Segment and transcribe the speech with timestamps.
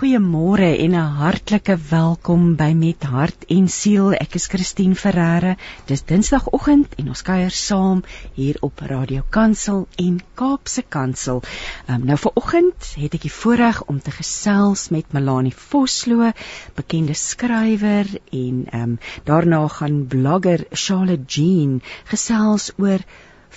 [0.00, 4.14] Goeiemôre en 'n hartlike welkom by Met Hart en Siel.
[4.16, 5.56] Ek is Christine Ferreira.
[5.90, 8.00] Dis Dinsdagoggend en ons kuier saam
[8.32, 11.42] hier op Radio Kansel en Kaapse Kansel.
[11.86, 16.32] Um, nou vir oggend het ek die voorreg om te gesels met Melanie Vosloo,
[16.80, 23.04] bekende skrywer en um, daarna gaan blogger Charlotte Jean gesels oor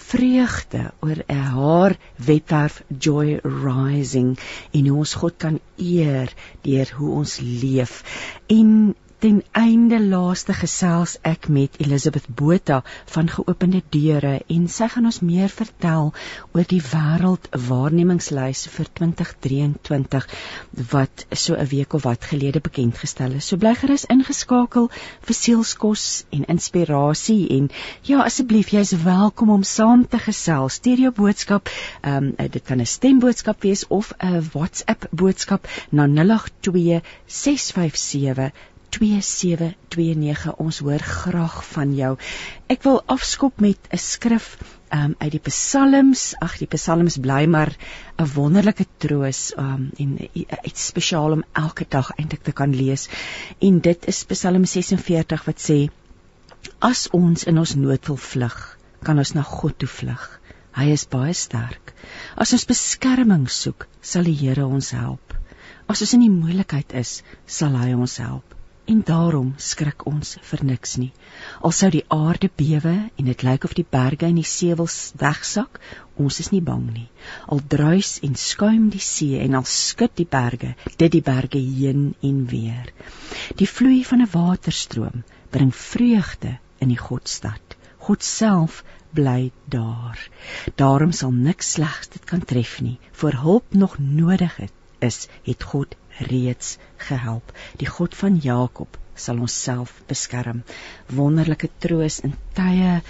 [0.04, 4.38] vreugde oor haar webwerf Joy Rising
[4.72, 8.04] en hoe ons God kan eer deur hoe ons leef.
[8.48, 12.82] En Ten einde laaste gesels ek met Elisabeth Botha
[13.14, 16.10] van Geopende Deure en sy gaan ons meer vertel
[16.52, 20.28] oor die wêreld waarnemingslys vir 2023
[20.92, 23.48] wat so 'n week of wat gelede bekend gestel is.
[23.48, 24.90] So bly gerus ingeskakel
[25.30, 27.72] vir sielskos en inspirasie en
[28.04, 30.82] ja asseblief jy's welkom om saam te gesels.
[30.82, 31.70] Stuur jou boodskap,
[32.02, 38.52] ehm um, dit kan 'n stemboodskap wees of 'n WhatsApp boodskap na 082 657
[38.94, 42.12] 2729 ons hoor graag van jou.
[42.70, 44.46] Ek wil afskop met 'n skrif
[44.94, 46.36] um, uit die Psalms.
[46.38, 47.74] Ag die Psalms bly maar
[48.22, 53.10] 'n wonderlike troos um, en iets spesiaal om elke dag eintlik te kan lees.
[53.60, 55.90] En dit is Psalm 46 wat sê:
[56.80, 60.40] As ons in ons nood wil vlug, kan ons na God toe vlug.
[60.78, 61.94] Hy is baie sterk.
[62.36, 65.34] As ons beskerming soek, sal die Here ons help.
[65.88, 68.53] As ons in die moeilikheid is, sal hy ons help
[68.86, 71.12] en daarom skrik ons vir niks nie.
[71.64, 74.90] Al sou die aarde bewe en dit lyk of die berge in die see wil
[75.22, 75.80] wegsak,
[76.20, 77.08] ons is nie bang nie.
[77.48, 82.12] Al druis en skuim die see en al skud die berge, dit die berge heen
[82.22, 82.92] en weer.
[83.62, 87.78] Die vloei van 'n waterstroom bring vreugde in die Godstad.
[87.98, 88.84] God self
[89.14, 90.20] bly daar.
[90.76, 93.00] Daarom sal niks slegs dit kan tref nie.
[93.12, 97.54] Voor hulp nog nodig het, is, het God reeds gehelp.
[97.78, 100.64] Die God van Jakob sal ons self beskerm.
[101.14, 103.02] Wonderlike troos in tye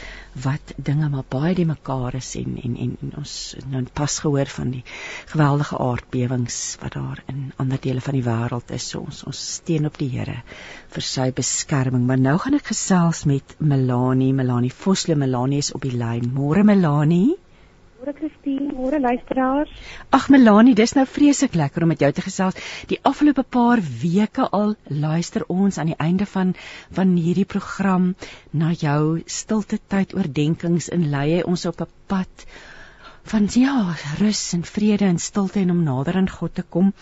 [0.44, 3.36] wat dinge maar baie die mekaar is en en en, en ons
[3.72, 4.84] nou pas gehoor van die
[5.32, 8.90] geweldige aardbewings wat daar in ander dele van die wêreld is.
[8.90, 10.42] So ons ons steun op die Here
[10.96, 12.04] vir sy beskerming.
[12.10, 15.18] Maar nou gaan ek gesels met Melanie, Melanie Vosloo.
[15.18, 16.34] Melanie is op die lyn.
[16.36, 17.38] Môre Melanie.
[18.04, 19.70] Môre Christine, môre luisteraars.
[20.12, 22.58] Ag Melanie, dis nou vreeslik lekker om met jou te gesels.
[22.92, 26.52] Die afgelope paar weke al luister ons aan die einde van
[26.98, 28.10] van hierdie program
[28.52, 32.46] na jou stilte tyd oordeenkings en lei hy ons op 'n pad
[33.32, 36.94] van ja, rus en vrede en stilte en om nader aan God te kom.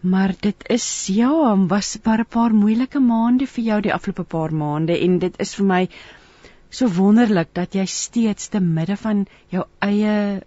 [0.00, 4.50] Maar dit is ja, was maar 'n paar moeilike maande vir jou die afgelope paar
[4.50, 5.88] maande en dit is vir my
[6.70, 10.42] so wonderlik dat jy steeds te midde van jou eie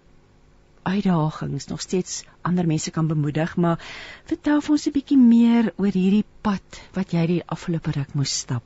[0.82, 3.78] uitdagings nog steeds ander mense kan bemoedig, maar
[4.24, 8.38] vertel vir ons 'n bietjie meer oor hierdie pad wat jy die afgelope ruk moes
[8.38, 8.62] stap.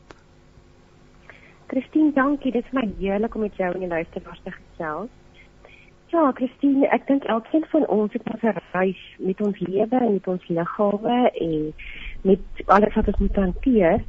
[1.67, 2.53] Christine, dankie.
[2.53, 5.11] Dit is my heerlik om met jou en die luisteraars te gesels.
[6.15, 10.27] Ja, Christine, ek dink elkeen van ons het 'n reis met ons lewe en met
[10.27, 11.75] ons liggame en
[12.23, 14.05] met alles wat ons moet hanteer.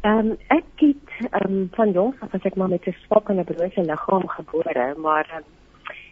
[0.00, 3.28] Ehm um, ek het ehm um, van jongs af as ek maar met 'n swak
[3.28, 5.44] en 'n brose liggaam gebore, maar um,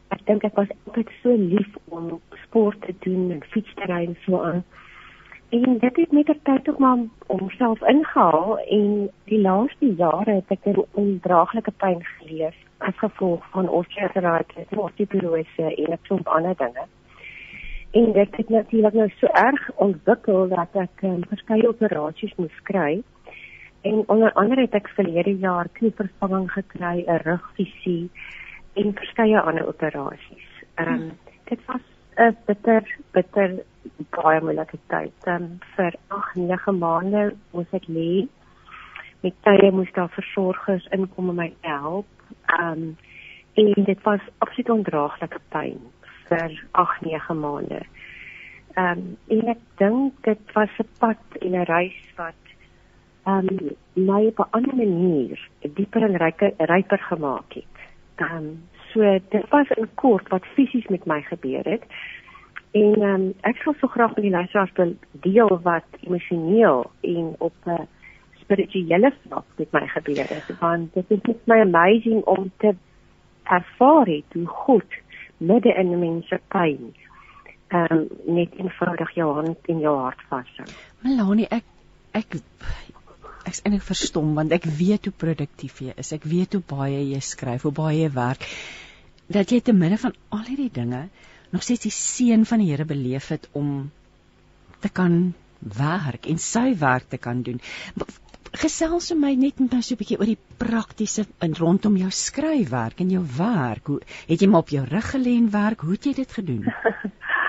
[0.09, 4.05] ek dink ek was altyd so lief om sport te doen en fiets te ry
[4.07, 4.65] en so aan.
[5.55, 10.51] En dit het met die tyd ook maar omself ingehaal en die laaste jare het
[10.51, 16.85] ek 'n ondraaglike pyn geleef as gevolg van osteoartritis, osteoporose en 'n klomp ander dinge.
[17.91, 23.03] En dit het natuurlik nou so erg ontwikkel dat ek um, verskeie operasies moes kry.
[23.81, 28.11] En onder andere het ek verlede jaar knievervanging gekry, 'n rugvisie
[28.77, 30.49] en verskeie ander operasies.
[30.75, 31.11] Ehm um,
[31.45, 31.85] dit was
[32.17, 33.51] 'n bitter bitter
[34.11, 35.13] baie moeilike tyd.
[35.25, 38.27] Ehm um, vir 8, 9 maande moes ek lê.
[39.21, 42.07] Met tye moes daar versorgers inkom om my te help.
[42.59, 42.97] Ehm um,
[43.55, 45.79] en dit was absoluut ondraaglike pyn
[46.29, 47.81] vir 8, 9 maande.
[48.75, 52.43] Ehm um, en ek dink dit was 'n pad en 'n reis wat
[53.25, 57.77] ehm um, my op 'n ander manier dieper en ryker ryper gemaak het
[58.17, 61.83] ehm um, so dit was in kort wat fisies met my gebeur het.
[62.71, 67.35] En ehm um, ek sou so graag met die luisteraars wil deel wat emosioneel en
[67.39, 67.89] op 'n
[68.41, 70.59] spirituele vlak met my gebeur het.
[70.61, 72.75] Want dit is net my amazing om te
[73.43, 74.91] ervaar het hoe God
[75.37, 76.95] midde in 'n mens se pyn
[77.69, 80.67] ehm um, net eenvoudig jou hand in jou hart vashou.
[81.03, 81.65] Melanie, ek
[82.13, 82.39] ek
[83.47, 86.13] ek's eintlik verstom want ek weet hoe produktief jy is.
[86.17, 88.47] Ek weet hoe baie jy skryf, hoe baie jy werk.
[89.33, 91.09] Dat jy te midde van al hierdie dinge
[91.55, 93.91] nog steeds die seën van die Here beleef het om
[94.83, 97.61] te kan werk en sy werk te kan doen.
[98.57, 103.01] Gesels met my net net so 'n bietjie oor die praktiese in rondom jou skryfwerk
[103.01, 103.87] en jou werk.
[103.87, 105.81] Hoe het jy maar op jou rug gelê en werk?
[105.81, 106.65] Hoe het jy dit gedoen?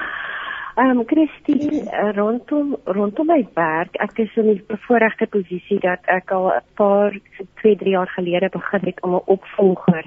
[0.77, 6.03] Ehm um, Christine eh, rondom rondom my werk, ek is in die bevoordeelde posisie dat
[6.05, 7.17] ek al 'n paar
[7.61, 10.05] 2, 3 jaar gelede begin het om 'n opvolger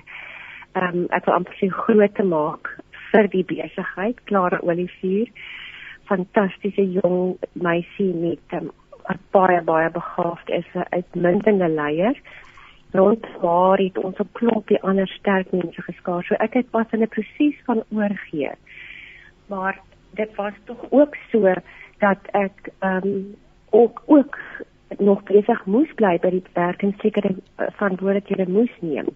[0.73, 2.71] ehm um, ek wil amper sê groot te maak
[3.11, 5.27] vir die besigheid, Klare Olivier.
[6.05, 8.71] Fantastiese jong meisie met um,
[9.35, 12.17] baie baie begaafd is 'n uitmuntende leier.
[12.93, 16.23] Rond waar het ons 'n klompie ander sterk mense geskaar.
[16.23, 18.55] So ek het pas in 'n proses van oorgee.
[19.47, 19.81] Maar
[20.11, 21.55] dit was tog ook so
[21.99, 23.37] dat ek ehm um,
[23.71, 24.39] ook ook
[24.99, 29.07] nog besig moes bly by die werk en sekere uh, verantwoordelikhede moes neem.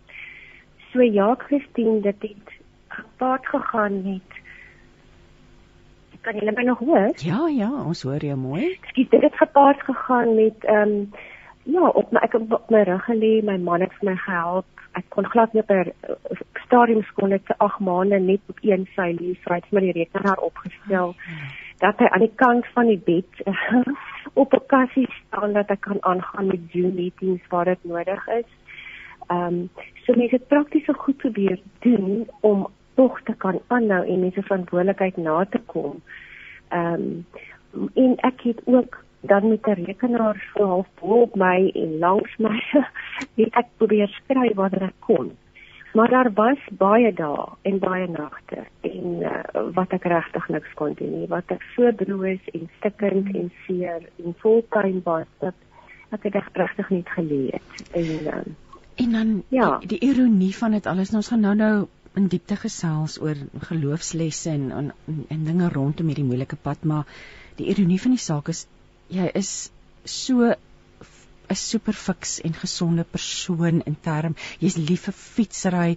[0.93, 2.53] So ja, Christine, dit het
[2.89, 4.43] gepaard gegaan met
[6.25, 7.11] Kan jy my nog hoor?
[7.21, 8.79] Ja, ja, ons hoor jou mooi.
[8.95, 11.11] Dit het gepaard gegaan met ehm um,
[11.65, 15.07] ja, op my ek op my rug gelê, my man het vir my gehelp ek
[15.15, 19.11] kon glad nie per uh, stadium skool net vir 8 maande net op een sy
[19.19, 21.15] lees, so het my die rekenaar opgestel
[21.83, 23.43] dat hy aan die kant van die bed
[24.43, 28.51] op 'n kassie staan dat ek kan aangaan met Zoom meetings waar dit nodig is.
[29.27, 29.69] Ehm um,
[30.05, 35.17] so mense het praktiese goed probeer doen om tog te kan aanhou en mense verantwoordelikheid
[35.17, 36.03] na te kom.
[36.69, 37.27] Ehm um,
[37.95, 42.37] en ek het ook dan met 'n rekenaar so half bo op my en langs
[42.37, 42.61] my
[43.39, 45.33] net ek probeer skryf wat ek kon.
[45.95, 49.43] Maar daar was baie dae en baie nagte en uh,
[49.75, 54.03] wat ek regtig niks kon doen nie, wat ek so broos en stikkend en seer
[54.25, 55.55] en vol pyn was dat
[56.11, 57.89] ek dit regtig nie geleer het.
[57.93, 58.43] En uh,
[58.95, 62.27] en dan ja, die, die ironie van dit alles, nou, ons gaan nou nou in
[62.31, 63.39] diepte gesels oor
[63.71, 64.93] geloofslesse en en,
[65.29, 67.07] en dinge rondom hierdie moeilike pad, maar
[67.59, 68.67] die ironie van die saak is
[69.09, 69.71] jy is
[70.05, 70.55] so
[71.51, 74.37] 'n super fiks en gesonde persoon in term.
[74.61, 75.97] Jy's lief vir fietsry.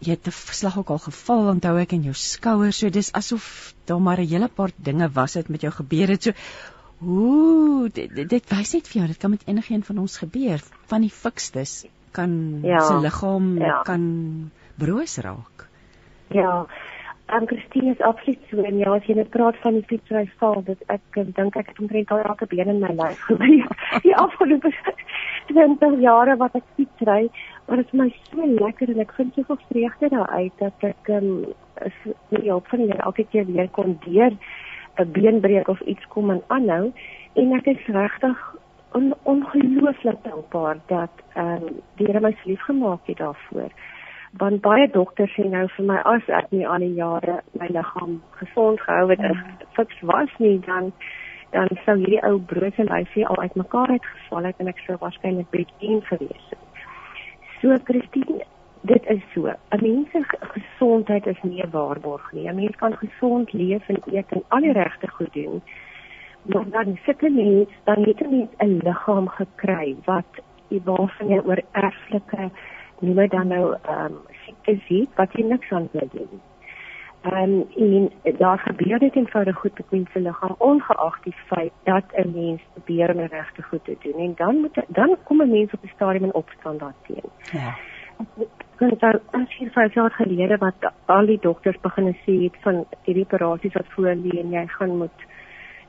[0.00, 3.74] Jy het 'n slag ook al geval onthou ek in jou skouer so dis asof
[3.86, 6.22] daar maar 'n hele paar dinge was het met jou gebeur het.
[6.22, 6.32] So
[7.02, 10.60] ooh dit, dit, dit wys net vir jou dit kan met enigiemand van ons gebeur.
[10.86, 13.82] Van die fikstes kan ja, se liggaam ja.
[13.82, 15.68] kan broos raak.
[16.28, 16.66] Ja
[17.30, 20.62] Um, Christine is absoluut so en ja, as jy net praat van die fietsry val,
[20.64, 23.74] dit ek dink ek het omtrent al elke been in my lyf gebreek.
[24.06, 24.72] Die afgelope
[25.50, 27.28] 20 jare wat ek fietsry,
[27.66, 31.28] maar dit is my so lekker en ek vind soveel vreugde daaruit dat ek um,
[31.84, 31.98] is
[32.32, 36.42] die hulp van Here elke keer weer kon deur 'n beenbreek of iets kom en
[36.48, 36.92] aanhou
[37.34, 38.40] en ek is regtig
[38.96, 43.70] on, ongelooflik dankbaar dat ehm um, die Here my lief gemaak het daarvoor
[44.32, 48.20] want baie dokters sê nou vir my as ek nie al die jare my liggaam
[48.40, 49.40] gesond gehou het as
[49.76, 50.92] fiks was nie dan
[51.50, 56.02] dan sou hierdie ou brose lyfie al uitmekaar uitgeval het en ek sou waarskynlik een
[56.10, 56.64] gewees het.
[57.60, 58.44] So Christine,
[58.82, 59.48] dit is so.
[59.48, 62.48] 'n Mens se gesondheid is nie 'n waarborg nie.
[62.48, 65.62] 'n Mens kan gesond leef en eet en al die regte goed doen.
[66.42, 70.32] Maar dan sit 'n mens, dan het 'n mens 'n liggaam gekry wat
[70.68, 72.50] jy waarvan jy oor erflike
[73.00, 76.40] nie maar dan nou ehm um, siektes het wat jy niks aan wil doen.
[77.22, 82.04] Ehm um, en daar gebeur dit eenvoudig goed met mense liggaam ongeag die feit dat
[82.12, 85.72] 'n mens probeer om regte goed te doen en dan moet dan kom 'n mens
[85.72, 87.30] op 'n stadium in opstand daarteen.
[87.52, 87.74] Ja.
[88.76, 92.86] Kan dan as jy vir jaar gelede wat al die dokters begin sê het van
[93.02, 95.20] hierdie operasies wat voor lê en jy gaan moet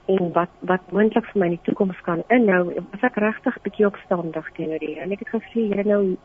[0.06, 3.86] en wat wat moontlik vir my in die toekoms kan inhou, was ek regtig bietjie
[3.86, 4.98] opstandig teenoor hier.
[5.04, 6.18] En ek het gesê, jy nou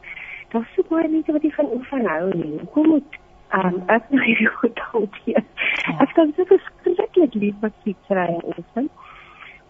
[0.54, 2.58] daar's so baie mense wat nie van oefen hou nie.
[2.74, 3.18] Kom moet
[3.58, 5.42] um, ek nou hierdie goed hanteer.
[5.84, 5.96] Ja.
[6.04, 8.88] Ek kan so verskriklik lief wat fietsry en oefen.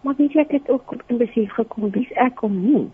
[0.04, 2.86] Maar weet jy ek het ook in besef gekom wie ek om nie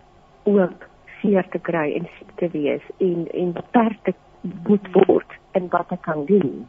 [0.49, 0.87] ook
[1.21, 4.13] seer te kry en siek te wees en en beperk te
[4.67, 6.63] moet word en wat ek kan doen.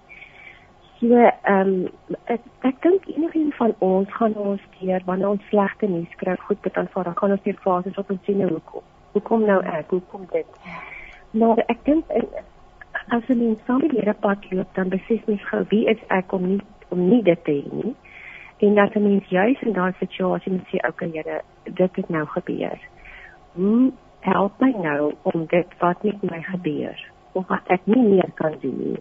[1.00, 5.88] So ehm um, ek ek dink enigiemand van ons gaan ons keer wanneer ons slegte
[5.88, 8.84] nuus kry, goed met aanvaar, dan gaan ons net fases op ons sien hoekom.
[9.12, 9.90] Hoekom nou ek?
[9.90, 10.60] Hoekom dit?
[11.32, 12.22] Maar ek dink eh,
[13.08, 16.32] as 'n mens saam met hierdie pad loop, dan besef mens gou wie is ek
[16.32, 17.94] om nie om nie dit te hê nie.
[18.58, 22.26] En dat 'n mens juis in daardie situasie moet sê, okay, Here, dit het nou
[22.26, 22.78] gebeur.
[23.52, 28.30] Hoe help my nou om dit wat met my gebeur of wat ek nie meer
[28.34, 29.00] kan doen nie.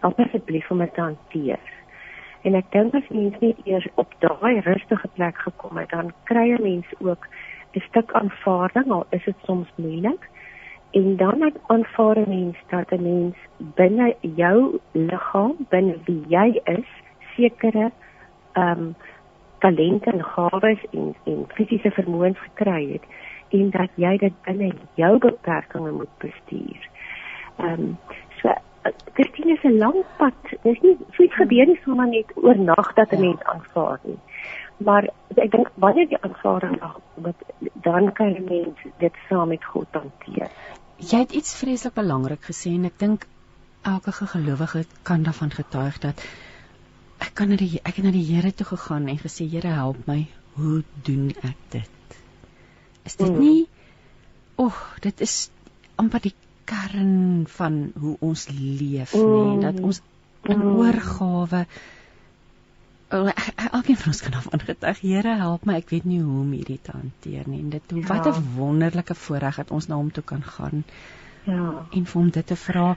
[0.00, 1.60] Help asseblief om dit te hanteer.
[2.42, 6.52] En ek dink as mens net eers op daai rustige plek gekom het, dan kry
[6.52, 7.28] 'n mens ook
[7.74, 10.28] 'n stuk aanvaarding al is dit soms moeilik
[10.98, 16.90] en dan aanvaar 'n mens dat 'n mens binne jou liggaam binne wie jy is
[17.36, 17.90] sekere
[18.52, 18.94] ehm um,
[19.58, 23.04] talente en gawes en en fisiese vermoëns gekry het
[23.48, 26.88] en dat jy dit binne jou beperkings moet bestuur.
[27.56, 27.96] Ehm um,
[28.40, 28.54] so
[29.14, 30.40] Christine is 'n lang pad.
[30.62, 33.20] Dis nie so iets gebeur nie sommer net oornag dat 'n ja.
[33.20, 34.18] mens aanvaar nie.
[34.76, 36.78] Maar ek dink wanneer jy aanvaarding
[37.24, 37.36] het,
[37.72, 40.50] dan kan jy mens dit saam met God hanteer.
[41.04, 43.26] Jy het iets vreeslik belangrik gesê en ek dink
[43.84, 46.22] elke gelowige kan daarvan getuig dat
[47.24, 50.06] ek kan na die ek het na die Here toe gegaan en gesê Here help
[50.08, 50.24] my,
[50.56, 52.18] hoe doen ek dit?
[53.04, 53.40] Is dit mm.
[53.40, 53.66] nie
[54.54, 55.50] Oeg, oh, dit is
[55.98, 56.34] amper die
[56.64, 59.32] kern van hoe ons leef mm.
[59.34, 60.00] nê dat ons
[60.46, 60.76] in mm.
[60.78, 61.82] oorgawe oh,
[63.14, 65.78] elkeen van ons kan af aangetuig Here help my.
[65.82, 67.60] Ek weet nie hoe om hierdie te hanteer nie.
[67.64, 68.06] En dit ja.
[68.10, 70.84] wat 'n wonderlike voorreg dat ons na hom toe kan gaan
[71.44, 71.86] ja.
[71.90, 72.96] en vir hom dit te vra.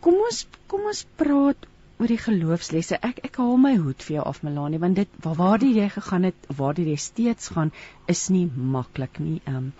[0.00, 2.98] Kom ons kom ons praat oor die geloofslesse.
[3.00, 6.28] Ek ek haal my hoed vir jou af Melanie want dit waar waar jy gegaan
[6.30, 7.72] het waar jy steeds gaan
[8.06, 9.40] is nie maklik nie.
[9.46, 9.72] Um,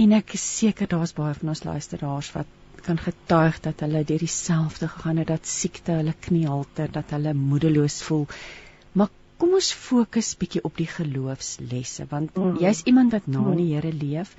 [0.00, 2.48] En ek is seker daar's baie van ons luisteraars wat
[2.86, 7.98] kan getuig dat hulle deur dieselfde gegaan het dat siekte hulle kniehalter, dat hulle moedeloos
[8.06, 8.24] voel.
[8.92, 12.58] Maar kom ons fokus bietjie op die geloofslesse want mm.
[12.62, 14.34] jy's iemand wat na die Here leef.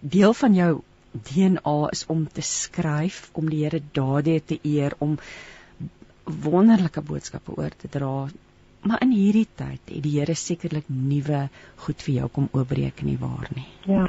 [0.00, 0.72] Deel van jou
[1.12, 5.16] DNA is om te skryf, om die Here daardie te eer, om
[6.24, 8.28] wonderlike boodskappe oor te dra.
[8.88, 11.46] Maar in hierdie tyd het die Here sekerlik nuwe
[11.86, 13.66] goed vir jou kom oopbreek nie waar nie.
[13.88, 14.04] Ja.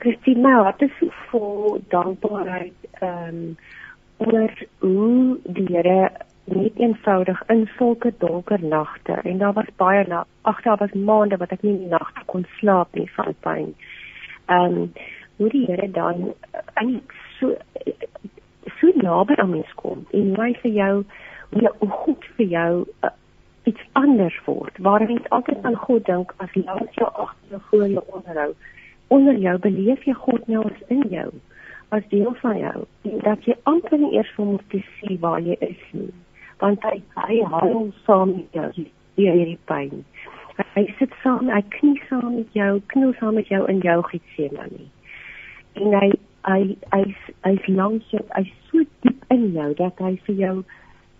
[0.00, 3.44] Christine, my hart is so vol dankbaarheid ehm um,
[4.20, 4.52] oor
[4.84, 6.10] hoe die Here
[6.54, 11.36] net eenvoudig in sulke donker nagte en daar was baie na ag daar was maande
[11.36, 13.74] wat ek nie die nagte kon slaap nie van pyn.
[14.46, 14.92] Ehm um,
[15.40, 16.34] hoe die Here dan
[16.74, 17.54] eintlik so
[18.80, 21.04] so naby aan mens kom en hy vir jou
[21.50, 22.72] hoe goed vir jou
[23.04, 23.14] uh,
[23.64, 24.78] iets anders word.
[24.78, 28.52] Waar mens altyd aan God dink as langs jou agter jou voor jou onderhou
[29.10, 31.28] onder jou beleef jy God nou as in jou
[31.90, 32.80] as deel van jou
[33.24, 36.12] dat jy amper nie eers hom te sien waar jy is nie
[36.60, 38.70] want hy hy hou saam met jou
[39.18, 40.04] deur hierdie pyn.
[40.74, 44.88] Hy sit saam hy knie saam met jou kniel saam met jou in jou Getsemane.
[45.80, 46.10] En hy
[46.48, 46.60] hy
[46.92, 47.02] hy
[47.46, 50.54] hy's langs jou hy's so diep in jou dat hy vir jou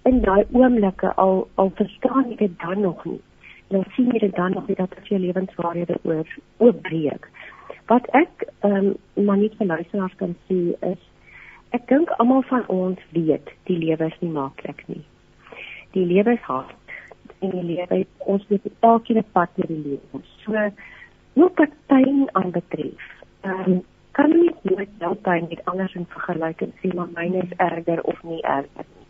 [0.08, 3.20] in daai oomblikke al al verstaan jy dit dan nog nie.
[3.70, 7.28] Dan sien jy dit dan nog nie dat dit jou lewenswaarhede oor oopbreek
[7.90, 11.00] Wat ek ehm um, maar nie vir luisteraars kan sê is
[11.74, 15.02] ek dink almal van ons weet die lewe is nie maklik nie.
[15.94, 16.76] Die lewe is hard
[17.40, 20.22] en die lewe ons moet elke keer 'n pad met die lewe.
[20.44, 20.52] So
[21.32, 23.06] hoe wat pyn aanbetref.
[23.40, 23.80] Ehm um,
[24.12, 28.02] kan jy nooit jou pyn met ander in vergelyk en sê maar myne is erger
[28.02, 29.06] of nie erger nie.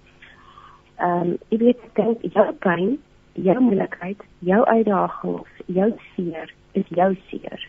[0.96, 2.98] Ehm um, jy weet dink jou pyn,
[3.32, 7.68] jou moeilikheid, jou uitdagings, jou seer is jou seer.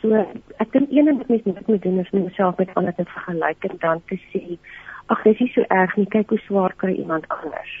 [0.00, 0.18] So
[0.58, 3.04] ek dink een ding wat mens net moet doen is om jouself met ander te
[3.04, 4.58] vergelyk en dan te sê
[5.06, 7.72] ag dis nie so erg nie kyk hoe swaar kry iemand anders.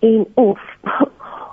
[0.00, 0.60] En of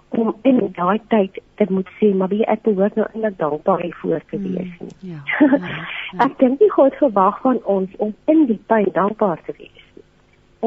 [0.09, 4.21] om in daai tyd dit moet sê maar wie ek behoort nou eintlik dankbaar hiervoor
[4.29, 4.93] te mm, wees nie.
[5.01, 5.21] Mm, ja,
[5.57, 5.73] ja,
[6.11, 6.19] ja.
[6.25, 10.05] ek dink nie God verwag van ons om in die pyn dankbaar te wees nie.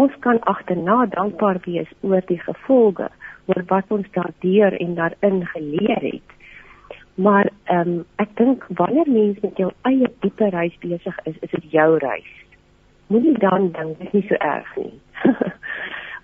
[0.03, 3.09] Ons kan agterna dankbaar wees oor die gevolge
[3.51, 6.37] oor wat ons daardeur en daarin geleer het.
[7.15, 11.51] Maar ehm um, ek dink wanneer mens met jou eie diepe reis besig is, is
[11.57, 12.31] dit jou reis.
[13.07, 14.95] Moenie dan dink dit is nie so erg nie.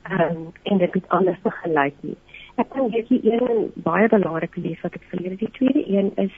[0.07, 2.17] Ehm um, en dit is anders te gelyk nie.
[2.63, 5.37] Ek dink dit is een baie belangrike les wat ek verleer.
[5.37, 6.35] Die tweede een is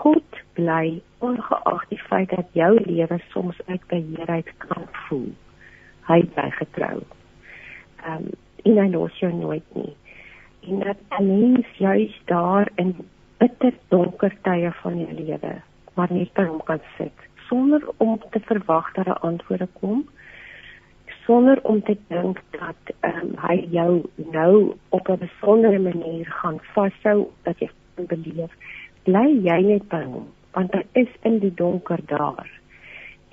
[0.00, 5.32] God bly ongeag die feit dat jou lewe soms uit beheerheid kan voel.
[6.10, 7.00] Hy bly getrou.
[8.04, 8.30] Ehm um,
[8.68, 9.96] en hy los jou nooit nie.
[10.68, 12.94] En dat alleen juist daar in
[13.38, 15.54] bitter donker tye van jou lewe
[16.00, 20.04] maar net by hom kan sit sonder om te verwag dat 'n antwoord kom
[21.30, 24.02] sonder om te dink dat um, hy jou
[24.34, 28.50] nou op 'n besondere manier gaan vashou dat jy beleef
[29.04, 32.50] bly jy net by hom want hy is in die donker daar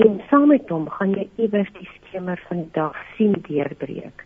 [0.05, 4.25] en saam met hom gaan jy iewers die skemer van die dag sien deurbreek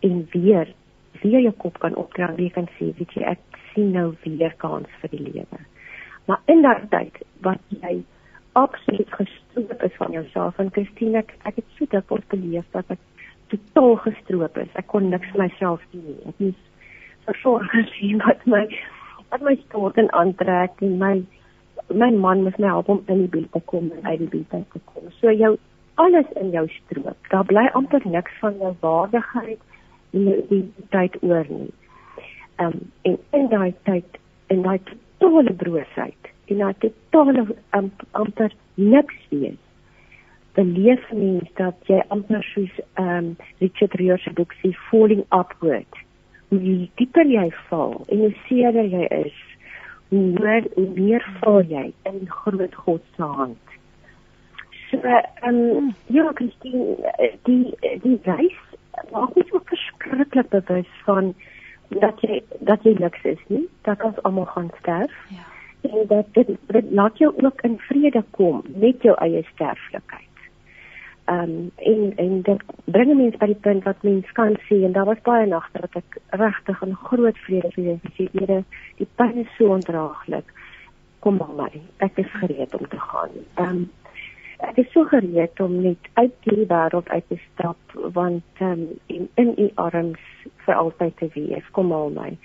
[0.00, 0.74] en weer
[1.22, 4.88] weer jou kop kan opdrag wie kan sê weet jy ek sien nou weer kans
[5.00, 5.60] vir die lewe.
[6.26, 8.00] Maar in daardie tyd wat jy
[8.56, 13.02] absoluut gestroop is van jouself en Christine ek, ek het so op beleef dat ek
[13.52, 14.70] totaal gestroop is.
[14.80, 16.18] Ek kon niks myself doen nie.
[16.30, 16.62] Ek moes
[17.28, 18.64] versorg gesien wat my
[19.32, 21.14] wat my stort en aantrek en my
[21.92, 24.64] my man moet my help om in die bed te kom en uit die bed
[24.72, 25.10] te kom.
[25.20, 25.56] So jou
[26.02, 27.28] alles in jou stroop.
[27.32, 29.60] Daar bly amper niks van jou waardigheid
[30.12, 31.72] en jou identiteit oor nie.
[32.56, 34.18] Ehm um, en in daai tyd
[34.54, 39.62] in daai totale broosheid en daai totale um, amper niks wees
[40.56, 43.28] beleef mens dat jy amper soos ehm um,
[43.60, 45.98] Richard Rios se boek sê falling upward.
[46.48, 49.36] Hoe dieper jy val en hoe seerder jy is,
[50.08, 53.74] hoe meer hoe meer val jy in groot God se hand.
[54.88, 57.12] So ehm um, ja, Christine,
[57.48, 57.74] die
[58.04, 58.62] die reis
[59.12, 61.34] maak my so verskriklik bewus van
[62.00, 65.20] dat jy dat jy niks is nie, dat ons almal gaan sterf.
[65.34, 65.44] Ja.
[65.80, 70.26] En dat dit, dit laat jou ook in vrede kom met jou eie sterflikheid
[71.26, 74.92] ehm um, en en dit bring mense by die punt wat mense kan sien en
[74.94, 78.64] daar was baie nagte wat ek regtig 'n groot vrede vir gesien het.
[78.96, 80.52] Die pyn is so ondraaglik.
[81.18, 81.80] Kom maar my.
[81.96, 83.34] Ek is gereed om te gaan.
[83.54, 83.90] Ehm um,
[84.58, 88.88] ek is so gereed om net uit die wêreld uit te stap want ehm um,
[89.06, 90.22] in in u arms
[90.64, 91.70] vir altyd te wees.
[91.70, 92.38] Kom maar my.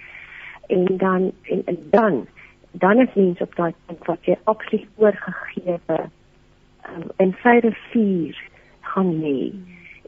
[0.68, 2.28] En dan en, en dan
[2.72, 8.38] dan is mens op daai punt wat jy absoluut oorgegee um, in sy rivier
[8.94, 9.52] gaan lê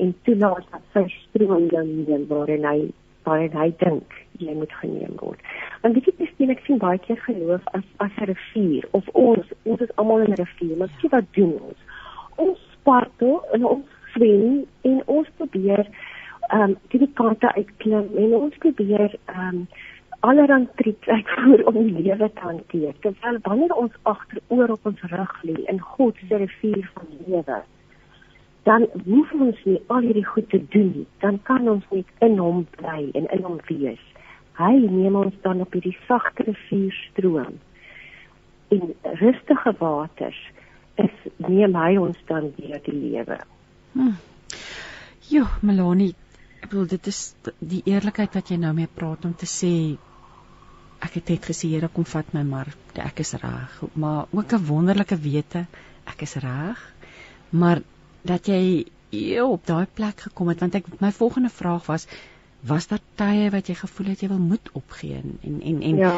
[0.01, 2.77] en toelaat dat sy stroom dan neem waarin hy
[3.23, 5.39] waarin hy dink jy moet geneem word.
[5.81, 9.53] Want weet jy dis ek sien baie keer geloof as as 'n rivier of ons
[9.63, 11.79] ons is almal in 'n rivier, maar sien wat doen ons?
[12.35, 15.87] Ons spartel en ons swem en ons probeer
[16.49, 19.67] ehm um, die kante uitklim en ons probeer ehm um,
[20.27, 22.95] allerhand triks uitvoer om die lewe te hanteer.
[23.05, 27.59] Terwyl wanneer ons agteroor op ons rug lê in God se rivier van lewe,
[28.63, 31.05] dan hoef ons nie al hierdie goed te doen nie.
[31.25, 34.01] Dan kan ons net in hom bly en in hom wees.
[34.59, 37.59] Hy neem ons dan op hierdie sagte rivierstroom
[38.73, 40.39] in rustige waters
[40.95, 43.37] is neem hy ons dan deur die lewe.
[43.93, 44.15] Hm.
[45.29, 46.13] Jo, Melanie,
[46.61, 47.21] ek bedoel dit is
[47.59, 49.73] die eerlikheid wat jy nou mee praat om te sê
[51.03, 54.65] ek het net gesê Here kom vat my maar ek is reg, maar ook 'n
[54.65, 55.65] wonderlike wete
[56.05, 56.79] ek is reg.
[57.49, 57.81] Maar
[58.23, 62.07] dat jy hier op daai plek gekom het want ek my volgende vraag was
[62.63, 66.15] was daar tye wat jy gevoel het jy wil moed opgee en en en ja.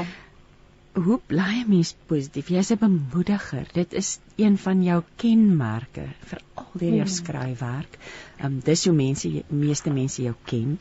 [0.96, 2.48] Hoe bly jy mens positief?
[2.48, 3.66] Jy's 'n bemoediger.
[3.74, 7.06] Dit is een van jou kenmerke vir al die jou ja.
[7.06, 7.98] skryfwerk.
[8.38, 10.80] Ehm um, dis hoe mense meeste mense jou ken.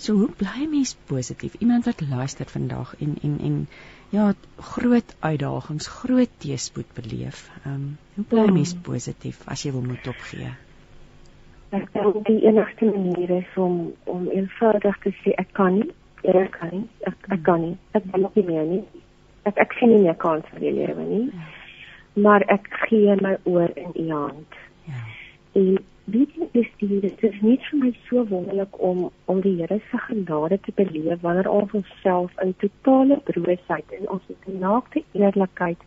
[0.00, 1.54] So hoe bly mens positief?
[1.60, 3.56] Iemand wat luister vandag en en en
[4.08, 7.50] ja, groot uitdagings, groot teëspoed beleef.
[7.64, 8.52] Ehm um, hoe bly ja.
[8.52, 10.54] mens positief as jy wil moed opgee?
[11.76, 15.90] Ek dink die enigste manier is om om eenvoudig te sê ek kan nie,
[16.24, 18.82] ek kan nie, ek, ek kan nie, ek wil nie meer nie.
[19.52, 21.22] Ek ek sien nie meer kans vir die lewe nie.
[21.28, 21.52] Ja.
[22.24, 24.60] Maar ek gee my oor in u hand.
[24.88, 25.04] Ja.
[25.60, 25.76] En
[26.10, 29.80] weet jy is die dit is nie vir my so wonderlik om om die Here
[29.90, 34.26] se genade te beleef wanneer ons onsself in totale broosheid en ons
[34.64, 35.86] naakte eerlikheid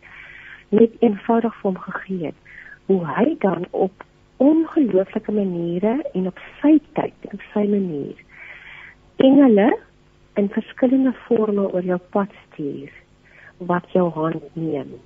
[0.70, 2.38] net eenvoudig vir hom gegee het.
[2.86, 4.04] Hoe hy dan op
[4.36, 8.24] ongelooflike maniere en op sy tyd en op sy manier
[9.16, 9.68] engele
[10.40, 12.90] in verskillende forme oor jou pad stuur
[13.70, 14.96] wat jou hand neem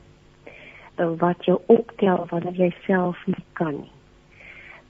[1.22, 3.97] wat jou optel wanneer jy self nie kan nie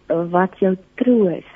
[0.09, 1.49] wat jou troos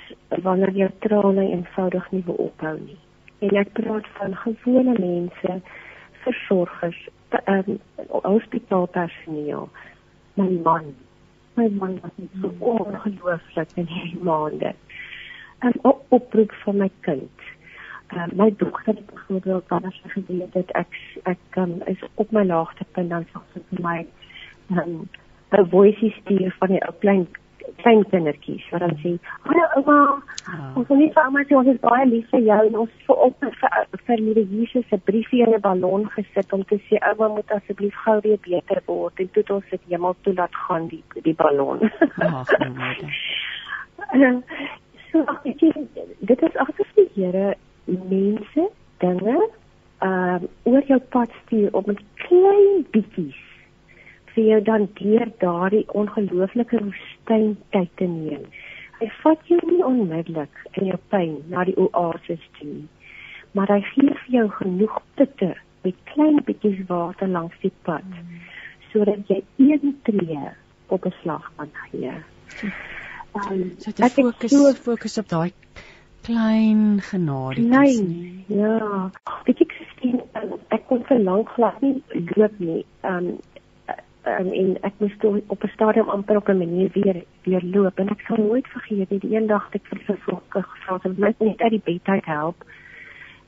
[0.43, 2.99] wanneer jou trane eenvoudig nie wil ophou nie.
[3.39, 5.61] En ek praat van gewone mense,
[6.25, 7.09] versorgers,
[7.45, 7.81] ehm um,
[8.23, 9.69] hospitaalpersoneel,
[10.35, 10.93] my man,
[11.57, 14.75] my man wat so ongelooflik in hierdie maande.
[15.59, 17.49] En op oproep van my kind.
[18.13, 23.09] Uh, my dogter het byvoorbeeld sy geweet het ek ek um, is op my laagtepunt
[23.09, 24.07] dan sê vir my
[24.77, 25.09] um,
[25.57, 27.27] 'n voice stuur van die ou klein
[27.83, 29.13] klein kindertjies wat dan sê,
[29.47, 30.77] "Hallo ouma, ah.
[30.77, 33.17] ons wil net vir ouma sê ons is baie lief vir jou en ons vir
[33.17, 37.29] op vir vir liewe Jesus se briefie in 'n ballon gesit om te sê ouma
[37.29, 41.03] moet asseblief gou weer beter word en toe ons dit hemel toe laat gaan die
[41.23, 42.49] die ballon." Ag,
[44.13, 44.43] nee.
[45.13, 45.61] so ag ek
[46.21, 47.55] dit is agter die Here
[47.87, 49.39] mense dinge
[50.03, 53.52] ehm um, oor jou pad stuur op met klein bietjies
[54.35, 58.47] vir jou dan deur daardie ongelooflike woestyn tyd te neem.
[59.01, 62.83] Hy vat jou nie onmiddellik in jou pyn na die oasis toe,
[63.53, 68.43] maar hy gee vir jou genoeg putte met klein bietjies water langs die pad mm.
[68.93, 70.53] sodat jy een tree
[70.89, 72.13] op 'n slag kan gee.
[73.33, 75.53] Um, so dit fokus so, fokus op daai
[76.23, 78.45] klein genade nie.
[78.47, 79.11] Ja.
[79.49, 80.21] Ek ek sien
[80.69, 82.03] ek kon vir lank glad nie
[82.37, 82.85] loop nie.
[83.09, 83.41] Um
[84.25, 87.99] um, en ek moes toe op 'n stadium amper op 'n manier weer weer loop
[87.99, 90.99] en ek sal nooit vergeet nie die een dag het ek vir sy vrokke gevra
[91.03, 92.65] om my net uit die bed uit help.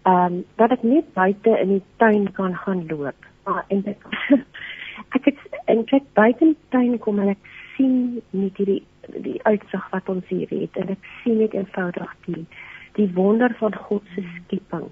[0.03, 3.21] Ehm um, dat ek net buite in die tuin kan gaan loop.
[3.45, 4.03] Maar en ek
[5.17, 7.43] ek het en ek buite in die tuin kom en ek
[7.77, 12.47] sien net hierdie die uitsig wat ons hier het en ek sien net eenvoudig die
[12.93, 14.89] die wonder van God se skepping.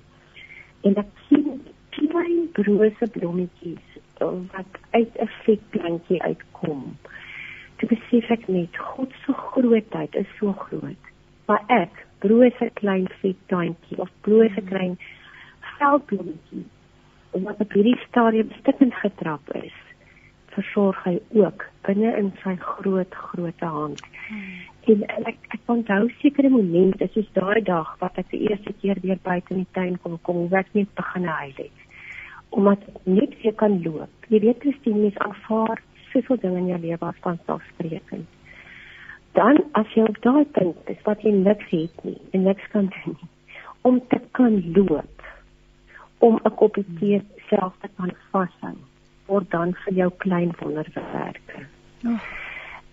[0.82, 3.91] En ek sien klein brose blommetjies
[4.30, 6.96] wat uit 'n vetplantjie uitkom.
[7.76, 11.04] Toe besef ek net God se grootheid is so groot.
[11.46, 14.98] Maar ek, brose klein vettuintjie of brose klein
[15.78, 16.64] veldblommetjie
[17.30, 19.76] wat op hierdie stadium stikkend getrap is,
[20.52, 24.02] versorg hy ook binne in sy groot groot hand.
[24.28, 24.58] Hmm.
[24.92, 29.00] En, en ek ek onthou sekere momente, soos daai dag wat ek die eerste keer
[29.00, 31.82] weer buite in die tuin kom kom, hoe ek net begin huil het
[32.52, 34.28] omdat ek net weer kan loop.
[34.28, 35.80] Jy weet Christine, mens aanvaar
[36.12, 38.28] soveel dinge in jou lewe as vanselfsprekend.
[39.32, 42.90] Dan as jy op daai punt is wat jy niks het nie en niks kan
[42.92, 43.30] doen nie,
[43.88, 45.24] om te kan loop,
[46.20, 48.76] om 'n koppie tee self te kan vashou,
[49.26, 51.66] word dan vir jou klein wonderwerke.
[52.04, 52.20] Oh.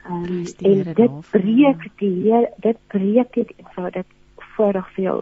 [0.09, 4.07] Um, en dit breek die dit breek dit vir dit
[4.55, 5.17] voordag vir jou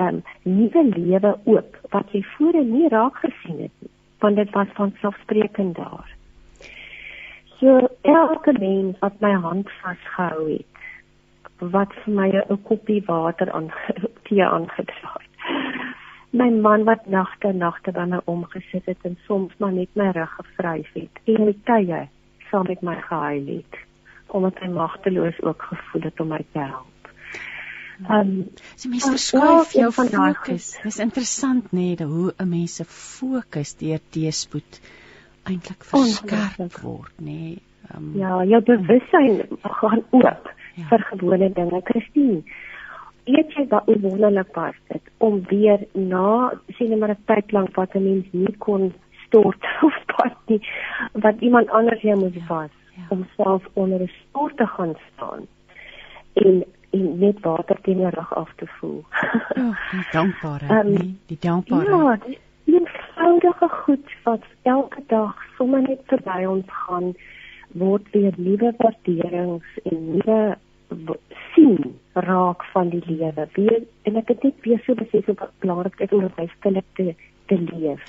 [0.00, 4.66] um, nuwe lewe oop wat jy voorheen nie raak gesien het nie want dit was
[4.76, 6.16] van selfsprekend daar.
[7.58, 10.66] So elke mens wat my hand vasgehou het
[11.72, 13.72] wat vir my 'n koppie water aan
[14.24, 15.34] tee aangedra het.
[16.30, 20.10] My man wat nagte en nagte by my omgesit het en soms maar net my
[20.10, 22.08] rug gevryf het en met tye
[22.50, 23.78] saam met my gehuil het
[24.26, 26.89] omdat hy magteloos ook gevoel het om my te help.
[28.08, 30.70] Ehm um, so mense verskuif jou fokus.
[30.82, 34.80] Dis interessant nê nee, hoe 'n mens se fokus deur teespoed
[35.44, 37.24] eintlik verskerp word nê.
[37.24, 37.58] Nee.
[37.96, 40.24] Um, ja, jou bewussyn gaan oop
[40.74, 40.84] ja.
[40.90, 41.80] vir gewone dinge.
[41.84, 42.42] Christine,
[43.26, 47.94] weet jy wat wonderlik was dit om weer na sien maar 'n tyd lank wat
[47.94, 48.92] 'n mens nie kon
[49.26, 50.60] stort of pas nie
[51.12, 53.06] wat iemand anders jou moet vas ja, ja.
[53.08, 55.46] om self onder 'n stort te gaan staan.
[56.32, 59.04] En en net water teen die rug af te voel.
[59.56, 61.90] oh, die dankbare, um, nee, die dankbare.
[61.90, 67.14] Ja, die eenvoudige goed wat elke dag sommer net verby ons gaan
[67.78, 70.56] word weer nuwe waarderings en nuwe
[71.54, 73.46] sien raak van die lewe.
[73.54, 76.82] Weer en ek het net weer so besef hoe belangrik dit is om by stille
[76.98, 77.14] te,
[77.46, 78.02] te leef.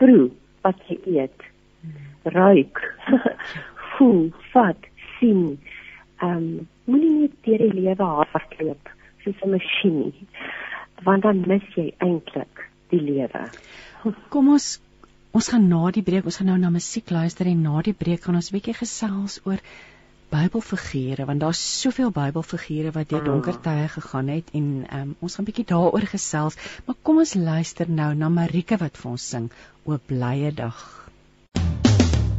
[0.00, 0.30] Proe
[0.64, 1.48] wat jy eet.
[1.84, 2.00] Hmm.
[2.32, 2.80] Ruik.
[3.94, 5.58] voel, vat, sien.
[6.22, 8.90] Ehm um, moenie net deur die lewe hardloop
[9.24, 10.28] soos 'n masjien nie
[11.04, 13.46] want dan mis jy eintlik die lewe.
[14.32, 14.80] Kom ons
[15.34, 18.22] ons gaan na die breek, ons gaan nou na musiek luister en na die breek
[18.22, 19.58] gaan ons 'n bietjie gesels oor
[20.34, 24.66] Bybelfigure want daar's soveel Bybelfigure wat deur donker tye gegaan het en
[24.98, 29.10] um, ons gaan bietjie daaroor gesels, maar kom ons luister nou na Marika wat vir
[29.10, 29.50] ons sing
[29.84, 31.04] o blye dag.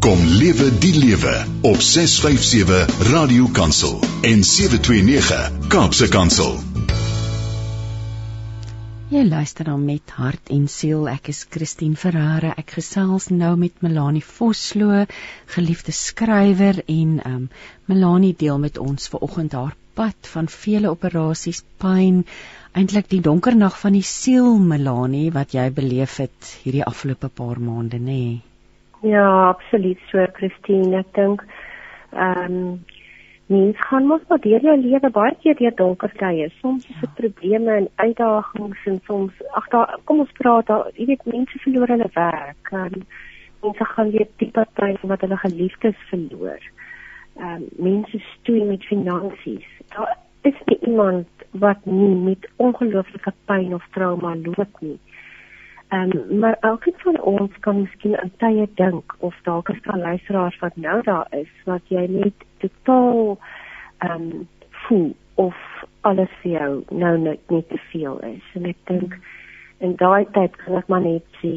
[0.05, 1.31] Kom lewe die lewe
[1.65, 6.53] op 657 Radio Kansel en 729 Kaapse Kansel.
[9.09, 11.09] Jy luister dan met hart en siel.
[11.09, 12.53] Ek is Christine Ferreira.
[12.53, 15.07] Ek gesels nou met Melanie Vosloo,
[15.57, 17.43] geliefde skrywer en um
[17.89, 22.27] Melanie deel met ons ver oggend haar pad van vele operasies, pyn,
[22.77, 27.57] eintlik die donker nag van die siel Melanie wat jy beleef het hierdie afgelope paar
[27.57, 28.25] maande, nê?
[28.27, 28.43] Nee.
[29.05, 30.97] Ja, absoluut so Christine.
[30.97, 31.43] Ek dink
[32.11, 32.69] ehm um,
[33.53, 36.47] mens gaan mos maar deur jou lewe baie keer deur donker tye.
[36.61, 37.17] Soms is dit ja.
[37.19, 41.93] probleme en uitdagings en soms ag daar kom ons praat daar, jy weet mense verloor
[41.93, 42.71] hulle werk.
[42.73, 43.05] Um,
[43.61, 46.69] mense gaan weer tipe pyn wat hulle geliefdes verloor.
[47.37, 49.69] Ehm um, mense stoei met finansies.
[49.93, 50.17] Daar
[50.49, 54.97] is nie iemand wat nie met ongelooflike pyn of trauma loop nie.
[54.97, 55.14] Ehm
[55.89, 60.59] um, maar elke van ons kan miskien aan tye dink of dalk is daar luisteraars
[60.59, 63.37] wat nou daar is wat jy net totaal
[63.97, 65.55] ehm um, voel of
[66.01, 68.43] alles vir jou nou net nie te veel is.
[68.53, 69.15] En ek dink
[69.83, 71.53] in daai tyd kan ek maar net sê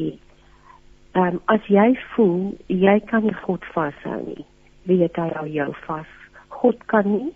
[1.17, 4.45] ehm um, as jy voel jy kan nie God vashou nie,
[4.83, 6.15] weet hy al jou vas.
[6.61, 7.33] God kan nie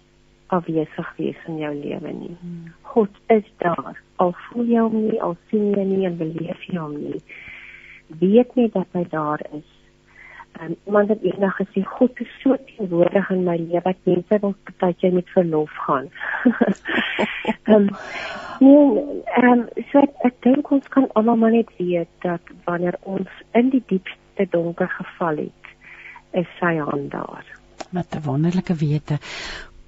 [0.54, 2.36] afwesig wees in jou lewe nie.
[2.39, 2.74] Hmm.
[2.94, 4.00] God is daar.
[4.22, 7.22] Al voel jy hom nie, al sien jy nie en beleef jy hom nie.
[8.22, 9.70] Weet net dat hy daar is.
[10.62, 14.54] En iemand het eendag gesê God is so teenwoordig in my lewe dat mense wil
[14.78, 16.10] dat jy met verlof gaan.
[17.63, 17.89] Ehm
[18.66, 19.02] nee,
[19.39, 23.74] ehm so ek, ek dink ons kan almal maar net weet dat wanneer ons in
[23.74, 25.74] die diepste donker geval het,
[26.44, 27.46] is sy hand daar.
[27.89, 29.18] Wat 'n wonderlike wete.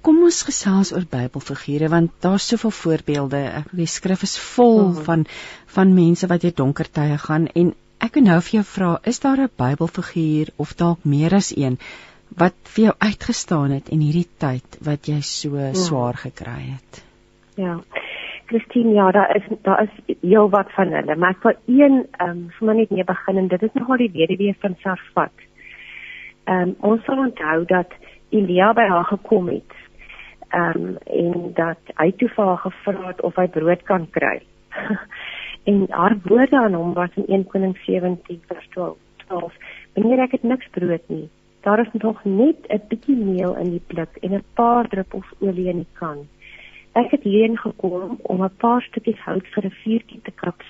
[0.06, 3.38] Kom ons gesels oor Bybelfigure want daar's soveel voorbeelde.
[3.74, 5.04] Die skrif is vol mm -hmm.
[5.06, 5.24] van
[5.76, 7.72] van mense wat deur donker tye gaan en
[8.06, 11.78] ek wil nou vir jou vra, is daar 'n Bybelfiguur of dalk meer as een
[12.42, 15.74] wat vir jou uitgestaan het in hierdie tyd wat jy so ja.
[15.74, 17.04] swaar gekry het?
[17.56, 17.80] Ja.
[18.46, 22.50] Christine, ja, daar is daar is heel wat van hulle, maar vir een ehm um,
[22.58, 25.34] sommer net mee begin en dit is nogal die weduwee van Sarfat.
[26.44, 27.90] Ehm um, ons sal onthou dat
[28.28, 29.85] Elia by haar gekom het
[30.48, 34.42] ehm um, en dat hy toe vir haar gevra het of hy brood kan kry.
[35.68, 38.96] en haar woorde aan hom was in 1 Konings 17 vers 12.
[39.26, 39.52] 12
[39.96, 41.28] Wanneer ek het niks brood nie,
[41.64, 45.68] daar is nog net 'n bietjie meel in die blik en 'n paar druppels olie
[45.68, 46.28] in die kan.
[46.92, 50.62] Ek het hierheen gekom om 'n paar stukkies hout vir 'n vuurtjie te kap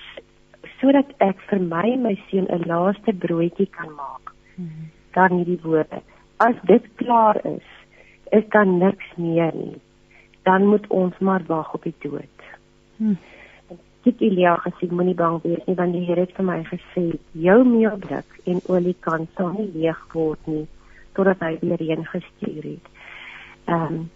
[0.79, 4.33] sodat ek vir my en my seun 'n laaste broodjie kan maak.
[4.55, 4.89] Hmm.
[5.13, 6.01] Dan hierdie woorde.
[6.37, 7.67] As dit klaar is,
[8.31, 9.81] is daar niks meer nie.
[10.43, 12.47] Dan moet ons maar wag op die dood.
[12.97, 13.17] Hmm.
[14.01, 17.57] Dit Elia gesê moenie bang wees nie want die Here het vir my gesê jou
[17.67, 20.65] meelblik en olie kan sou nie leeg word nie
[21.13, 22.91] totdat hy weer heen gestuur het.
[23.67, 24.09] Ehm um,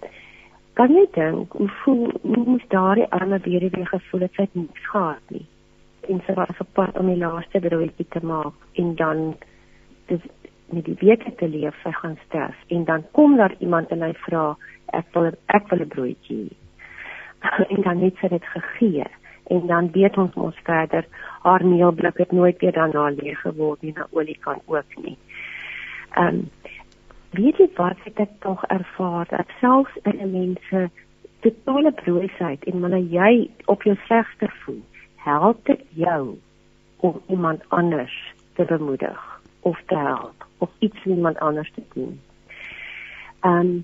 [0.74, 4.86] kan jy dink hoe voel hoe moes daardie arme weduwee gevoel het sy het niks
[4.94, 5.44] gehad nie
[6.10, 9.20] en sy was op pad om die laaste broodjie te maak en dan
[10.10, 10.24] dis
[10.72, 12.56] met die wete te leef sy gaan sterf.
[12.68, 14.56] En dan kom daar iemand en hy vra
[14.98, 16.50] ek wil ek wil 'n broodjie
[17.74, 19.06] en dan het sy dit gegee.
[19.48, 21.06] En dan weet ons mos verder
[21.42, 25.18] haar meelblik het nooit weer daarna leeg geword nie na olie kan ook nie.
[26.16, 26.50] Ehm um,
[27.32, 29.26] weet jy wat het ek tog ervaar?
[29.30, 30.90] Dat selfs in 'n mense
[31.40, 34.82] totale broosheid en wanneer jy op jou slegste voel,
[35.16, 36.38] help dit jou
[36.98, 42.20] om iemand anders te bemoedig of te help of iets vir iemand anders te doen.
[43.42, 43.76] Ehm um,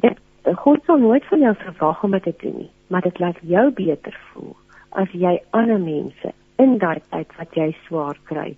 [0.00, 0.18] dit
[0.56, 3.70] God sal nooit van jou verwag om dit te doen nie, maar dit laat jou
[3.76, 4.56] beter voel
[4.90, 8.54] as jy ander mense in daai tyd wat jy swaar kry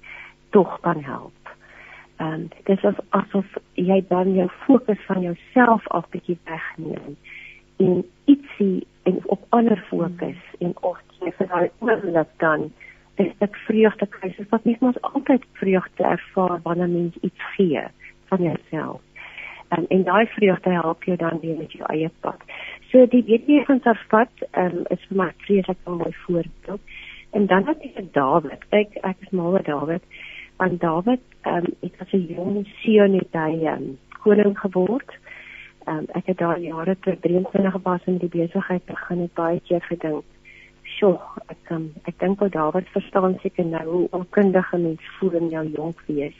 [0.56, 1.52] tog kan help
[2.22, 7.16] ehm um, dit is asof jy dan jou fokus van jouself af bietjie wegneem
[7.84, 8.02] en
[8.34, 12.70] ietsie en op ander fokus en of jy vir daai oomblik dan
[13.16, 17.86] is dit vreugde kry soos wat mens mos altyd vreugde ervaar wanneer mens iets gee
[18.32, 19.00] van jouself
[19.76, 22.44] um, en daai vreugde help jou dan weer met jou eie pad
[22.90, 26.80] so die weetjie van Sarfat um, is vir my vreeslik 'n mooi voorbeeld
[27.30, 30.02] en dan het ek Dawid ek ek is mal oor Dawid
[30.56, 35.10] want Dawid ehm um, ek was 'n jong seun het hy ehm um, koning geword.
[35.86, 39.60] Ehm um, ek het daar jare ter 23 was in die besigheid begin het baie
[39.66, 40.24] keer gedink.
[40.92, 45.48] Sjoe, ek um, ek dink ou Dawid verstaan seker nou hoe onkundige mens voel in
[45.54, 46.38] jou jonk wees.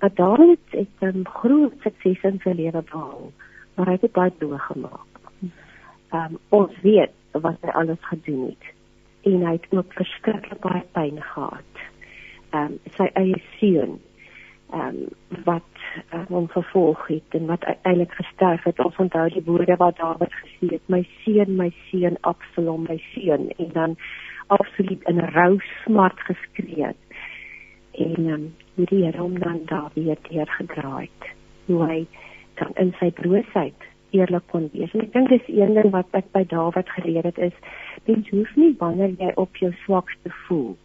[0.00, 3.32] Maar Dawid het 'n um, groot sukses in sy lewe behaal,
[3.74, 5.20] maar hy het baie doorgemaak.
[6.12, 8.64] Ehm um, ons weet wat hy alles gedoen het
[9.26, 11.80] en hy het ook verskriklik baie pyn gehad
[12.50, 13.96] ehm um, sy eie seun
[14.70, 15.08] ehm um,
[15.44, 15.62] wat
[16.14, 18.84] uh, hom vervolg het en wat eintlik gesterf het.
[18.84, 23.50] Ons onthou die woorde wat Dawid gesê het: "My seun, my seun Absalom, my seun."
[23.56, 23.96] En dan
[24.46, 26.96] absoluut in rou smart geskree het.
[27.92, 31.28] En ehm um, hoe die Here hom dan daar weer teergedraai het.
[31.66, 32.06] Hoe hy
[32.54, 34.92] dan in sy broosheid eerlik kon wees.
[34.92, 37.54] En ek dink dis een ding wat ek by Dawid geleer het is:
[38.04, 40.76] "Mens hoef nie wanneer jy op jou swakste voel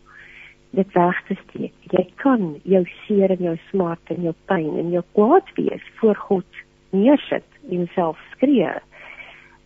[0.71, 1.73] dit weg te steek.
[1.91, 6.15] Jy kan jou seer en jou smart en jou pyn en jou kwaad wees voor
[6.15, 6.61] God
[6.95, 8.71] neersit en self skree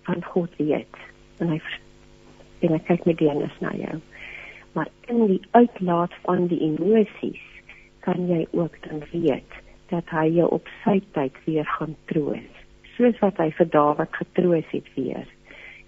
[0.05, 1.01] van God weet
[1.41, 1.59] en hy
[2.65, 3.99] en hy kyk met deernis na jou.
[4.73, 7.43] Maar in die uitlaat van die emosies
[8.05, 12.61] kan jy ook dan weet dat hy jou op sy tyd weer gaan troos.
[12.95, 15.27] Soos wat hy vir Dawid getroos het weer.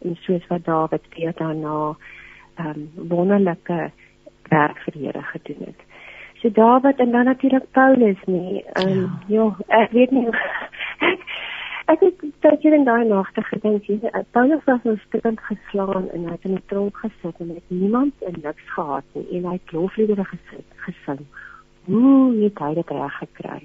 [0.05, 1.95] En soos wat Dawid weer daarna
[2.57, 3.91] ehm um, wonderlike
[4.49, 5.81] werk vir die Here gedoen het.
[6.41, 8.63] So Dawid en dan natuurlik Paulus nie.
[8.73, 9.55] Ehm um, ja.
[9.67, 10.27] ja, ek weet nie.
[11.93, 16.27] ek het tot hier in daai nagte gedink, jy Paulus was so stukkend geslaan en
[16.27, 19.53] hy het in 'n tronk gesit en het niemand en niks gehad nie en hy
[19.53, 21.23] het lofliedere gesit, gesing.
[21.85, 23.61] Hoe het hy dit reg gekry?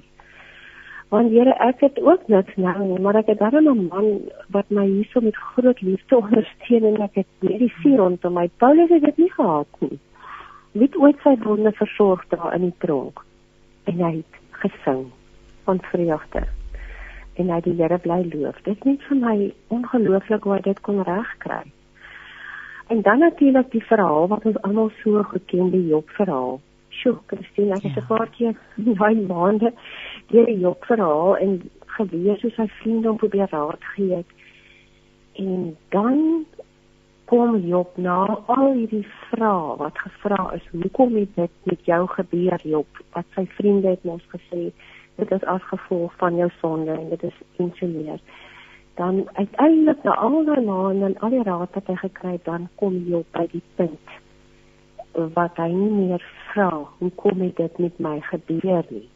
[1.09, 4.71] Want Here, ek het ook niks nou nie, maar ek het dan 'n man wat
[4.71, 8.49] my hierso met groot liefde ondersteun en ek het mediese rondom my.
[8.57, 9.99] Paulus het dit nie gehad nie
[10.73, 13.25] wie het ooit sy wonde versorg daar in die tronk.
[13.85, 15.07] En hy het gesing
[15.65, 16.47] van vreugde.
[17.35, 18.59] En hy die Here bly loof.
[18.65, 19.37] Dit net vir my
[19.69, 21.63] ongelooflik hoe hy dit kon regkry.
[22.93, 26.61] En dan natuurlik die verhaal wat ons almal so geken die Job verhaal.
[26.93, 29.73] Sjoe Christine ek het 'n paar keer in daai maande
[30.29, 34.31] deur die Job verhaal en gelees hoe sy vriende hom probeer raad gee het.
[35.33, 36.45] En dan
[37.25, 42.65] kom Job na al hierdie vrae wat gevra is, hoekom het dit met jou gebeur
[42.75, 43.03] Job?
[43.17, 44.71] Wat sy vriende het mos gesê,
[45.21, 48.21] dit is as gevolg van jou sonde en dit is insinueer.
[49.01, 52.99] Dan uiteindelik na al maande en al die raad wat hy gekry het, dan kom
[53.09, 54.19] Job by die punt
[55.13, 59.09] wat hy nie meer vra, hoekom het dit met my gebeur nie?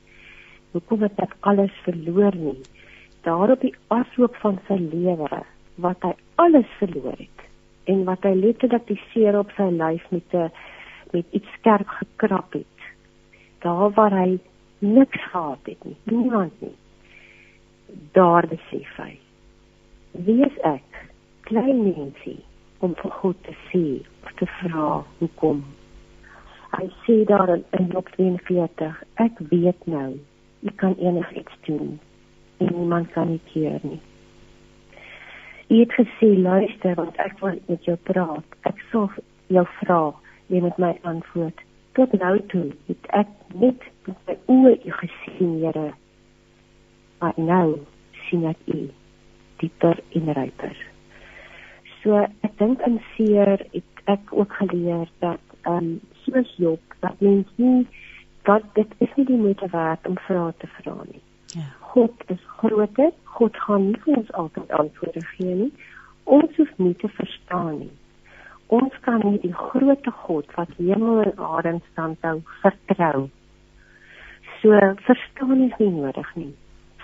[0.76, 2.58] Hoekom het ek alles verloor nie?
[3.24, 5.40] Daar op die afloop van sy lewe
[5.80, 7.35] wat hy alles verloor het
[7.92, 10.50] en wat hy letterlik die seer op sy lyf met 'n
[11.12, 12.78] met iets skerp gekrap het.
[13.64, 14.38] Daar waar hy
[14.78, 16.76] niks gehad het nie, niemand nie.
[18.12, 19.18] Daar besef hy.
[20.10, 21.08] Wie is ek?
[21.40, 22.42] Klein mensie
[22.78, 23.84] om vir God te sê
[24.24, 25.64] of te vra hoekom.
[26.76, 30.18] Hy sê daar in, in Job 42, ek weet nou,
[30.66, 31.98] ek kan enigiets doen
[32.58, 34.00] en niemand kan nie keer nie.
[35.66, 38.58] Jy het gesê luister want ek wil met jou praat.
[38.70, 39.08] Ek sou
[39.50, 40.00] jou vra,
[40.52, 41.62] jy moet my antwoord.
[41.98, 45.88] Tot nou toe het ek net met my oë gesien, Here.
[47.18, 47.80] Maar nou
[48.28, 48.86] sien ek U
[49.60, 50.76] dieper en ryper.
[52.02, 57.18] So ek dink in seer het ek ook geleer dat ehm um, soos Job dat
[57.20, 57.86] mens nie
[58.46, 61.25] dat dit is nie die moeite werd om vrae te vra nie.
[61.96, 63.12] God is groter.
[63.24, 65.68] God gaan nie vir ons altyd antwoorde gee nie.
[66.38, 67.92] Ons hoef nie te verstaan nie.
[68.78, 73.22] Ons kan nie die groot God wat hemel en aarde in stand hou vertrou.
[74.58, 76.52] So verstaan is nie nodig nie.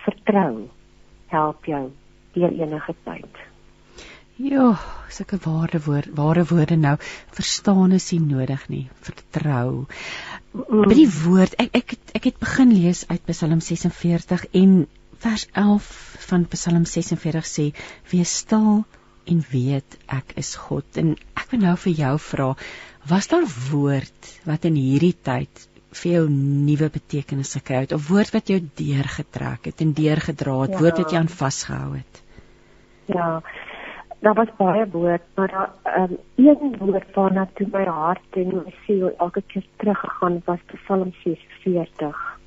[0.04, 0.66] Vertrou
[1.32, 1.86] help jou
[2.36, 3.42] deur enige tyd.
[4.40, 4.78] Ja,
[5.12, 6.94] sulke ware woord, ware woorde nou.
[7.36, 8.86] Verstaan is nie nodig nie.
[9.04, 9.84] Vertrou.
[10.52, 10.86] Mm.
[10.88, 14.72] By die woord, ek ek ek het begin lees uit Psalm 46 en
[15.22, 15.90] vers 11
[16.28, 17.66] van Psalm 46 sê:
[18.10, 18.84] "Wees stil
[19.28, 22.48] en weet ek is God." En ek wil nou vir jou vra,
[23.08, 28.32] was daar woord wat in hierdie tyd vir jou nuwe betekenis gekry het of woord
[28.32, 30.80] wat jou deurgetrek het en deurgedra het, ja.
[30.80, 32.22] woord wat jy aan vasgehou het?
[33.12, 33.42] Ja
[34.22, 38.74] daar was baie woord, maar daar um, een woord waarna toe my hart en my
[38.84, 42.38] siel elke keer teruggegaan was Psalm 46.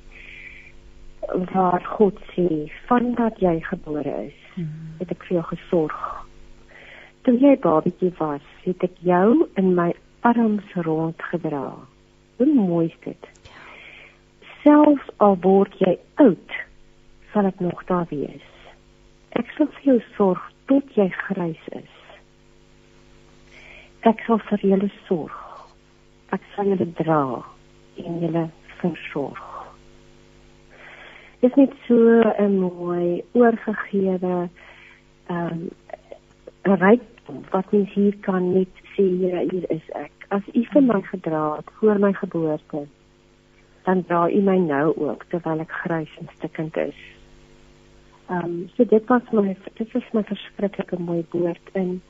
[1.52, 4.94] Waar God sê, "Vandat jy gebore is, hmm.
[4.98, 6.26] het ek vir jou gesorg.
[7.22, 11.74] Toe jy babatjie was, het ek jou in my arms rondgedra."
[12.36, 13.52] Hoe mooi is dit?
[14.62, 16.50] Selfs al word jy oud,
[17.32, 18.48] sal ek nog daar wees.
[19.30, 21.94] Ek sal vir jou sorg tot jy grys is.
[24.06, 25.34] Ek sal vir julle sorg.
[26.34, 27.22] Ek sal julle dra
[28.02, 28.46] en julle
[28.80, 29.42] versorg.
[31.40, 34.48] Dit is net so 'n mooi oorgegewe
[35.28, 35.70] ehm um,
[36.80, 37.02] ryk
[37.50, 40.12] wat mens hier kan net sê hier, hier is ek.
[40.28, 42.86] As u vir my gedra het voor my geboorte,
[43.84, 47.15] dan dra u my nou ook terwyl ek grys en stikkend is.
[48.28, 52.02] Ehm um, so dit was my dit is my verskriklike mooi woord in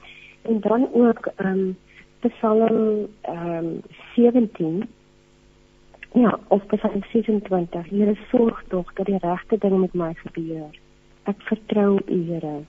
[0.42, 1.76] en dan ook ehm um,
[2.20, 3.81] Psalm ehm um,
[4.14, 4.88] 17
[6.16, 7.88] Ja, of Psalm 26.
[7.90, 10.70] Here sorg tog dat die regte ding met my gebeur.
[11.29, 12.62] Ek vertrou U, Here.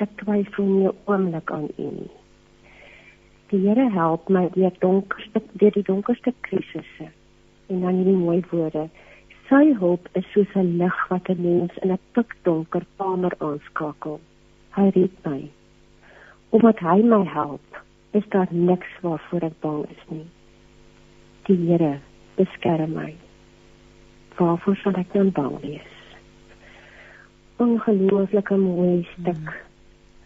[0.00, 2.10] Ek twyfel nie 'n oomblik aan U nie.
[3.50, 7.10] Die Here help my deur donkerste deur die donkerste krisisse.
[7.66, 8.88] En dan hierdie mooi woorde.
[9.46, 14.20] Sy hulp is soos 'n lig wat 'n mens in 'n pikdonker kamer aanskakel.
[14.76, 15.50] Hy red my.
[16.50, 17.66] Omdat hy my help,
[18.10, 20.26] is daar niks waarvoor ek bang is nie.
[21.46, 22.00] Die Here
[22.36, 23.14] beskerm my.
[24.36, 25.92] Waarvoor sal ek dan bang wees?
[27.56, 29.64] Ongelooflike mooi stuk.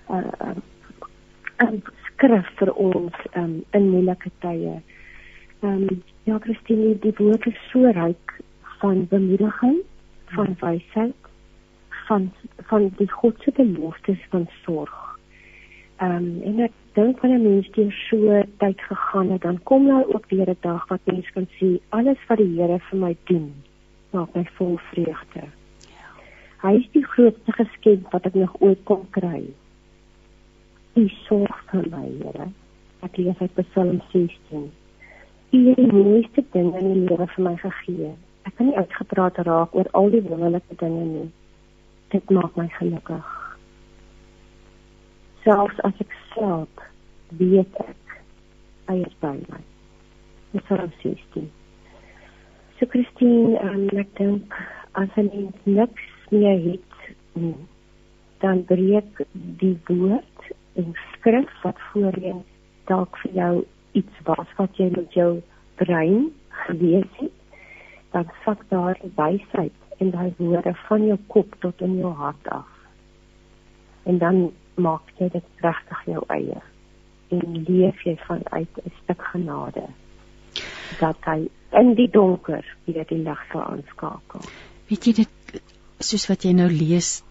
[0.09, 0.57] Uh, uh,
[1.61, 4.81] 'n skrif vir ons um, in moeilike tye.
[5.63, 8.41] Ehm um, ja, Christine, die woord is so ryk
[8.81, 9.83] van bemoediging,
[10.25, 11.15] van wysheid,
[11.89, 15.19] van van die godse beloftes van sorg.
[15.97, 20.07] Ehm um, en ek dink wanneer mens deur so tyd gegaan het, dan kom daar
[20.15, 23.53] ook weer 'n dag wat mens kan sê alles wat die Here vir my doen,
[24.11, 25.45] maak my vol vreugde.
[25.99, 26.09] Ja.
[26.63, 29.43] Hy is die grootste geskenk wat ek nog ooit kon kry.
[30.95, 32.49] Hy sorg vir my, Here.
[33.03, 34.73] Ek lees uit Psalm 16.
[35.51, 38.17] Hy het die mooiste dinge in die lewe vir my gegee
[38.49, 41.29] ek kan nie uitgepraat raak oor al die wonderlike dinge nie.
[42.11, 43.27] Dit maak my gelukkig.
[45.45, 46.85] Selfs as ek slaap,
[47.41, 48.17] weet ek
[48.91, 49.63] hy is by my.
[50.53, 51.51] Dit sal ons sien.
[52.79, 54.55] So Christine, um, ek dink
[54.99, 56.97] as 'n mens niks meer het
[57.35, 57.55] nie,
[58.41, 59.21] dan breek
[59.61, 62.43] die woord en skrif wat voorheen
[62.87, 63.55] dalk vir jou
[63.93, 65.43] iets was wat jy met jou
[65.77, 66.31] brein
[66.67, 67.40] gelees het,
[68.13, 72.49] dan sak daar die wysheid en daai woorde van jou kop tot in jou hart
[72.49, 72.69] af.
[74.09, 76.61] En dan maak jy dit regtig jou eie
[77.31, 79.87] en leef jy vanuit 'n stuk genade
[81.01, 81.49] dat hy
[81.81, 84.41] in die donker weer die lig sal aanskakel.
[84.89, 85.63] Weet jy dit
[85.99, 87.23] soos wat jy nou lees,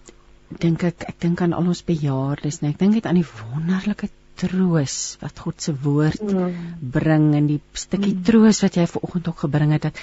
[0.63, 4.09] dink ek ek dink aan al ons bejaardes, nee, ek dink net aan die wonderlike
[4.39, 6.59] troos wat God se woord mm.
[6.95, 8.23] bring en die stukkie mm.
[8.23, 9.99] troos wat jy vanoggend ook gebring het dat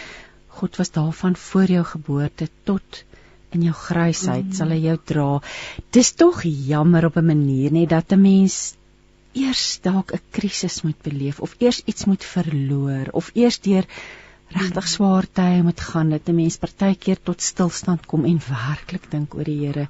[0.57, 3.05] God was daarvan voor jou geboorte tot
[3.55, 5.29] in jou grysheid sal hy jou dra.
[5.95, 8.75] Dis tog jammer op 'n manier net dat 'n mens
[9.33, 13.87] eers dalk 'n krisis moet beleef of eers iets moet verloor of eers deur
[14.49, 19.35] regtig swaar tye moet gaan dat 'n mens partykeer tot stilstand kom en werklik dink
[19.35, 19.89] oor die Here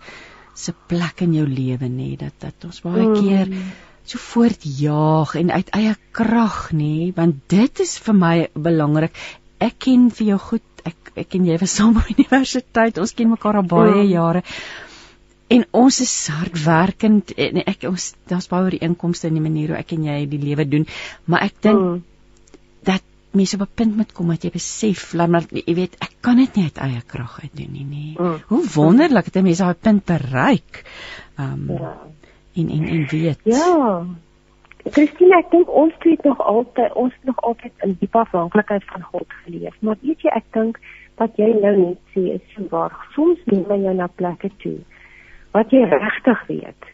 [0.55, 3.71] se plek in jou lewe nê dat dat ons baie keer mm
[4.07, 8.35] so voortjaag en uit eie krag nê want dit is vir my
[8.67, 9.17] belangrik
[9.63, 13.33] ek ken vir jou goed ek ek en jy was saam op universiteit ons ken
[13.33, 14.11] mekaar al baie mm.
[14.11, 14.43] jare
[15.57, 19.73] en ons is hardwerkend en ek ons daar's baie oor die inkomste en die manier
[19.73, 20.89] hoe ek en jy die lewe doen
[21.27, 22.03] maar ek dink mm.
[22.91, 26.19] dat mense op 'n punt moet kom dat jy besef laat maar jy weet ek
[26.21, 28.39] kan dit nie uit eie krag uit doen nie nê mm.
[28.53, 30.85] hoe wonderlik dat mense daai punt bereik
[31.39, 31.97] um, ja
[32.57, 33.39] en en en weet.
[33.43, 34.07] Ja.
[34.95, 39.33] Christine, ek dink ons het nog altyd ons nog altyd in die afhanklikheid van God
[39.45, 39.75] geleef.
[39.81, 40.79] Maar weet jy, ek dink
[41.19, 42.95] wat jy nou net sê is so waar.
[43.15, 44.79] Soms neem jy na plekke toe
[45.57, 46.91] wat jy regtig weet.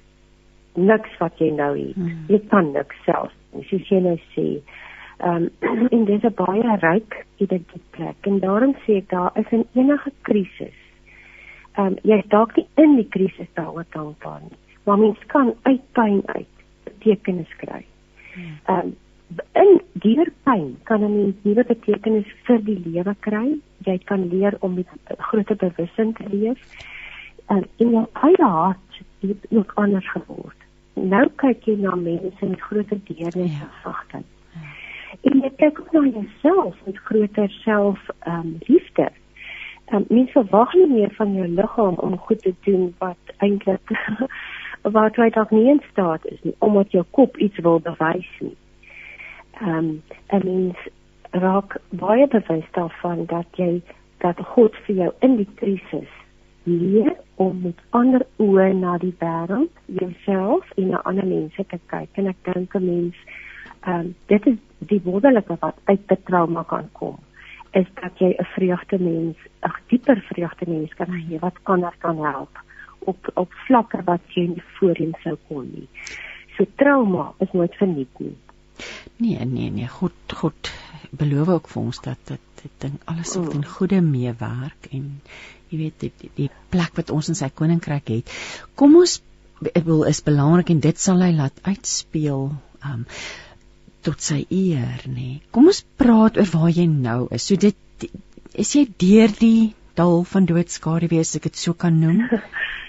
[0.78, 1.98] Niks wat jy nou het.
[1.98, 2.24] Hmm.
[2.30, 3.34] Jy kan niks self.
[3.68, 4.46] Soos jy nou sê.
[5.20, 9.50] Ehm um, en dis 'n baie ryk identiteit plek en daarom sê ek daar is
[9.50, 10.78] in enige krisis.
[11.76, 15.82] Ehm um, jy dalk nie in die krisis daaroor dankbaar nie maar mens kan uit
[15.92, 16.51] pyn uit
[17.02, 17.84] betekenis kry.
[18.66, 18.96] Ehm um,
[19.52, 23.58] in deur pyn kan 'n mens nuwe betekenis vir die lewe kry.
[23.84, 24.86] Jy kan leer om met
[25.18, 26.58] groter bewussin te leef.
[27.46, 30.56] En um, in jou eie hart het ook anders geword.
[30.94, 34.28] Nou kyk jy na mense met groter deernis en sagtheid.
[34.52, 34.60] Ja.
[35.22, 39.08] En jy kyk ook na jouself met groter self ehm um, liefde.
[39.92, 43.90] Um, mens verwag nie meer van jou liggaam om goed te doen wat eintlik
[44.82, 48.56] wat jy dalk nie in staat is nie omdat jou kop iets wil bewys nie.
[49.60, 50.76] Ehm um, en mens
[51.30, 53.82] raak baie bewus daarvan dat jy
[54.18, 56.10] dat God vir jou in die krisis
[56.64, 62.08] leer om met ander oë na die wêreld, jouself en na ander mense te kyk.
[62.14, 63.16] En ek dink 'n mens
[63.86, 67.18] ehm um, dit is die wonderlike wat uit die trauma kan kom
[67.72, 72.18] is dat jy 'n vreugde mens, 'n dieper vreugde mens kan hê wat ander kan
[72.18, 72.58] help
[73.10, 75.88] op op vlakke wat jy nie voorheen sou kon nie.
[76.56, 78.36] So trauma is nooit verniet nie.
[79.16, 80.72] Nee, nee, nee, goed, goed.
[81.10, 85.06] Beloof ook vir ons dat dit ek dink alles sal ten goeie meewerk en
[85.70, 88.34] jy weet die, die, die plek wat ons in sy koninkryk het.
[88.78, 89.18] Kom ons
[89.62, 92.50] wil is belangrik en dit sal hy laat uitspeel
[92.86, 93.02] um
[94.02, 95.14] tot sy eer, nê.
[95.14, 95.40] Nee.
[95.54, 97.44] Kom ons praat oor waar jy nou is.
[97.46, 98.08] So dit
[98.58, 102.24] is jy deur die dal van doodskade wees ek dit so kan noem.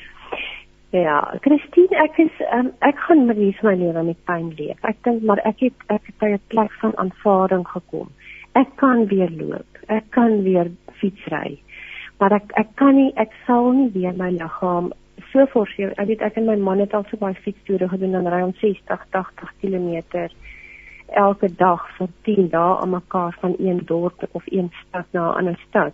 [0.94, 4.78] Ja, Christine, ek is um, ek gaan met hierdie my lewe met pyn leef.
[4.86, 8.12] Ek dink maar ek het ek het by 'n plek van aanvaarding gekom.
[8.54, 9.80] Ek kan weer loop.
[9.90, 10.70] Ek kan weer
[11.02, 11.58] fietsry.
[12.20, 14.92] Maar ek ek kan nie ek sal nie weer my liggaam
[15.32, 15.98] so forceer.
[15.98, 18.54] Ek weet ek en my man het al so baie fietstoere gedoen en ry om
[18.62, 20.30] 60, 80 km
[21.10, 25.38] elke dag vir 10 dae aan mekaar van een dorp of een stad na 'n
[25.38, 25.94] ander stad.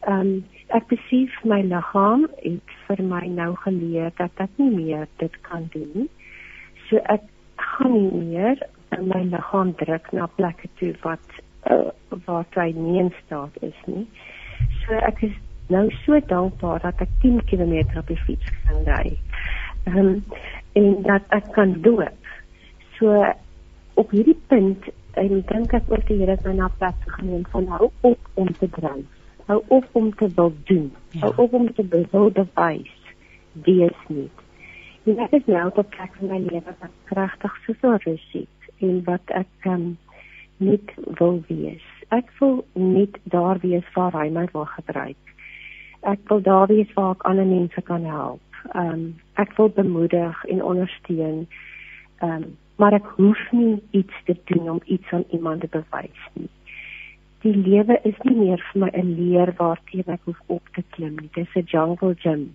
[0.00, 0.44] Ehm um,
[0.76, 5.68] ek besef my liggaam het vir my nou geleer dat ek nie meer dit kan
[5.74, 6.08] doen nie.
[6.88, 7.24] So ek
[7.60, 8.62] gaan nie meer
[9.12, 11.92] my liggaam druk na plekke toe wat uh,
[12.26, 14.06] waar hy nie in staat is nie.
[14.82, 15.36] So ek is
[15.72, 19.16] nou so dankbaar dat ek 10 km op die fiets kan ry.
[19.90, 20.12] Ehm um,
[20.80, 22.08] en dat ek kan doen.
[22.96, 23.12] So
[24.00, 24.88] op hierdie punt
[25.20, 28.48] en dink ek oor die Here het my na plek geneem van hou op om
[28.56, 30.92] te dryf hou op om te wil doen.
[31.10, 31.20] Ja.
[31.20, 32.94] Hou op om te wil bewys.
[33.52, 34.30] Wees nie.
[35.04, 38.58] En ek is nou op 'n plek in my lewe wat kragtig soveel rus het
[38.78, 39.98] en wat ek um,
[40.56, 41.84] net wil wees.
[42.08, 45.22] Ek wil net daar wees waar hy my wil gebruik.
[46.00, 48.40] Ek wil daar wees waar ek ander mense kan help.
[48.72, 51.46] Ehm um, ek wil bemoedig en ondersteun.
[52.18, 56.22] Ehm um, maar ek hoef nie iets te doen om iets aan iemand te bewys
[56.32, 56.48] nie
[57.42, 61.16] die lewe is nie meer vir my 'n leer waarteen ek hoef op te klim
[61.20, 61.30] nie.
[61.34, 62.54] Dit is 'n jungle gym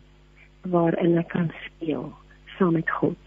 [0.61, 2.13] waarin ek kan speel
[2.57, 3.23] saam met God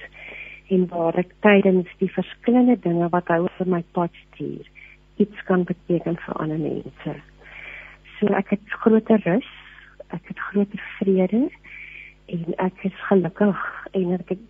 [0.68, 4.64] en waar ek tydens die verskillende dinge wat hy oor my pad stuur
[5.16, 7.14] iets kan beteken vir ander mense.
[8.18, 9.50] So ek het groter rus,
[10.08, 11.50] ek het groter vrede
[12.26, 13.60] en ek is gelukkig
[13.92, 14.44] en ek het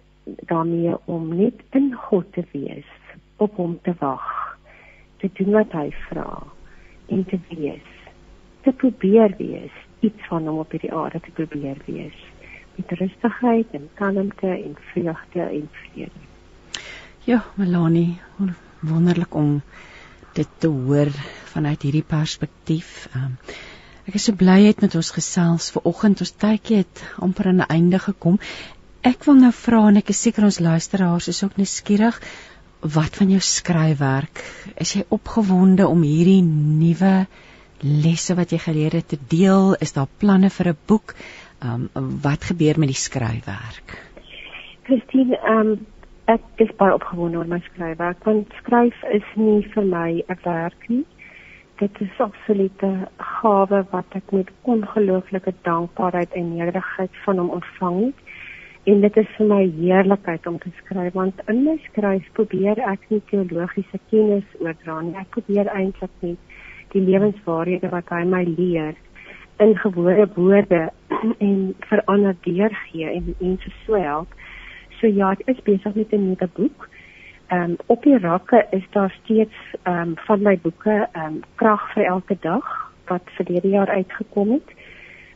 [0.46, 2.86] daarmee om net in God te wees,
[3.36, 4.56] op hom te wag,
[5.18, 6.59] te doen wat hy vra
[7.10, 7.86] en te wees,
[8.64, 12.18] te probeer wees, iets van hom op hierdie aarde te probeer wees
[12.80, 16.20] met rustigheid en kalmte en vreugde en vrede.
[17.24, 18.20] Ja, Melanie,
[18.80, 19.60] wonderlik om
[20.32, 21.10] dit te hoor
[21.52, 23.08] vanuit hierdie perspektief.
[23.16, 23.36] Um,
[24.08, 26.22] ek is so bly het met ons gesels ver oggend.
[26.24, 28.38] Ons tydjie het amper aan 'n einde gekom.
[29.02, 32.20] Ek wil nou vra en ek is seker ons luisteraars is ook nuuskierig
[32.80, 34.40] wat van jou skryfwerk?
[34.80, 37.26] Is jy opgewonde om hierdie nuwe
[37.80, 39.74] lesse wat jy geleer het te deel?
[39.80, 41.14] Is daar planne vir 'n boek?
[41.60, 41.88] Um,
[42.22, 43.98] wat gebeur met die skryfwerk?
[44.88, 45.86] Christine um,
[46.24, 50.88] ek is baie opgewonde oor my skryfwerk want skryf is nie vir my 'n werk
[50.88, 51.04] nie.
[51.78, 58.29] Dit is absolute gawe wat ek met ongelooflike dankbaarheid en nederigheid van hom ontvang het
[58.84, 63.04] en dit is vir my heerlikheid om te skryf want in my skryf probeer ek
[63.12, 65.16] nie teologiese kennis oordra nie.
[65.20, 66.38] Ek probeer eintlik net
[66.94, 68.96] die lewenswaarhede wat hy my leer
[69.60, 70.86] in gewone woorde
[71.48, 71.58] en
[71.90, 74.32] verander deurgee en mense so help.
[75.00, 76.88] So ja ek is besig met 'n nuwe boek.
[77.52, 82.36] Um, op die rakke is daar steeds um, van my boeke um, krag vir elke
[82.40, 82.66] dag
[83.10, 84.68] wat verlede jaar uitgekom het.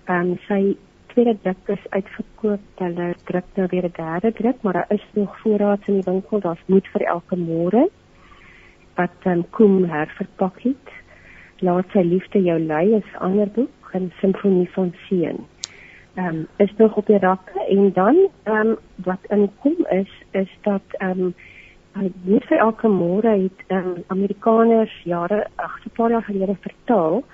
[0.08, 0.76] Um, sy
[1.14, 2.60] tweede druk is uitverkoop.
[2.82, 6.40] Hulle druk nou weer 'n derde druk, maar daar is nog voorraad in die winkel.
[6.40, 7.88] Daar's moed vir elke môre.
[8.94, 10.88] Wat dan um, kom herverpak het.
[11.58, 15.38] Laat sy liefde jou lei is ander boek, 'n simfonie van seën.
[16.14, 20.50] Ehm um, is nog op die rakke en dan ehm um, wat inkom is is
[20.62, 21.34] dat ehm um,
[22.22, 27.24] net vir elke môre het um, Amerikaners jare ag, 'n paar jaar gelede vertaal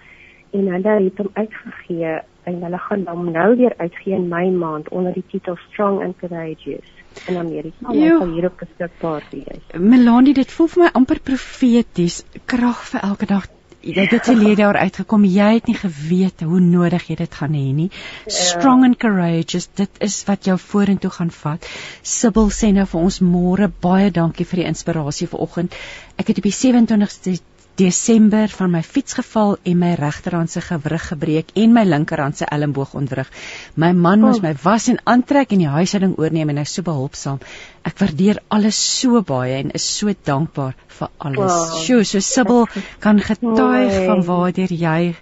[0.51, 4.89] en hulle het hom uitgegee en hulle gaan hom nou weer uitgee in Mei maand
[4.89, 6.91] onder die titel Strong and Courageous
[7.29, 7.91] in Amerika.
[7.91, 9.63] Hy sal hier op beskikbaar wees.
[9.79, 13.49] Melanie, dit voel vir my amper profeties, krag vir elke dag.
[13.81, 15.23] Jy het dit gelede daar uitgekom.
[15.25, 17.87] Jy het nie geweet hoe nodig jy dit gaan hê nie.
[18.27, 18.35] Ja.
[18.37, 21.65] Strong and courageous, dit is wat jou vorentoe gaan vat.
[22.05, 25.79] Sibyl sê nou vir ons môre baie dankie vir die inspirasie vanoggend.
[26.21, 27.39] Ek het op die 27ste
[27.81, 32.45] Desember van my fiets geval en my regterhand se gewrig gebreek en my linkerhand se
[32.45, 33.31] elmboog ontwrig.
[33.75, 34.43] My man moes oh.
[34.43, 37.41] my was en aantrek en die huishouding oorneem en hy so behulpsaam.
[37.89, 41.55] Ek waardeer alles so baie en is so dankbaar vir alles.
[41.55, 41.79] Wow.
[41.81, 42.67] Sjoe, so Sibyl
[43.01, 45.15] kan getuig van waardeur jy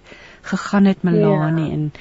[0.49, 1.73] gegaan het Melanie yeah.
[1.73, 1.91] en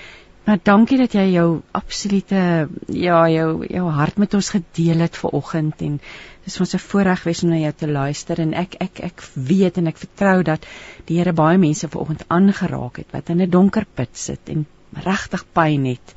[0.49, 2.42] Maar dankie dat jy jou absolute
[2.88, 5.99] ja, jou jou hart met ons gedeel het ver oggend en
[6.46, 9.76] dis ons 'n voorreg wees om na jou te luister en ek ek ek weet
[9.76, 10.64] en ek vertrou dat
[11.05, 14.66] die Here baie mense ver oggend aangeraak het wat in 'n donker put sit en
[14.92, 16.14] regtig pyn het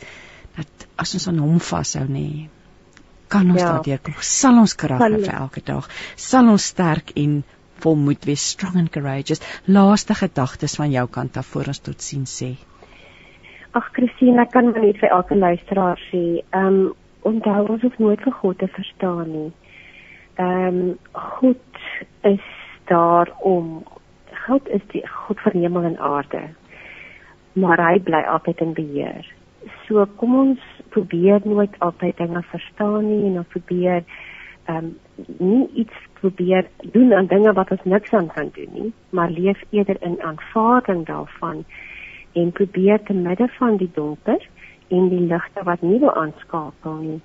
[0.56, 2.48] dat as ons aan hom vashou nê
[3.28, 3.68] kan ons ja.
[3.72, 4.14] daardeur kom.
[4.22, 5.90] Sal ons krag hê vir elke dag.
[6.16, 7.44] Sal ons sterk en
[7.80, 9.42] volmoed wees strong and courageous.
[9.66, 12.56] Laaste gedagtes van jou kant af voor ons tot sien sê
[13.72, 16.80] Ag Christine, ek kan maar net vir elke luisteraar sê, ehm um,
[17.30, 19.52] onthou ons hoef nooit vir God te verstaan nie.
[20.44, 20.90] Ehm um,
[21.40, 21.80] God
[22.28, 22.48] is
[22.92, 23.70] daar om
[24.48, 26.42] God is die God van hemel en aarde.
[27.54, 29.30] Maar hy bly altyd in beheer.
[29.86, 34.04] So kom ons probeer nooit altyd dinge verstaan nie en ons probeer
[34.66, 34.92] ehm um,
[35.40, 36.68] nie iets probeer
[36.98, 41.06] doen aan dinge wat ons niks aan kan doen nie, maar leef eerder in aanvaarding
[41.06, 41.64] daarvan
[42.34, 44.44] en probeer te midde van die donker
[44.92, 47.20] en die ligte wat nie wil aanskakel nie,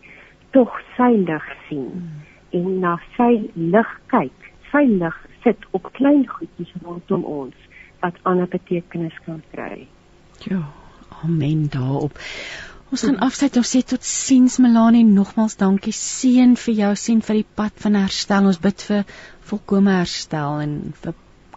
[0.54, 2.20] tog sy lig sien hmm.
[2.60, 4.50] en na sy lig kyk.
[4.70, 7.66] Sy lig sit op klein goedjies rondom ons
[8.02, 9.86] wat ander betekenis kan kry.
[10.46, 10.62] Ja,
[11.22, 12.18] amen daarop.
[12.94, 17.40] Ons gaan afsluit ons sê tot siens Melanie nogmals dankie seën vir jou sien vir
[17.40, 19.02] die pad van herstel ons bid vir
[19.50, 21.16] volkomme herstel en vir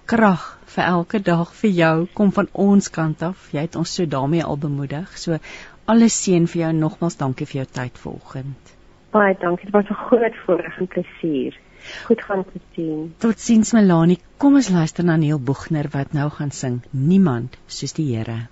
[0.10, 3.50] krag vir elke dag vir jou kom van ons kant af.
[3.54, 5.18] Jy het ons so daarmee al bemoedig.
[5.18, 5.40] So
[5.86, 8.76] alles seën vir jou nogmals dankie vir jou tyd vanoggend.
[9.12, 9.66] Baie dankie.
[9.66, 11.58] Dit was 'n groot voorreg en plesier.
[12.06, 13.14] Goed gaan te sien.
[13.18, 14.20] Totsiens Melanie.
[14.38, 16.82] Kom ons luister na Neil Boegner wat nou gaan sing.
[16.92, 18.48] Niemand soos die Here.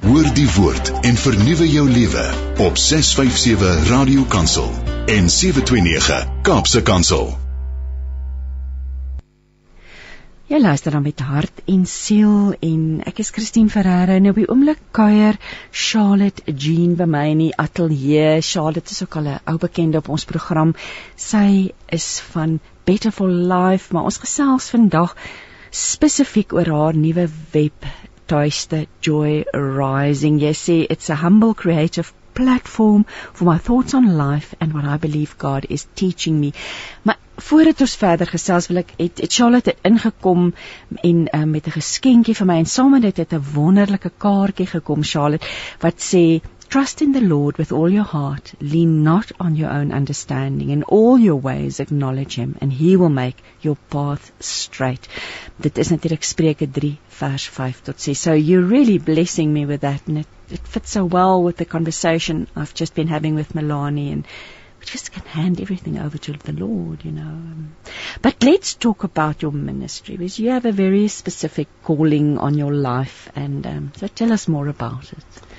[0.00, 2.24] Hoor die woord en vernuwe jou lewe
[2.66, 4.70] op 657 Radio Kansel
[5.06, 7.39] en 729 Kaapse Kansel.
[10.50, 14.48] Jy luister dan met hart en siel en ek is Christine Ferreira en op die
[14.50, 15.36] oomblik kuier
[15.70, 18.40] Charlotte Jean by my in die ateljee.
[18.42, 20.74] Charlotte is ook al 'n ou bekende op ons program.
[21.14, 25.14] Sy is van Better for Life, maar ons gesels vandag
[25.70, 27.86] spesifiek oor haar nuwe web
[28.26, 30.42] tuiste Joy Rising.
[30.42, 34.96] Jy sê it's a humble creative platform for my thoughts on life and what I
[34.96, 36.52] believe God is teaching me.
[37.02, 40.52] Maar voordat ons verder gesels wil ek het, het Charlotte ingekom
[41.02, 44.66] en uh, met 'n geskenkie vir my en saam met dit het 'n wonderlike kaartjie
[44.66, 45.46] gekom Charlotte
[45.80, 48.52] wat sê Trust in the Lord with all your heart.
[48.60, 50.70] Lean not on your own understanding.
[50.70, 55.08] In all your ways acknowledge him and he will make your path straight.
[55.60, 58.20] Dit is natuurlik Spreuke 3 vers 5 tot 6.
[58.20, 61.64] So you're really blessing me with that and it, it fits so well with the
[61.64, 64.24] conversation I've just been having with Milani and
[64.78, 67.36] we just can hand everything over to the Lord, you know.
[68.22, 72.72] But let's talk about your ministry because you have a very specific calling on your
[72.72, 75.49] life and um, so tell us more about it.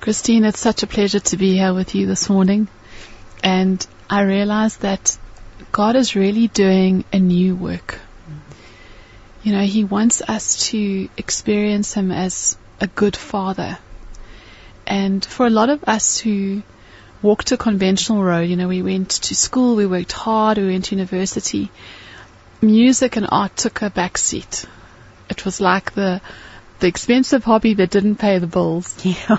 [0.00, 2.68] Christine, it's such a pleasure to be here with you this morning.
[3.44, 5.18] And I realize that
[5.72, 7.98] God is really doing a new work.
[9.42, 13.76] You know, He wants us to experience Him as a good Father.
[14.86, 16.62] And for a lot of us who
[17.20, 20.86] walked a conventional road, you know, we went to school, we worked hard, we went
[20.86, 21.70] to university,
[22.62, 24.64] music and art took a back seat.
[25.28, 26.22] It was like the
[26.80, 28.94] the expensive hobby that didn't pay the bills.
[29.04, 29.36] Yeah.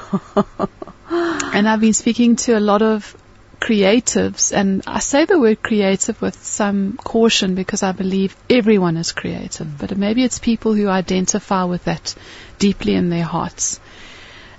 [1.53, 3.17] and I've been speaking to a lot of
[3.59, 9.11] creatives, and I say the word creative with some caution because I believe everyone is
[9.11, 12.15] creative, but maybe it's people who identify with that
[12.59, 13.79] deeply in their hearts.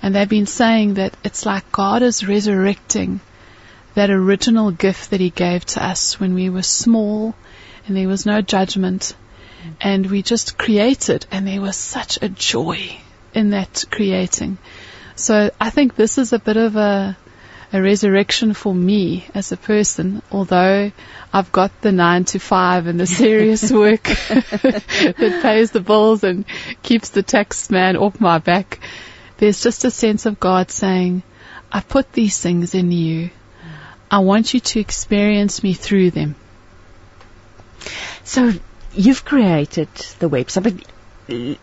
[0.03, 3.21] And they've been saying that it's like God is resurrecting
[3.95, 7.35] that original gift that He gave to us when we were small
[7.87, 9.15] and there was no judgment
[9.81, 12.97] and we just created and there was such a joy
[13.35, 14.59] in that creating.
[15.17, 17.17] So I think this is a bit of a
[17.73, 20.93] a resurrection for me as a person, although
[21.33, 26.45] I've got the nine to five and the serious work that pays the bills and
[26.83, 28.79] keeps the tax man off my back.
[29.39, 31.23] There's just a sense of God saying,
[31.71, 33.31] I put these things in you.
[34.11, 36.35] I want you to experience me through them.
[38.25, 38.53] So
[38.95, 39.89] you've created
[40.19, 40.75] the website, but
[41.35, 41.55] uh,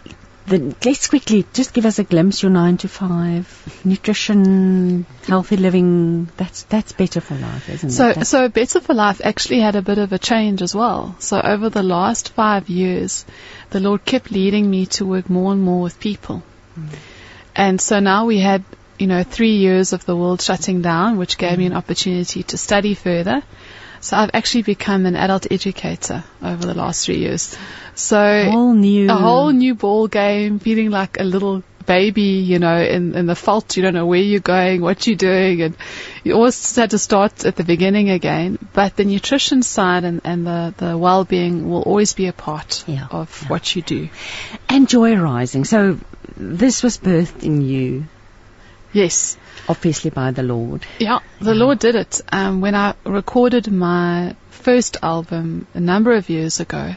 [0.47, 2.41] the, let's quickly just give us a glimpse.
[2.41, 6.29] Your nine to five nutrition, healthy living.
[6.37, 8.07] That's that's better for life, isn't So, it?
[8.09, 11.15] That's- so Better for Life actually had a bit of a change as well.
[11.19, 13.25] So over the last five years,
[13.69, 16.41] the Lord kept leading me to work more and more with people.
[17.55, 18.63] And so now we had,
[18.97, 22.57] you know, three years of the world shutting down, which gave me an opportunity to
[22.57, 23.43] study further.
[24.01, 27.57] So I've actually become an adult educator over the last three years.
[27.95, 32.59] So a whole new, a whole new ball game, feeling like a little baby, you
[32.59, 33.75] know, in, in the fault.
[33.75, 35.75] You don't know where you're going, what you're doing, and
[36.23, 38.57] you always had to start at the beginning again.
[38.73, 43.07] But the nutrition side and, and the, the well-being will always be a part Yeah,
[43.11, 43.47] of yeah.
[43.49, 44.09] what you do.
[44.69, 45.65] and joy rising.
[45.65, 45.99] So
[46.37, 48.05] this was birthed in you,
[48.91, 49.37] Yes.
[49.67, 50.85] obviously by the Lord.
[50.99, 52.21] Yeah, the Lord did it.
[52.31, 56.95] Um, when I recorded my first album a number of years ago,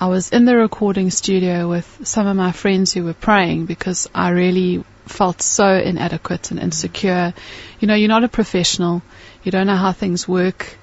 [0.00, 4.08] I was in the recording studio with some of my friends who were praying because
[4.14, 7.34] I really felt so inadequate and insecure.
[7.80, 9.02] You know, you're not a professional.
[9.42, 10.78] You don't know how things work.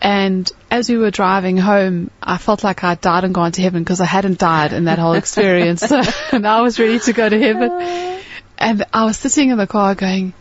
[0.00, 3.82] And as we were driving home, I felt like I'd died and gone to heaven
[3.82, 5.82] because I hadn't died in that whole experience.
[6.32, 8.22] and I was ready to go to heaven.
[8.60, 10.34] And I was sitting in the car going,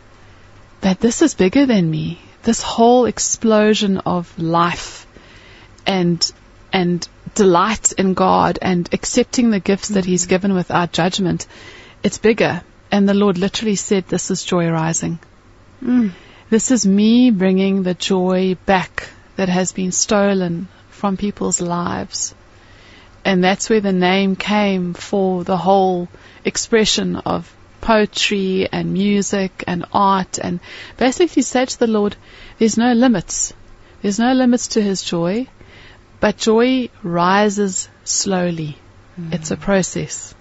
[0.82, 2.20] that this is bigger than me.
[2.44, 5.08] This whole explosion of life
[5.86, 6.32] and
[6.72, 10.30] and delight in God and accepting the gifts that He's mm-hmm.
[10.30, 11.48] given without judgment,
[12.04, 12.62] it's bigger.
[12.92, 15.20] And the Lord literally said, "This is joy rising.
[15.84, 16.12] Mm.
[16.50, 22.34] This is me bringing the joy back that has been stolen from people's lives."
[23.26, 26.08] And that's where the name came for the whole
[26.46, 30.60] expression of poetry and music and art and
[30.98, 32.16] basically say to the Lord,
[32.58, 33.54] there's no limits.
[34.02, 35.48] There's no limits to His joy,
[36.20, 38.78] but joy rises slowly.
[39.20, 39.34] Mm.
[39.34, 40.34] It's a process.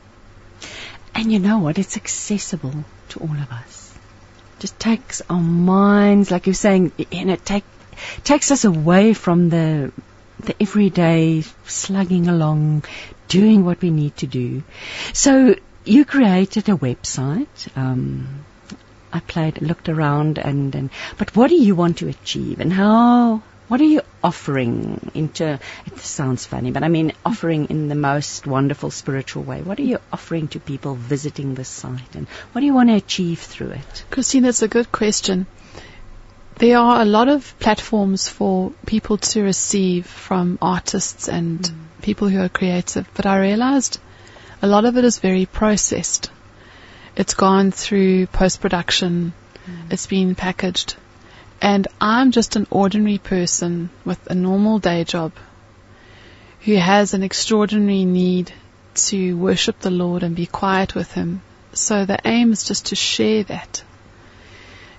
[1.14, 1.78] And you know what?
[1.78, 3.95] It's accessible to all of us.
[4.61, 7.64] Just takes our minds, like you're saying, and it take,
[8.24, 9.93] takes us away from the
[10.41, 12.84] the everyday slugging along,
[13.26, 14.62] doing what we need to do.
[15.12, 15.57] So
[15.89, 17.76] you created a website.
[17.76, 18.45] Um,
[19.12, 23.43] I played, looked around, and, and but what do you want to achieve, and how
[23.68, 28.47] what are you offering into it sounds funny but i mean offering in the most
[28.47, 29.61] wonderful spiritual way.
[29.62, 32.14] What are you offering to people visiting this site?
[32.14, 34.05] And what do you want to achieve through it?
[34.11, 35.47] Christine, that's a good question.
[36.57, 41.70] There are a lot of platforms for people to receive from artists and
[42.03, 44.01] people who are creative, but I realized
[44.61, 46.31] a lot of it is very processed.
[47.15, 49.33] It's gone through post production,
[49.67, 49.93] mm.
[49.93, 50.97] it's been packaged,
[51.61, 55.33] and I'm just an ordinary person with a normal day job
[56.63, 58.53] who has an extraordinary need
[58.95, 61.41] to worship the Lord and be quiet with Him.
[61.73, 63.85] So the aim is just to share that.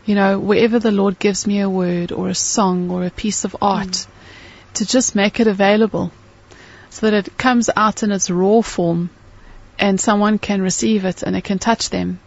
[0.05, 3.43] You know, wherever the Lord gives me a word or a song or a piece
[3.43, 4.07] of art, mm.
[4.76, 6.12] to just make it available
[6.89, 9.10] so that it comes out in its raw form
[9.80, 12.19] and someone can receive it and it can touch them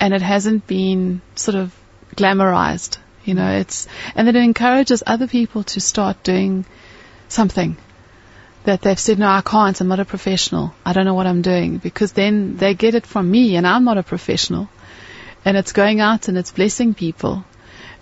[0.00, 1.74] and it hasn't been sort of
[2.16, 2.98] glamorized.
[3.24, 6.64] You know, it's, and that it encourages other people to start doing
[7.28, 7.76] something
[8.64, 11.42] that they've said, no, I can't, I'm not a professional, I don't know what I'm
[11.42, 14.68] doing, because then they get it from me and I'm not a professional.
[15.44, 17.44] And it's going out and it's blessing people.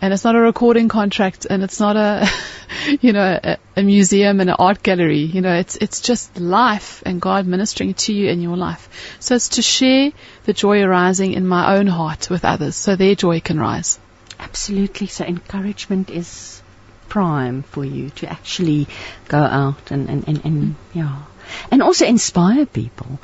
[0.05, 2.29] And it's not a recording contract and it's not a,
[3.01, 5.21] you know, a, a museum and an art gallery.
[5.21, 9.17] You know, it's, it's just life and God ministering to you in your life.
[9.19, 10.13] So it's to share
[10.45, 13.99] the joy arising in my own heart with others so their joy can rise.
[14.39, 15.07] Absolutely.
[15.07, 16.61] So encouragement is
[17.09, 18.89] prime for you to actually
[19.29, 21.23] go out and, and, and, and yeah.
[21.71, 23.19] And also inspire people.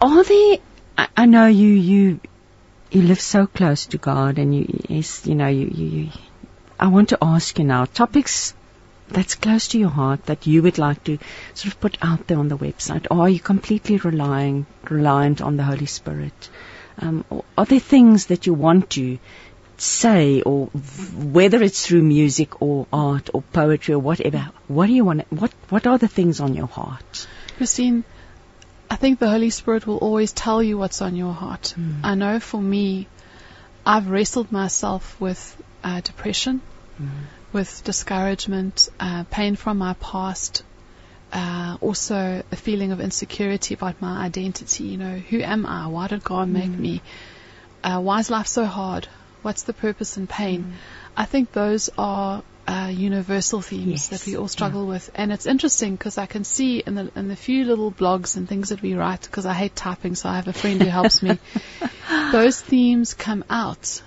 [0.00, 0.56] Are there
[0.96, 2.20] I, I know you you
[2.90, 4.66] you live so close to God and you
[5.24, 6.08] you know you, you,
[6.78, 8.54] I want to ask you now topics
[9.08, 11.18] that's close to your heart that you would like to
[11.54, 13.06] sort of put out there on the website.
[13.10, 16.50] Or are you completely relying reliant on the Holy Spirit?
[16.98, 17.24] Um,
[17.56, 19.18] are there things that you want to
[19.78, 25.04] say or whether it's through music or art or poetry or whatever what do you
[25.04, 27.26] want what what are the things on your heart?
[27.58, 28.02] Christine,
[28.90, 31.74] I think the Holy Spirit will always tell you what's on your heart.
[32.04, 33.08] I know for me,
[33.84, 36.60] I've wrestled myself with uh, depression,
[37.52, 40.62] with discouragement, uh, pain from my past,
[41.32, 44.84] uh, also a feeling of insecurity about my identity.
[44.84, 45.86] You know, who am I?
[45.88, 47.02] Why did God make me?
[47.84, 49.08] Uh, why is life so hard?
[49.42, 50.74] What's the purpose in pain?
[51.16, 55.46] I think those are uh, universal themes Yes, that we all struggle with, and it's
[55.46, 58.82] interesting because I can see in the in the few little blogs and things that
[58.82, 61.38] we write because I hate typing, so I have a friend who helps me.
[62.32, 64.02] Those themes come out,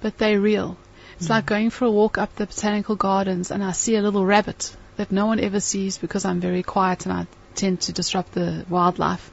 [0.00, 0.76] but they're real.
[1.18, 4.26] It's like going for a walk up the botanical gardens and I see a little
[4.26, 8.32] rabbit that no one ever sees because I'm very quiet and I tend to disrupt
[8.32, 9.30] the wildlife.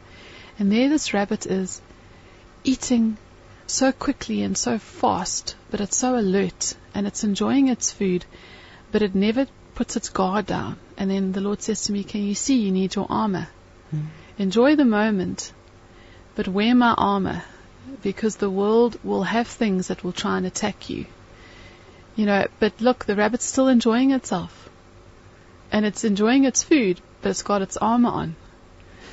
[0.59, 1.81] And there this rabbit is
[2.63, 3.17] eating
[3.71, 8.25] so quickly and so fast, but it's so alert and it's enjoying its food,
[8.91, 10.77] but it never puts its guard down.
[10.97, 13.47] And then the Lord says to me, Can you see you need your armor?
[13.91, 14.07] Hmm.
[14.37, 15.53] Enjoy the moment,
[16.35, 17.43] but wear my armor
[18.01, 21.05] because the world will have things that will try and attack you.
[22.15, 24.69] You know, but look, the rabbit's still enjoying itself.
[25.71, 28.35] And it's enjoying its food, but it's got its armor on.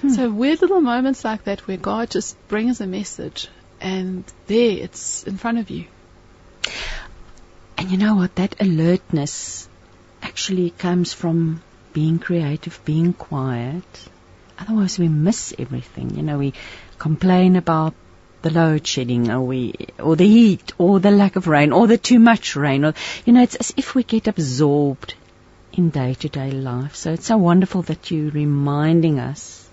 [0.00, 0.08] Hmm.
[0.10, 3.48] So weird little moments like that where God just brings a message
[3.80, 5.86] and there it's in front of you.
[7.78, 8.34] And you know what?
[8.36, 9.68] That alertness
[10.22, 11.62] actually comes from
[11.92, 13.84] being creative, being quiet.
[14.58, 16.16] Otherwise, we miss everything.
[16.16, 16.54] You know, we
[16.98, 17.94] complain about
[18.42, 21.98] the load shedding, or we, or the heat, or the lack of rain, or the
[21.98, 22.84] too much rain.
[22.84, 25.14] Or you know, it's as if we get absorbed
[25.72, 26.94] in day-to-day life.
[26.94, 29.68] So it's so wonderful that you're reminding us.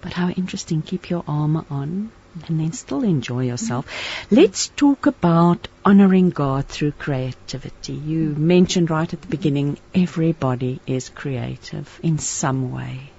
[0.00, 0.82] But how interesting!
[0.82, 2.10] Keep your armor on
[2.46, 3.86] and then still enjoy yourself.
[4.30, 7.94] Let's talk about honoring God through creativity.
[7.94, 13.10] You mentioned right at the beginning, everybody is creative in some way.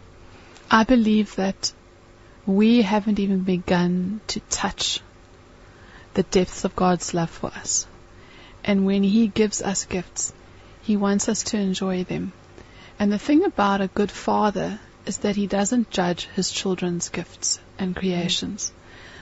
[0.69, 1.71] I believe that
[2.45, 5.01] we haven't even begun to touch
[6.13, 7.87] the depths of God's love for us.
[8.63, 10.33] And when He gives us gifts,
[10.81, 12.33] He wants us to enjoy them.
[12.99, 17.59] And the thing about a good father is that he doesn't judge his children's gifts
[17.79, 18.71] and creations.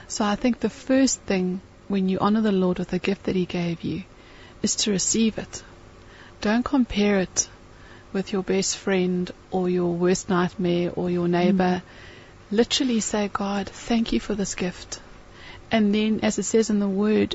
[0.08, 3.36] So I think the first thing when you honor the Lord with the gift that
[3.36, 4.04] He gave you
[4.62, 5.62] is to receive it.
[6.40, 7.48] Don't compare it
[8.12, 11.82] with your best friend or your worst nightmare or your neighbor.
[11.82, 12.56] Mm.
[12.56, 15.00] Literally say, God, thank you for this gift.
[15.70, 17.34] And then, as it says in the word,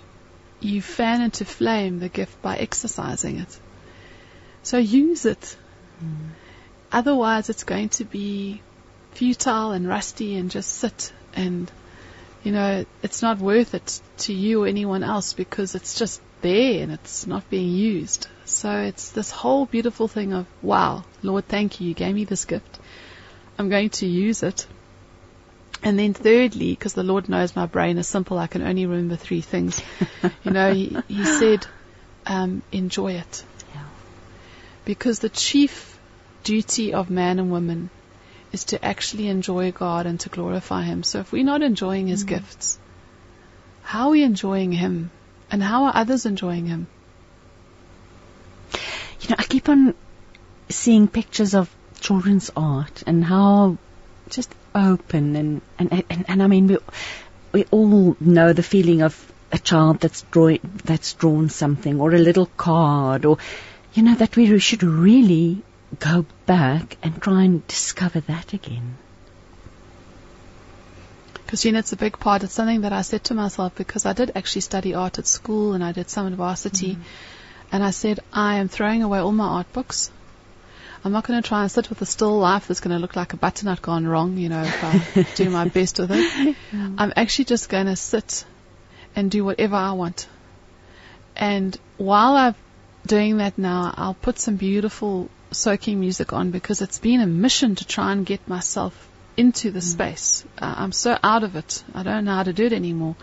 [0.62, 3.60] you fan into flame the gift by exercising it.
[4.64, 5.58] So use it.
[6.04, 6.30] Mm.
[6.92, 8.62] Otherwise, it's going to be
[9.12, 11.70] futile and rusty and just sit and
[12.44, 16.82] you know, it's not worth it to you or anyone else because it's just there
[16.82, 18.28] and it's not being used.
[18.46, 21.89] So it's this whole beautiful thing of, wow, Lord, thank you.
[21.89, 22.80] You gave me this gift.
[23.58, 24.66] I'm going to use it.
[25.84, 29.16] And then thirdly, because the Lord knows my brain is simple, I can only remember
[29.16, 29.82] three things.
[30.44, 31.66] you know, he, he said,
[32.26, 33.44] um, enjoy it.
[33.74, 33.84] Yeah.
[34.86, 36.00] Because the chief
[36.44, 37.89] duty of man and woman
[38.52, 41.04] is to actually enjoy God and to glorify Him.
[41.04, 42.28] So if we're not enjoying His mm.
[42.28, 42.80] gifts,
[43.84, 45.12] how are we enjoying Him?
[45.49, 46.88] And how are others enjoying Him?
[49.22, 49.93] You know, I keep on
[50.70, 53.78] seeing pictures of children's art and how
[54.30, 56.78] just open and and and, and I mean we
[57.52, 62.18] we all know the feeling of a child that's drawing that's drawn something or a
[62.18, 63.38] little card or
[63.93, 65.62] you know that we should really
[66.00, 68.98] go back and try and discover that again.
[71.48, 72.44] Christine, it's a big part.
[72.44, 75.74] It's something that I said to myself because I did actually study art at school
[75.74, 76.94] and I did some at varsity.
[76.94, 77.02] Mm-hmm.
[77.74, 80.12] And I said, I am throwing away all my art books.
[81.04, 83.16] I'm not going to try and sit with a still life that's going to look
[83.16, 86.18] like a butternut gone wrong, you know, if I do my best with it.
[86.18, 86.96] Mm-hmm.
[86.98, 88.46] I'm actually just going to sit
[89.16, 90.28] and do whatever I want.
[91.36, 92.56] And while I'm
[93.06, 97.76] doing that now, I'll put some beautiful soaking music on because it's been a mission
[97.76, 99.84] to try and get myself into the mm.
[99.84, 100.45] space.
[100.58, 101.84] Uh, I'm so out of it.
[101.93, 103.16] I don't know how to do it anymore.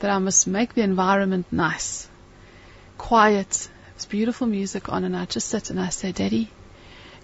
[0.00, 2.08] That I must make the environment nice,
[2.96, 3.68] quiet.
[3.94, 6.48] There's beautiful music on, and I just sit and I say, Daddy,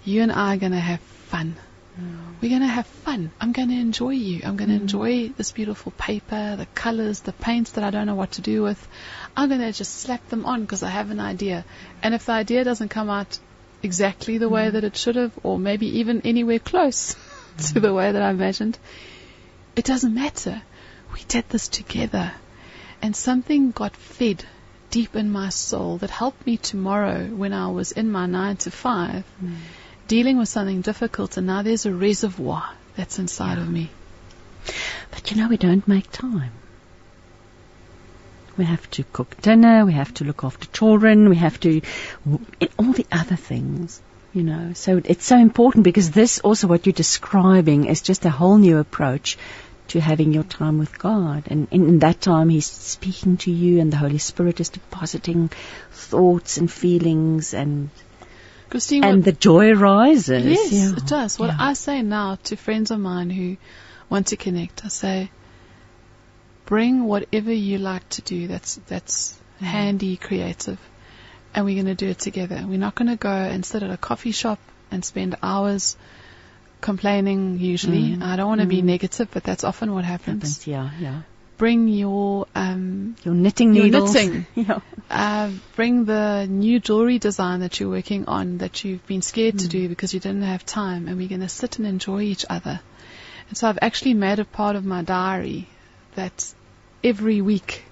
[0.03, 1.55] you and I are going to have fun.
[1.99, 2.35] Mm.
[2.39, 3.31] We're going to have fun.
[3.41, 4.41] I'm going to enjoy you.
[4.43, 4.81] I'm going to mm.
[4.81, 8.61] enjoy this beautiful paper, the colors, the paints that I don't know what to do
[8.61, 8.87] with.
[9.35, 11.65] I'm going to just slap them on because I have an idea.
[12.03, 13.39] And if the idea doesn't come out
[13.87, 14.73] exactly the way mm.
[14.73, 17.13] that it should have, or maybe even anywhere close
[17.57, 17.81] to mm.
[17.81, 18.77] the way that I imagined,
[19.75, 20.61] it doesn't matter.
[21.13, 22.33] We did this together.
[23.01, 24.43] And something got fed
[24.91, 28.71] deep in my soul that helped me tomorrow when I was in my nine to
[28.71, 29.55] five, mm.
[30.07, 33.89] dealing with something difficult, and now there's a reservoir that's inside of me.
[35.11, 36.51] But you know, we don't make time.
[38.57, 41.81] We have to cook dinner, we have to look after children, we have to,
[42.79, 44.01] all the other things,
[44.33, 44.73] you know.
[44.73, 48.77] So it's so important because this also what you're describing is just a whole new
[48.79, 49.37] approach
[49.89, 51.43] to having your time with God.
[51.47, 55.49] And in that time, He's speaking to you, and the Holy Spirit is depositing
[55.91, 57.89] thoughts and feelings, and
[58.69, 60.45] Christine, and the joy rises.
[60.45, 60.91] Yes, Yeah.
[60.97, 61.39] it does.
[61.39, 61.57] What Yeah.
[61.59, 63.57] I say now to friends of mine who
[64.09, 65.31] want to connect, I say,
[66.67, 70.79] bring whatever you like to do that's that's handy, creative,
[71.55, 72.63] and we're going to do it together.
[72.67, 74.59] We're not going to go and sit at a coffee shop
[74.91, 75.97] and spend hours
[76.81, 77.57] complaining.
[77.59, 80.63] Usually, I don't want to be negative, but that's often what happens.
[80.63, 81.21] Happens, yeah, yeah.
[81.57, 84.13] Bring your um, Your knitting needles.
[84.13, 84.45] Your knitting.
[84.55, 84.79] yeah.
[85.09, 89.67] uh, bring the new jewelry design that you're working on that you've been scared to
[89.67, 92.79] do because you didn't have time, and we're going to sit and enjoy each other.
[93.49, 95.67] And so I've actually made a part of my diary
[96.17, 96.53] that
[97.07, 97.83] every week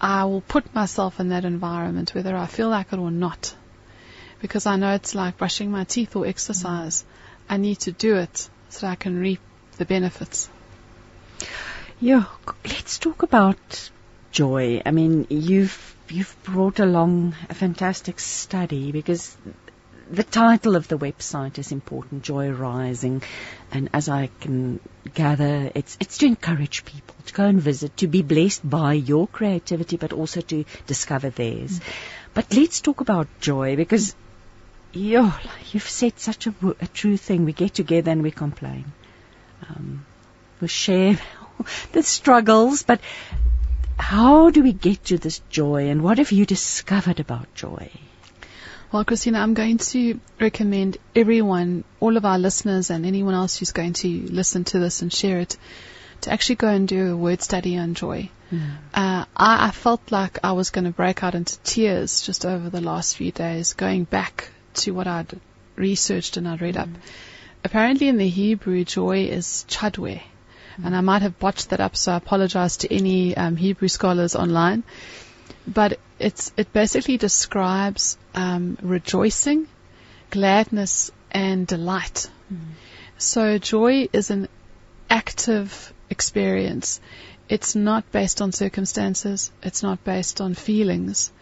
[0.00, 3.54] I will put myself in that environment, whether I feel like it or not,
[4.40, 7.04] because I know it's like brushing my teeth or exercise.
[7.48, 9.40] I need to do it so I can reap
[9.78, 10.48] the benefits.
[11.98, 12.24] Yeah,
[12.64, 13.90] let's talk about
[14.30, 14.82] joy.
[14.84, 19.36] I mean, you've you've brought along a fantastic study because
[20.10, 23.22] the title of the website is important, Joy Rising,
[23.72, 24.80] and as I can
[25.14, 29.26] gather, it's it's to encourage people to go and visit, to be blessed by your
[29.26, 31.80] creativity, but also to discover theirs.
[32.34, 34.14] But let's talk about joy because
[34.92, 35.38] yeah,
[35.72, 37.44] you've said such a, a true thing.
[37.44, 38.92] We get together and we complain.
[39.68, 40.06] Um,
[40.60, 41.18] we share
[41.92, 43.00] the struggles, but
[43.98, 47.90] how do we get to this joy and what have you discovered about joy?
[48.96, 53.72] Well, Christina, I'm going to recommend everyone, all of our listeners, and anyone else who's
[53.72, 55.58] going to listen to this and share it,
[56.22, 58.30] to actually go and do a word study on joy.
[58.94, 62.70] Uh, I, I felt like I was going to break out into tears just over
[62.70, 65.38] the last few days, going back to what I'd
[65.74, 66.88] researched and I'd read up.
[67.64, 70.22] Apparently, in the Hebrew, joy is chadwe.
[70.82, 74.34] And I might have botched that up, so I apologize to any um, Hebrew scholars
[74.34, 74.84] online
[75.66, 79.66] but it's it basically describes um, rejoicing,
[80.30, 82.30] gladness, and delight.
[83.18, 84.48] So joy is an
[85.10, 87.00] active experience.
[87.48, 89.50] It's not based on circumstances.
[89.62, 91.32] It's not based on feelings.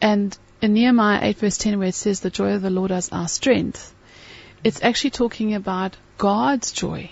[0.00, 3.10] And in Nehemiah 8 verse 10 where it says the joy of the Lord is
[3.10, 3.94] our strength,
[4.64, 7.10] it's actually talking about God's joy.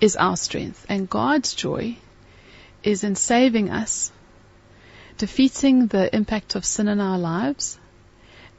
[0.00, 0.86] is our strength.
[0.88, 1.96] And God's joy
[2.82, 4.12] is in saving us,
[5.18, 7.78] defeating the impact of sin in our lives,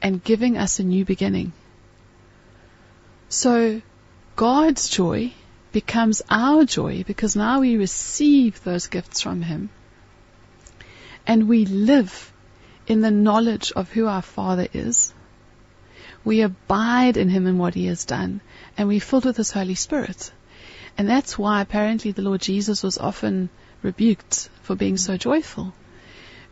[0.02, 1.52] and giving us a new beginning.
[3.28, 3.82] So
[4.36, 5.32] God's joy
[5.72, 9.70] becomes our joy because now we receive those gifts from Him.
[11.26, 12.32] And we live
[12.86, 15.14] in the knowledge of who our Father is.
[16.24, 18.40] We abide in Him and what He has done.
[18.76, 20.32] And we're filled with His Holy Spirit.
[20.98, 23.48] And that's why apparently the Lord Jesus was often
[23.82, 25.72] rebuked for being so joyful.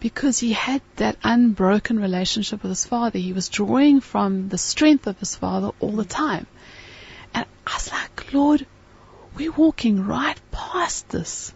[0.01, 3.19] Because he had that unbroken relationship with his Father.
[3.19, 6.47] He was drawing from the strength of his Father all the time.
[7.35, 8.67] And I was like, Lord,
[9.37, 11.53] we're walking right past this.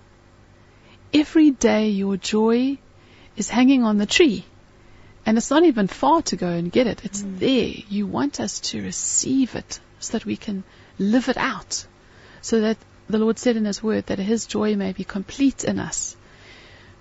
[1.15, 2.79] Every day your joy
[3.37, 4.45] is hanging on the tree.
[5.25, 7.05] And it's not even far to go and get it.
[7.05, 7.39] It's mm.
[7.39, 7.73] there.
[7.89, 10.65] You want us to receive it so that we can
[10.99, 11.87] live it out.
[12.41, 12.77] So that
[13.09, 16.17] the Lord said in His Word that His joy may be complete in us.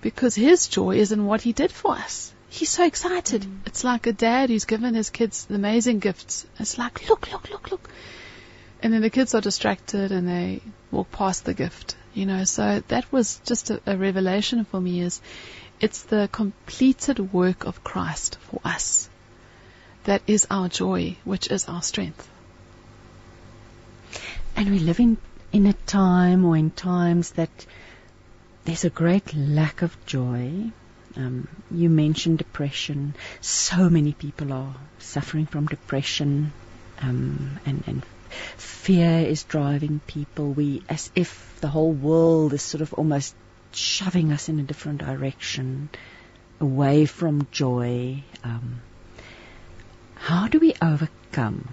[0.02, 2.34] Because His joy is in what He did for us.
[2.52, 3.42] He's so excited.
[3.42, 3.66] Mm.
[3.66, 6.44] It's like a dad who's given his kids amazing gifts.
[6.58, 7.88] It's like, look, look, look, look.
[8.82, 12.44] And then the kids are distracted and they walk past the gift, you know.
[12.44, 15.22] So that was just a, a revelation for me is
[15.80, 19.08] it's the completed work of Christ for us
[20.04, 22.28] that is our joy, which is our strength.
[24.56, 25.16] And we live in,
[25.52, 27.66] in a time or in times that
[28.64, 30.70] there's a great lack of joy.
[31.16, 33.14] Um, you mentioned depression.
[33.40, 36.52] So many people are suffering from depression
[37.00, 38.02] um, and, and
[38.56, 40.52] fear is driving people.
[40.52, 43.34] We, as if the whole world is sort of almost
[43.72, 45.90] shoving us in a different direction,
[46.60, 48.22] away from joy.
[48.44, 48.80] Um,
[50.14, 51.68] how do we overcome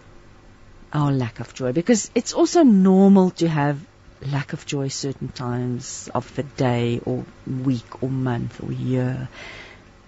[0.91, 1.71] our lack of joy?
[1.71, 3.79] Because it's also normal to have
[4.25, 9.29] lack of joy certain times of the day or week or month or year.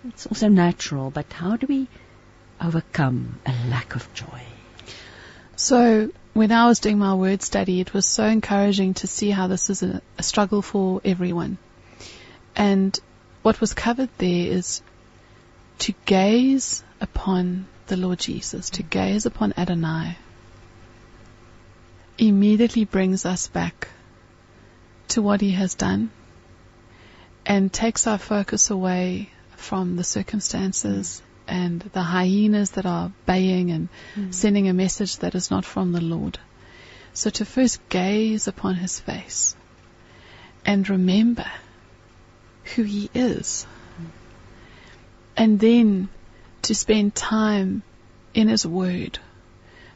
[0.07, 1.88] It's also natural, but how do we
[2.59, 4.43] overcome a lack of joy?
[5.55, 9.47] So, when I was doing my word study, it was so encouraging to see how
[9.47, 11.57] this is a, a struggle for everyone.
[12.55, 12.97] And
[13.41, 14.82] what was covered there is
[15.80, 20.18] to gaze upon the Lord Jesus, to gaze upon Adonai,
[22.18, 23.89] immediately brings us back
[25.12, 26.09] to what He has done
[27.45, 33.89] and takes our focus away from the circumstances and the hyenas that are baying and
[34.16, 34.34] mm.
[34.34, 36.39] sending a message that is not from the Lord.
[37.14, 39.55] So to first gaze upon His face
[40.66, 41.49] and remember
[42.76, 43.66] who He is.
[45.36, 46.09] And then
[46.64, 47.84] to spend time
[48.34, 49.20] in His Word.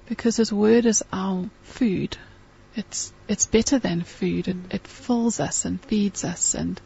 [0.07, 2.17] Because His Word is our food.
[2.75, 4.47] It's, it's better than food.
[4.47, 6.79] It, it fills us and feeds us and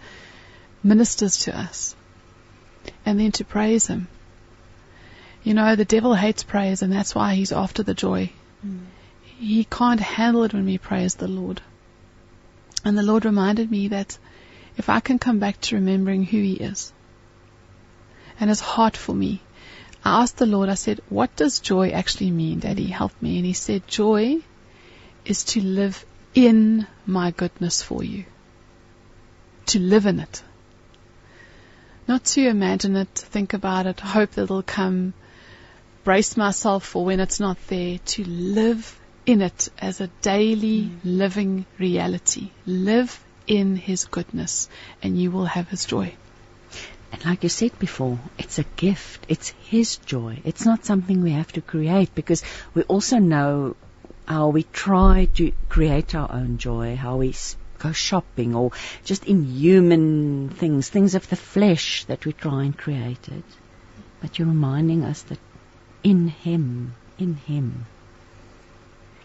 [0.83, 1.95] ministers to us.
[3.05, 4.07] And then to praise Him.
[5.43, 8.31] You know, the devil hates praise and that's why he's after the joy.
[8.65, 8.85] Mm.
[9.39, 11.61] He can't handle it when we praise the Lord.
[12.83, 14.17] And the Lord reminded me that
[14.77, 16.91] if I can come back to remembering who He is
[18.39, 19.41] and His heart for me,
[20.03, 22.87] I asked the Lord, I said, What does joy actually mean, Daddy?
[22.87, 23.37] Help me.
[23.37, 24.41] And He said, Joy
[25.29, 28.25] is to live in my goodness for you,
[29.67, 30.43] to live in it.
[32.07, 35.13] Not to imagine it, think about it, hope that it'll come,
[36.03, 40.99] brace myself for when it's not there, to live in it as a daily mm.
[41.03, 42.49] living reality.
[42.65, 44.67] Live in His goodness,
[45.03, 46.15] and you will have His joy.
[47.11, 49.27] And like you said before, it's a gift.
[49.29, 50.41] It's His joy.
[50.43, 53.75] It's not something we have to create because we also know
[54.29, 57.33] how we try to create our own joy, how we
[57.79, 58.71] go shopping or
[59.03, 63.43] just in human things, things of the flesh that we try and create it.
[64.21, 65.39] But you're reminding us that
[66.03, 67.87] in Him, in Him,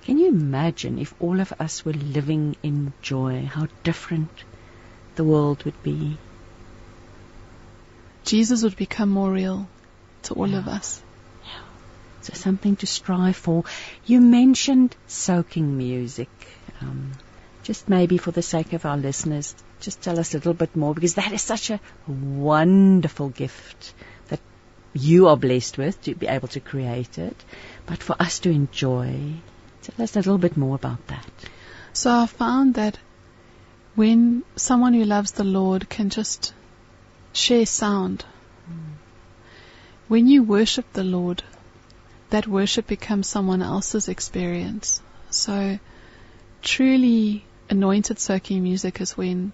[0.04, 4.30] can you imagine if all of us were living in joy, how different
[5.16, 6.16] the world would be?
[8.24, 9.68] Jesus would become more real
[10.22, 10.58] to all yeah.
[10.58, 11.03] of us.
[12.24, 13.64] So something to strive for.
[14.04, 16.28] You mentioned soaking music.
[16.80, 17.12] Um,
[17.62, 20.94] just maybe for the sake of our listeners, just tell us a little bit more
[20.94, 23.94] because that is such a wonderful gift
[24.28, 24.40] that
[24.92, 27.36] you are blessed with to be able to create it,
[27.86, 29.34] but for us to enjoy
[29.84, 31.30] Tell us a little bit more about that.
[31.92, 32.98] So I found that
[33.94, 36.54] when someone who loves the Lord can just
[37.34, 38.24] share sound,
[38.66, 38.94] mm.
[40.08, 41.42] when you worship the Lord,
[42.34, 45.00] that worship becomes someone else's experience.
[45.30, 45.78] So
[46.62, 49.52] truly anointed soaking music is when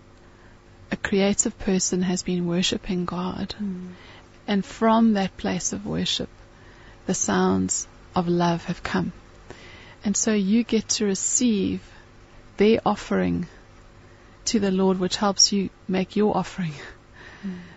[0.91, 3.55] a creative person has been worshipping God.
[3.61, 3.89] Mm.
[4.47, 6.31] And from that place of worship,
[7.05, 9.13] the sounds of love have come.
[10.03, 11.83] And so you get to receive
[12.57, 13.47] their offering
[14.47, 16.73] to the Lord, which helps you make your offering.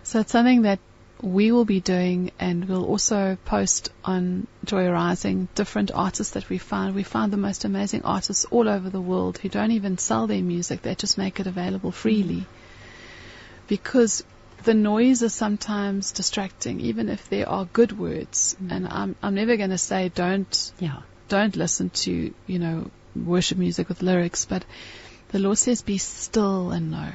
[0.02, 0.78] So it's something that
[1.24, 6.58] we will be doing, and we'll also post on Joy Rising different artists that we
[6.58, 6.94] find.
[6.94, 10.42] We find the most amazing artists all over the world who don't even sell their
[10.42, 12.44] music; they just make it available freely.
[13.66, 14.22] Because
[14.64, 18.54] the noise is sometimes distracting, even if there are good words.
[18.62, 18.72] Mm.
[18.72, 21.00] And I'm I'm never going to say don't Ja.
[21.28, 24.64] don't listen to, you know, worship music with lyrics, but
[25.28, 27.12] the Lord says, be still and know.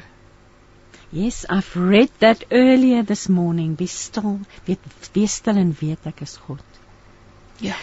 [1.12, 3.74] Yes, I've read that earlier this morning.
[3.74, 4.80] Be still, weet,
[5.16, 6.62] wees stil en weet ek is God.
[7.60, 7.78] Yeah.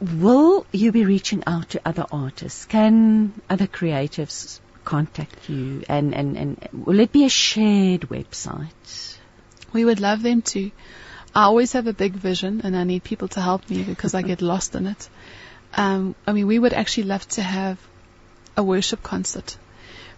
[0.00, 2.64] Will you be reaching out to other artists?
[2.64, 5.84] Can other creatives contact you?
[5.88, 9.18] And, and, and will it be a shared website?
[9.72, 10.70] We would love them to.
[11.34, 14.22] I always have a big vision and I need people to help me because I
[14.22, 15.08] get lost in it.
[15.74, 17.78] Um, I mean, we would actually love to have
[18.56, 19.56] a worship concert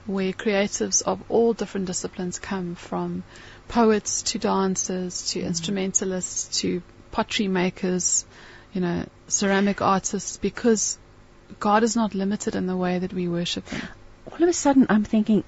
[0.07, 3.23] where creatives of all different disciplines come from
[3.69, 5.49] poets to dancers to mm-hmm.
[5.49, 8.25] instrumentalists to pottery makers,
[8.73, 10.99] you know, ceramic artists because
[11.61, 13.89] God is not limited in the way that we worship Him.
[14.31, 15.45] All of a sudden, I'm thinking,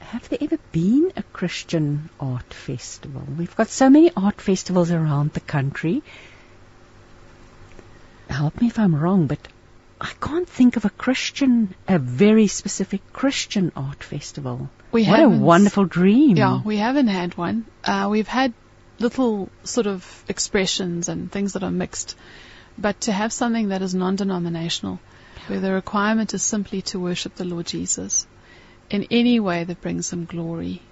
[0.00, 3.22] have there ever been a Christian art festival?
[3.38, 6.02] We've got so many art festivals around the country.
[8.28, 9.38] Help me if I'm wrong, but
[10.02, 14.68] I can't think of a Christian, a very specific Christian art festival.
[14.90, 16.36] We what a wonderful dream.
[16.36, 17.66] Yeah, we haven't had one.
[17.84, 18.52] Uh, we've had
[18.98, 22.16] little sort of expressions and things that are mixed,
[22.76, 24.98] but to have something that is non-denominational,
[25.46, 28.26] where the requirement is simply to worship the Lord Jesus
[28.90, 30.82] in any way that brings Him glory,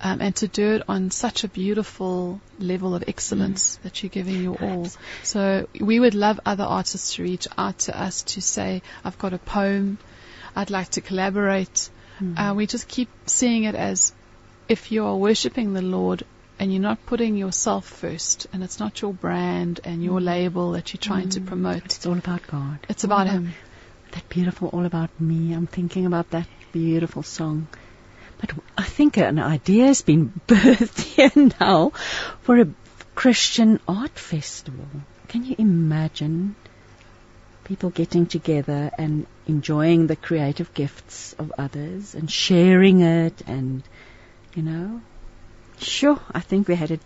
[0.00, 4.42] um, and to do it on such a beautiful level of excellence that you're giving
[4.42, 4.88] your all.
[5.22, 9.32] So we would love other artists to reach out to us to say, I've got
[9.32, 9.98] a poem,
[10.54, 11.90] I'd like to collaborate.
[12.36, 14.12] Uh, we just keep seeing it as
[14.68, 16.24] if you are worshipping the Lord
[16.58, 20.92] and you're not putting yourself first, and it's not your brand and your label that
[20.92, 21.84] you're trying to promote.
[21.84, 22.78] It's all about God.
[22.88, 23.54] It's All about Him.
[24.10, 25.52] That beautiful All About Me.
[25.52, 27.68] I'm thinking about that beautiful song.
[28.38, 31.90] But I think an idea has been birthed here now
[32.42, 32.68] for a
[33.14, 34.86] Christian art festival.
[35.28, 36.54] Can you imagine
[37.64, 43.82] people getting together and enjoying the creative gifts of others and sharing it and,
[44.54, 45.00] you know?
[45.80, 46.98] Sure, I think we had a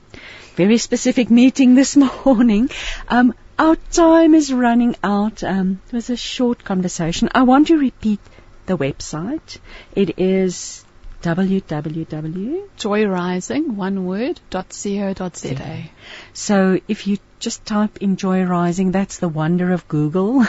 [0.55, 2.71] very specific meeting this morning.
[3.09, 5.43] Um, our time is running out.
[5.43, 7.29] Um, it was a short conversation.
[7.35, 8.21] I want to repeat
[8.67, 9.59] the website.
[9.95, 10.85] It is
[11.23, 12.63] www.
[12.77, 15.85] Joy Rising, one word, dot co dot za.
[16.33, 20.45] So if you just type Enjoy Rising, that's the wonder of Google.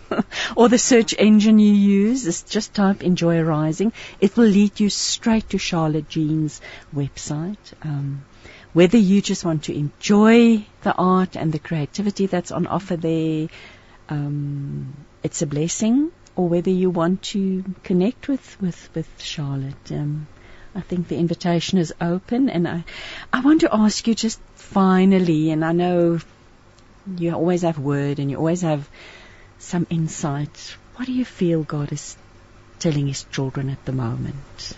[0.56, 3.92] or the search engine you use, is just type Enjoy Rising.
[4.20, 6.60] It will lead you straight to Charlotte Jean's
[6.94, 7.72] website.
[7.82, 8.24] Um,
[8.72, 13.48] whether you just want to enjoy the art and the creativity that's on offer there,
[14.08, 16.10] um, it's a blessing.
[16.34, 19.92] Or whether you want to connect with, with, with Charlotte.
[19.92, 20.26] Um,
[20.74, 22.84] I think the invitation is open, and I,
[23.32, 26.18] I want to ask you just finally, and I know
[27.18, 28.88] you always have word and you always have
[29.58, 30.76] some insight.
[30.96, 32.16] What do you feel God is
[32.78, 34.76] telling His children at the moment?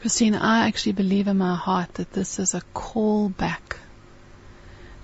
[0.00, 3.76] Christine, I actually believe in my heart that this is a call back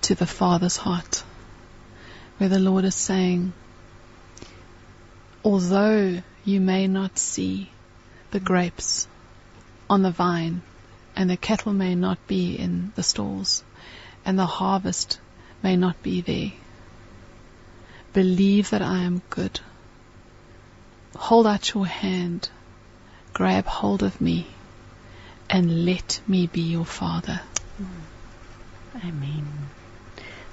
[0.03, 1.23] to the Father's heart,
[2.37, 3.53] where the Lord is saying,
[5.47, 7.69] although you may not see
[8.31, 9.07] the grapes
[9.89, 10.61] on the vine,
[11.15, 13.63] and the cattle may not be in the stalls,
[14.25, 15.19] and the harvest
[15.63, 16.51] may not be there,
[18.11, 19.61] believe that I am good.
[21.15, 22.49] Hold out your hand,
[23.31, 24.47] grab hold of me,
[25.49, 27.39] and let me be your father.
[27.81, 29.07] Mm.
[29.07, 29.69] Amen.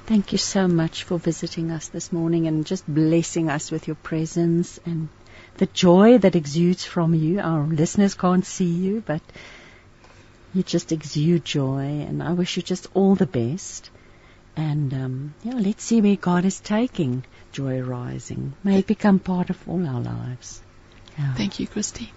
[0.07, 3.97] Thank you so much for visiting us this morning and just blessing us with your
[3.97, 5.09] presence and
[5.57, 7.41] the joy that exudes from you.
[7.41, 9.23] Our listeners can't see you, but
[10.53, 13.91] you just exude joy, and I wish you just all the best.
[14.57, 18.53] And um, yeah, let's see where God is taking Joy Rising.
[18.63, 20.61] May it become part of all our lives.
[21.35, 22.09] Thank you, Christine.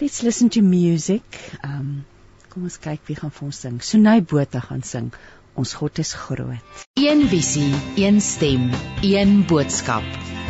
[0.00, 1.22] Let's listen to music.
[1.62, 2.06] Um,
[2.48, 3.78] kom ons kyk wie gaan vir ons sing.
[3.82, 5.12] Sunay Botha gaan sing.
[5.54, 6.82] Ons God is groot.
[6.98, 8.70] Een visie, een stem,
[9.02, 10.02] een boodskap.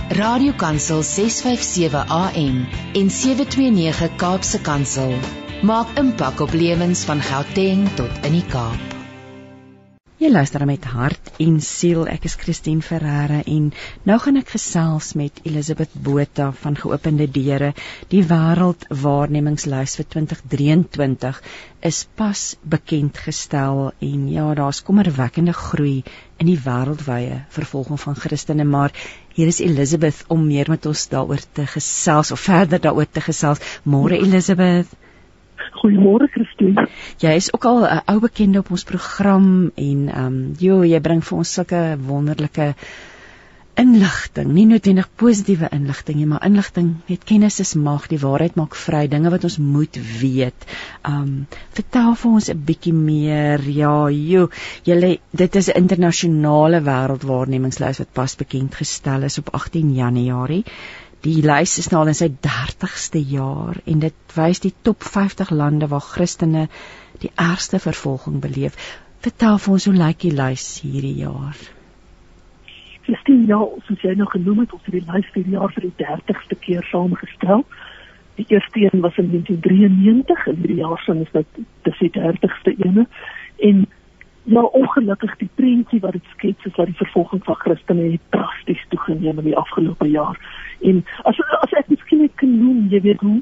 [0.09, 5.15] Radiokansel 657 AM en 729 Kaapse Kansel
[5.63, 8.94] maak impak op lewens van Gauteng tot in die Kaap.
[10.25, 12.07] Jy luister met hart en siel.
[12.09, 13.67] Ek is Christine Ferreira en
[14.09, 17.75] nou gaan ek gesels met Elisabeth Botha van Geopende Deure.
[18.09, 21.43] Die wêreldwaarnemingslys vir 2023
[21.91, 25.99] is pas bekend gestel en ja, daar's kommerwekkende groei
[26.41, 28.97] in die wêreldwye vervolging van Christene, maar
[29.37, 33.61] hier is Elisabeth om meer met ons daaroor te gesels of verder daaroor te gesels.
[33.85, 34.89] Môre Elisabeth.
[35.85, 36.87] Goeiemôre Christine.
[37.21, 41.01] Jy is ook al 'n ou bekende op ons program en ehm um, jo, jy
[41.01, 42.75] bring vir ons sulke wonderlike
[43.75, 48.77] inligting, nie noodwendig positiewe inligting nie, maar inligting, weet kennis is mag, die waarheid maak
[48.79, 50.67] vry, dinge wat ons moet weet.
[51.11, 51.47] Um
[51.77, 53.61] vertel vir ons 'n bietjie meer.
[53.69, 54.49] Ja, jo,
[54.85, 60.65] julle dit is 'n internasionale wêreldwaarnemingslys wat pas bekend gestel is op 18 Januarie.
[61.25, 65.55] Die lys is nou al in sy 30ste jaar en dit wys die top 50
[65.57, 66.67] lande waar Christene
[67.23, 68.77] die ergste vervolging beleef.
[69.25, 71.57] Vertel vir ons hoe lyk die lys hierdie jaar?
[73.07, 75.89] Christine, ja, soos jy nou genoem het, ons het die lys vir die jaar vir
[75.89, 77.65] die 30ste keer saamgestel.
[78.37, 82.77] Die eerste een was in 1993 en die jaar sin is dit dis die 30ste
[82.85, 83.09] ene
[83.65, 83.87] en
[84.45, 89.39] Ja, ongelukkig die prentjie wat dit skets is dat die vervolging van Christene drasties toegeneem
[89.41, 90.37] in die afgelope jaar.
[90.91, 93.41] En as as ek miskien net kan noem, jy weet hoe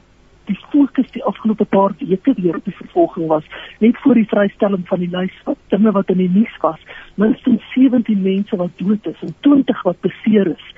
[0.51, 3.47] die fokus die afgelope paar weke weer op die vervolging was,
[3.79, 6.81] net voor die vrystelling van die lys van dinge wat in die nuus was,
[7.21, 10.71] minstens 17 mense wat dood is en 20 wat beseer is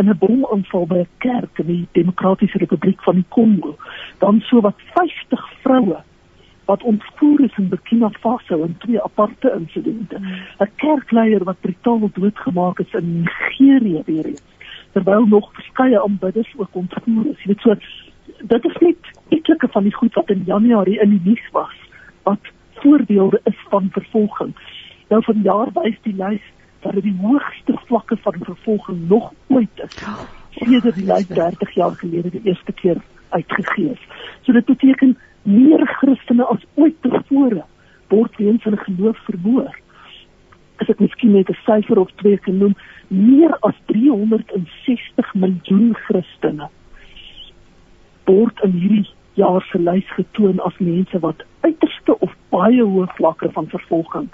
[0.00, 3.76] in 'n bomaanval by 'n kerk in die Demokratiese Republiek van die Kongo.
[4.18, 6.02] Dan so wat 50 vroue
[6.64, 10.16] wat ontvoer is in Burkina Faso in twee aparte insidente.
[10.58, 14.51] 'n Kerkleier wat brutaal doodgemaak is in Nigerië weer eens.
[14.92, 17.44] Terwyl nog verskeie aanbidders ook ontvoer is.
[17.44, 17.74] Jy weet so
[18.42, 21.76] dit is net etlike van die goed wat in Januarie in die nuus was
[22.22, 22.52] wat
[22.82, 24.54] voorbeelde is van vervolging.
[25.08, 26.44] Nou vanjaar wys die lys
[26.82, 29.98] dat dit die hoogste vlakke van vervolging nog ooit is.
[30.58, 34.06] Sedert die lys 30 jaar gelede die eerste keer uitgegee is.
[34.42, 37.64] So dit beteken meer Christene as ooit tevore
[38.08, 39.78] word weens hulle geloof vermoor.
[40.82, 42.74] As ek miskien net 'n syfer of twee kan noem,
[43.08, 46.66] meer as 360 miljoen Christene
[48.26, 49.08] word in hierdie
[49.40, 54.28] jaar se lys getoon as mense wat uiterste of baie hoë vlakke van vervolging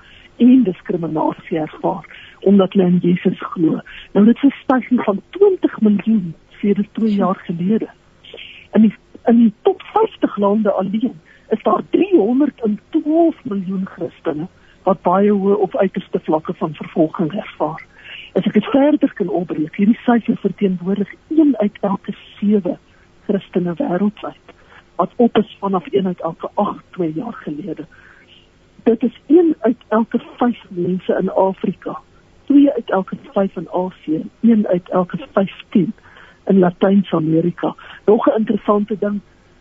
[0.46, 2.06] en diskriminasie ervaar
[2.50, 3.80] omdat hulle in Jesus glo.
[4.14, 7.88] Nou dit is 'n stygings van 20 miljoen sedert 2 jaar gelede.
[8.72, 8.94] In die
[9.26, 14.48] in die top 50 lande alleen is daar 312 miljoen Christene
[14.82, 17.84] wat baie hoë of uiterste vlakke van vervolging ervaar.
[18.34, 22.78] As ek dit verder kan opbreek, hierdie syfer verteenwoordig 1 uit elke 7
[23.26, 24.54] Christene wêreldwyd
[24.98, 27.86] wat op is vanaf 1 uit elke 8 2 jaar gelede.
[28.82, 31.98] Dit is 1 uit elke 5 mense in Afrika,
[32.44, 35.92] 2 uit elke 5 in Asië, 1 uit elke 15
[36.46, 37.74] in Latyn-Amerika.
[38.04, 39.20] Nog 'n interessante ding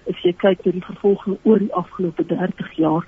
[0.09, 3.03] as jy kyk na die vervolging oor die afgelope 30 jaar,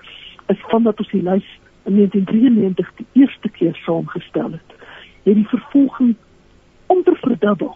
[0.48, 1.48] is vandat ons die lys
[1.84, 4.74] in 1993 die eerste keer saamgestel het,
[5.24, 6.16] het die vervolging
[6.88, 7.76] onderverdubbel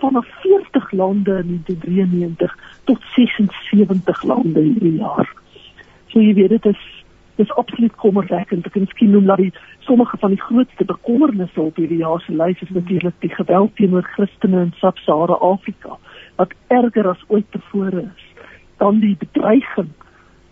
[0.00, 5.28] van 40 lande in 1993 tot 76 lande hierdie jaar.
[6.06, 6.80] So jy weet dit is
[7.40, 8.66] dis absoluut kommerwekkend.
[8.66, 9.52] Ek kan miskien noem dat die
[9.86, 14.04] sommige van die grootste bekommernisse op hierdie jaar se lys is natuurlik die geweld teenoor
[14.16, 15.96] Christene in Sub-Sahara Afrika
[16.40, 18.26] wat erger as ooit tevore is.
[18.80, 19.92] Dan die bedreiging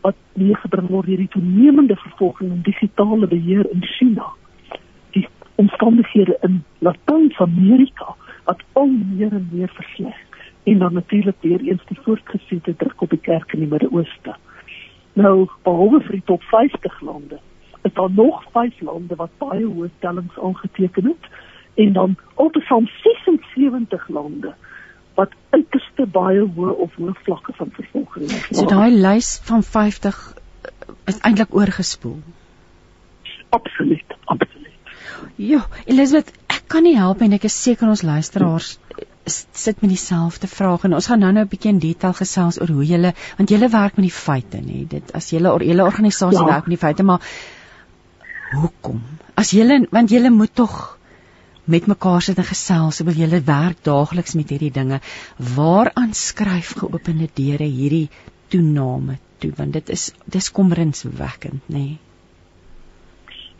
[0.09, 4.31] wat meegebring word deur die toenemende vervolging en digitale beheer in China.
[5.17, 5.27] Die
[5.61, 8.15] omstandighede in Latyn-Amerika
[8.49, 10.17] wat al meer en meer versleg
[10.69, 14.35] en dan natuurlik weer eens die voortgesette druk op die kerk in die Midde-Ooste.
[15.13, 17.39] Nou, behalwe vir die top 50 lande,
[17.89, 21.31] is daar nog 5 lande wat baie hoë tellings aangeteken het
[21.85, 24.55] en dan altesaam 76 lande
[25.19, 28.51] wat uiterste baie hoë of hoë vlakke van vervolging het.
[28.55, 30.19] So daai lys van 50
[31.11, 32.21] is eintlik oorgespoel.
[33.57, 34.95] Absoluut, absoluut.
[35.41, 38.77] Ja, Elisabeth, ek kan nie help en ek is seker ons luisteraars
[39.29, 42.69] sit met dieselfde vraag en ons gaan nou nou 'n bietjie in detail gesels oor
[42.69, 46.41] hoe julle want julle werk met die feite nê dit as julle or julle organisasie
[46.41, 46.47] ja.
[46.47, 47.21] werk met die feite maar
[48.55, 49.03] hoekom
[49.35, 50.98] as julle want julle moet tog
[51.69, 55.01] met mekaar sit en gesels oor julle werk daagliks met hierdie dinge?
[55.57, 58.09] Waaraan skryf geopende deure hierdie
[58.49, 59.53] toename toe?
[59.57, 61.87] Want dit is dis kommerenswekkend nê?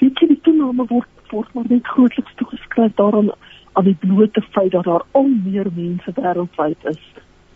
[0.01, 3.31] Weet jy die toename word word maar net grootliks toegeskryf daaraan
[3.77, 7.01] aan die blote feit dat daar al meer mense wêreldwyd is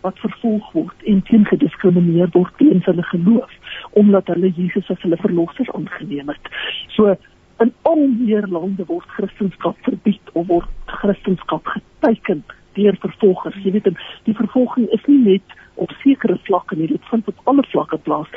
[0.03, 3.53] wat vervolg word en teen gediskrimineer word weens hulle geloof
[4.01, 6.49] omdat hulle Jesus as hulle verlosser aangeneem het.
[6.95, 7.15] So
[7.59, 12.43] in al meer lande word Christendom verbied of word Christendom geteken
[12.73, 13.57] deur vervolgers.
[13.63, 13.89] Jy weet,
[14.25, 18.29] die vervolging is nie net op sekere vlakke nie, dit vind op alle vlakke plaas.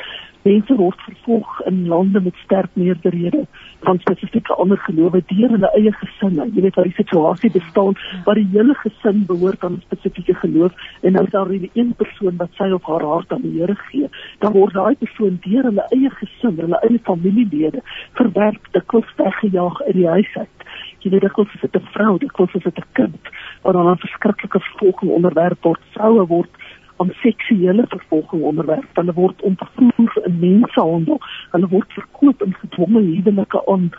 [0.47, 3.45] Mense word vervolg in lande met sterk meerderhede
[3.83, 6.45] van spesifieke ander gelowe deur hulle eie gesinne.
[6.55, 10.73] Jy weet waar die situasie bestaan waar die hele gesin behoort aan 'n spesifieke geloof
[11.01, 13.75] en nou is daar nie een persoon wat sy of haar hart aan die Here
[13.75, 14.09] gee,
[14.39, 17.81] dan word daai persoon deur hulle eie gesin, hulle eie familielede
[18.13, 20.57] verwerp, dikwels weggejaag uit die huis uit.
[20.99, 23.29] Jy weet dikwels is dit 'n vrou, dikwels is dit 'n kind
[23.61, 25.81] wat aan verskriklike vervolging onderwerp word.
[25.91, 26.49] Vroue word
[26.97, 28.89] aan seksuele vervolging onderwerp.
[28.93, 31.19] Hulle word ontvoer in mensehandel.
[31.51, 33.89] Hulle word verkoop in gedwonge huwelike aan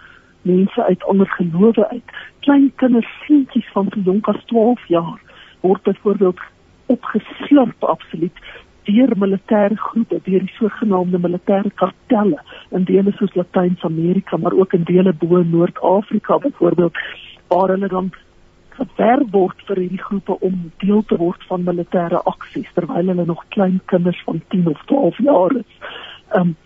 [0.42, 2.14] mense uit ander gelowe uit.
[2.40, 5.20] Klein kinders, seentjies van so jonk as 12 jaar
[5.60, 6.40] word byvoorbeeld
[6.86, 8.38] opgeslurp absoluut
[8.88, 12.38] deur militêre groepe, deur die sogenaamde militêre kartelle
[12.76, 16.96] in dele soos Latyns-Amerika, maar ook in dele bo Noord-Afrika byvoorbeeld
[17.48, 18.10] waar hulle dan
[18.78, 23.44] gewerf word vir hierdie groepe om deel te word van militêre aksies terwyl hulle nog
[23.54, 25.72] klein kinders van 10 of 12 jaar is.
[26.40, 26.56] Um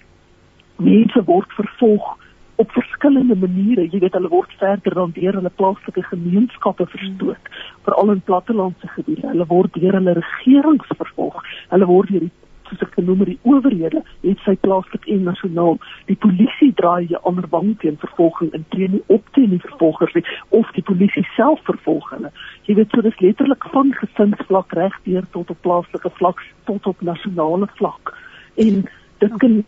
[0.83, 2.17] mense word vervolg
[2.63, 3.87] op verskillende maniere.
[3.91, 7.51] Jy weet hulle word verder dan deur hulle plaaslike gemeenskappe verstoot,
[7.87, 9.29] veral in plattelandse gebiede.
[9.33, 11.43] Hulle word deur hulle regerings vervolg.
[11.73, 12.33] Hulle word deur die
[12.73, 15.79] soos ek genoem het die owerhede het sy plaaslik en nasionaal.
[16.09, 20.15] Die polisie draai die ander wang teen vervolging en tree nie op teen die vervolgers
[20.17, 20.25] nie
[20.61, 22.33] of die polisie self vervolg hulle.
[22.69, 26.41] Jy weet so dis letterlik van gesinsvlak reg deur tot op plaaslike vlak
[26.71, 28.17] tot op nasionale vlak.
[28.57, 28.87] En
[29.25, 29.61] dit kan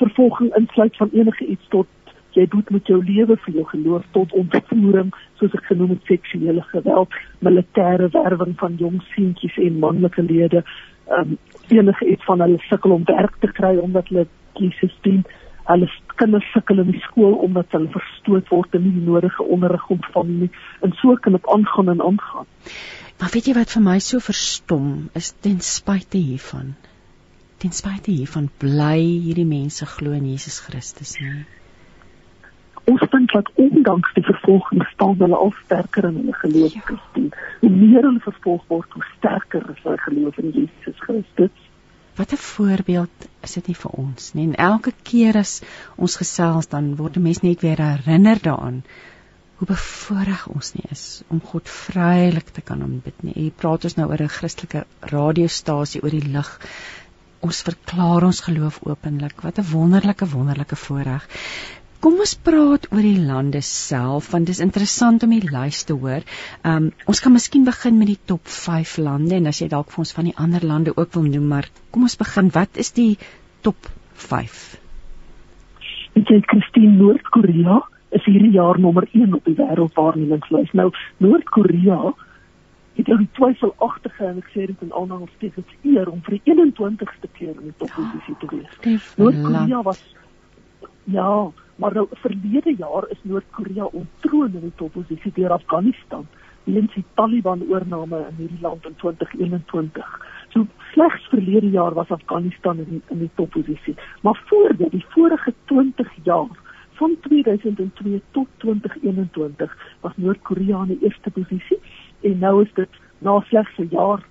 [0.00, 1.86] vervolging insluit van enige iets tot
[2.36, 6.64] jy doet met jou lewe vir jou geloof tot ontvoering soos ek genoem het seksuele
[6.70, 10.62] geweld militêre werwing van jong seentjies en manlike lede.
[11.12, 11.36] Um,
[11.72, 14.26] enige iets van hulle sukkel om werk te kry omdat hulle
[14.60, 15.22] Jesus dien.
[15.68, 15.88] Hulle
[16.20, 20.32] kinders sukkel in die skool omdat hulle verstoot word en nie die nodige onderrig ontvang
[20.44, 20.50] nie.
[20.82, 22.48] En so kan dit aangaan en aangaan.
[23.20, 24.86] Maar weet jy wat vir my so verstom
[25.18, 26.74] is ten spyte hiervan.
[27.62, 31.44] Ten spyte hiervan bly hierdie mense glo in Jesus Christus nie.
[33.32, 36.74] Vind dat ondanks die vervolging staan hulle al sterker in hulle geloof.
[36.74, 36.96] Ja.
[37.60, 41.70] Hoe meer hulle vervolg word, hoe sterker is hulle geloof in Jesus Christus.
[42.16, 44.46] Wat 'n voorbeeld is dit nie vir ons nie.
[44.46, 45.62] En elke keer as
[45.96, 48.82] ons gesels dan word 'n mens net weer herinner daaraan
[49.56, 53.34] hoe bevoorreg ons nie is om God vrylik te kan aanbid nie.
[53.36, 56.50] Jy praat ons nou oor 'n Christelike radiostasie oor die lig.
[57.40, 59.40] Ons verklaar ons geloof openlik.
[59.40, 61.28] Wat 'n wonderlike wonderlike voorreg.
[62.02, 65.94] Kom ons praat oor die lande self want dit is interessant om die lys te
[65.94, 66.24] hoor.
[66.66, 70.02] Um ons kan miskien begin met die top 5 lande en as jy dalk vir
[70.02, 72.50] ons van die ander lande ook wil noem, maar kom ons begin.
[72.58, 73.12] Wat is die
[73.62, 73.86] top
[74.26, 74.58] 5?
[76.18, 77.78] Dit is Christine Noord-Korea
[78.18, 80.74] is hierdie jaar nommer 1 op die wêreldwaarnemingslys.
[80.74, 80.90] Nou
[81.22, 82.00] Noord-Korea
[82.98, 87.54] het ook twyfelagtige en ek sê dit in aanhalingstekens eer om vir die 21ste keer
[87.54, 89.06] in die topposisie te wees.
[89.22, 90.02] Noord-Korea was
[91.04, 91.30] ja,
[91.82, 96.26] maar nou verlede jaar is Noord-Korea ontroon in die topposisie deur Afghanistan
[96.64, 100.12] weens die Taliban oorname in hierdie land in 2021.
[100.54, 105.04] So slegs verlede jaar was Afghanistan in die, in die topposisie, maar voor dit, die
[105.08, 106.54] vorige 20 jaar
[107.00, 111.80] van 2002 tot 2021 was Noord-Korea in die eerste posisie
[112.20, 114.22] en nou is dit na slegs 'n jaar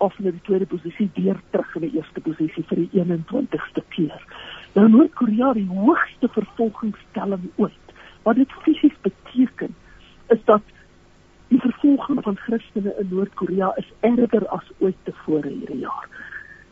[0.00, 4.24] af na die tweede posisie weer terug in die eerste posisie vir die 21ste keer.
[4.72, 7.94] Nou Noord-Korea die hoogste vervolgingsstelling ooit.
[8.22, 9.74] Wat dit fisies beteken
[10.28, 10.62] is dat
[11.48, 16.06] die vervolging van Christene in Noord-Korea is erger as ooit tevore hierdie jaar.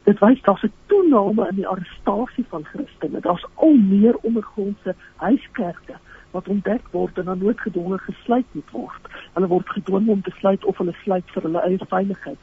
[0.07, 3.21] Dit wys daar's 'n toename in die arrestasie van Christene.
[3.21, 5.99] Daar's al meer ondergrondse huiskerke
[6.31, 9.03] wat ontdek word en dan noodgedwonge gesluit moet word.
[9.33, 12.39] Hulle word gedwing om te sluit of hulle sluit vir hulle eie veiligheid.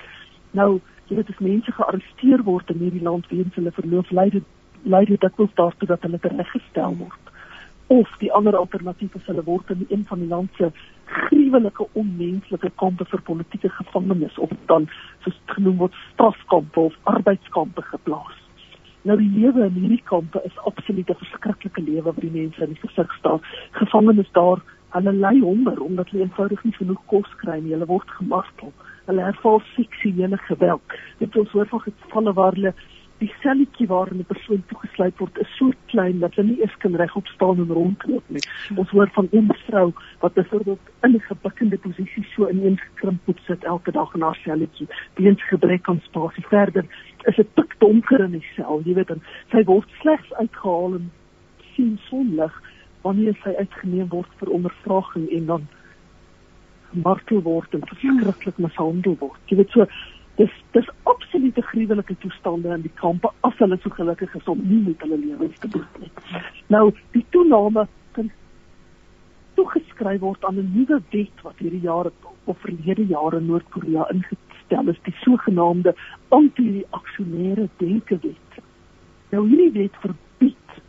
[0.52, 4.11] Nou, jy weet as mense gearresteer word in hierdie land weens hulle verloof
[4.86, 7.26] lei dit dikwels daartoe dat hulle tereggestel word
[7.88, 10.72] of die ander alternatief is hulle word in een van die land se
[11.06, 14.88] gruwelike onmenslike kampe vir politieke gevangenes of dan
[15.26, 18.40] soos genoem word strafkampe of arbeidskampe geplaas.
[19.06, 22.74] Nou die lewe in hierdie kampe is absoluut 'n verskriklike lewe wat die mense in
[22.74, 23.41] die gesig staan.
[23.72, 27.74] Gevangenes daar, hulle ly honger omdat hulle eenvoudig nie genoeg kos kry nie.
[27.74, 28.74] Hulle word gemartel.
[29.06, 30.82] Hulle ervaar seksuele geweld.
[31.18, 32.74] Dit is oor van gevalle waar hulle
[33.24, 36.96] die selletjie waarin 'n persoon toegesluit word is so klein dat hulle nie eens kan
[36.96, 38.44] regop staan en rondloop nie.
[38.76, 43.64] Ons hoor van een vrou wat byvoorbeeld in 'n gebukkende posisie so ineengekrimp moet sit
[43.64, 46.46] elke dag in haar selletjie, weens gebrek aan spasie.
[46.48, 46.86] Verder
[47.24, 49.22] is dit pik donker in die sel, jy weet, en
[49.52, 51.12] sy word slegs uitgehaal en
[51.76, 52.62] sien sonlig
[53.02, 55.68] wanneer sy uitgeneem word vir ondervraging en dan
[56.92, 59.40] martel word en verskriklik mishandel word.
[59.46, 59.88] Jy weet so
[60.40, 64.82] dis dis absolute gruwelike toestande in die kampe as hulle so gelukkig is om nie
[64.88, 66.12] met hulle lewens te boet nie.
[66.74, 67.88] Nou die toename
[68.18, 68.32] kan
[69.56, 72.12] toegeskryf word aan 'n nuwe wet wat hierdie jaar
[72.45, 75.95] of verlede jaar in Noord-Korea ingestel is, die sogenaamde
[76.30, 78.60] anti-aksionêre denke-wet.
[79.32, 80.82] Nou hierdie wet verbied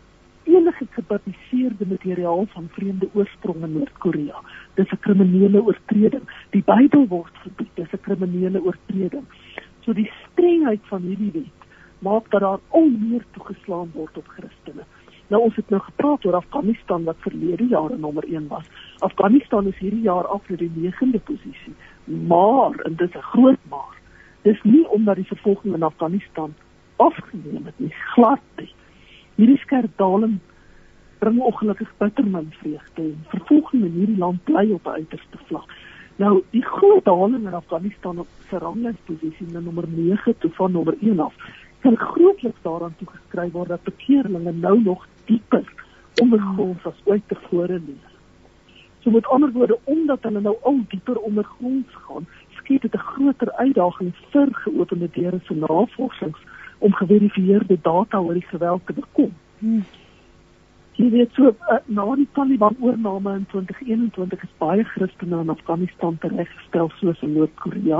[0.45, 4.43] enige gepubliseerde materiaal van vreemde oorsprong in Noord-Korea.
[4.77, 6.27] Dis 'n kriminele oortreding.
[6.51, 9.25] Die Bybel word verbied, dis 'n kriminele oortreding.
[9.85, 11.61] So die strengheid van hierdie wet
[11.99, 14.85] maak dat daar al meer toegeslaan word op Christene.
[15.29, 18.67] Nou ons het nou gepraat oor Afghanistan wat verlede jaar nommer 1 was.
[18.99, 21.75] Afghanistan is hierdie jaar af vir die 9de posisie.
[22.05, 23.97] Maar en dit is 'n groot maar.
[24.43, 26.55] Dis nie omdat die vervolging in Afghanistan
[26.97, 28.75] afgeneem het nie, glad nie
[29.37, 30.39] hierdie skerp daling
[31.19, 35.71] bring ongelukkig bitter min vreugde en vervolging in hierdie land bly op 'n uiterste vlak.
[36.17, 40.95] Nou, die groot daling in Afghanistan op se ranglingsposisie na nommer 9 toe van nommer
[41.01, 41.35] 1 af,
[41.81, 45.65] kan grootliks daaraan toegeskryf word dat bekeerlinge nou nog dieper
[46.21, 48.15] ondergronds as ooit tevore leef.
[49.01, 52.27] So met ander woorde, omdat hulle nou al dieper ondergronds gaan,
[52.57, 56.41] skep dit 'n groter uitdaging vir geopende deure vir navorsings
[56.79, 59.33] om geverifieerde data oor die geweld te bekom.
[59.59, 59.85] Hmm.
[60.97, 66.15] Jy weet so uh, na die Taliban oorname in 2021 is baie Christene in Afghanistan
[66.23, 67.99] tereggestel soos in Noord-Korea.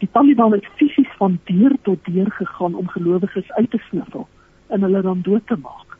[0.00, 4.24] Die Taliban het fisies van deur tot deur gegaan om gelowiges uit te sniffel
[4.72, 5.98] en hulle dan dood te maak.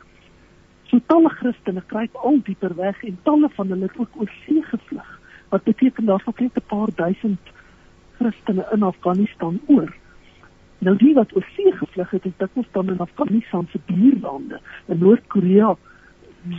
[0.88, 4.62] So talle Christene kruip al dieper weg en talle van hulle het ook oor see
[4.70, 5.10] gevlug.
[5.52, 7.52] Wat beteken daar sal net 'n paar duisend
[8.16, 9.93] Christene in Afghanistan oor.
[10.78, 14.98] Nou die wat oor see gevlug het, het dikwels dan in Afghanistan se buurlande, in
[14.98, 15.76] Noord-Korea,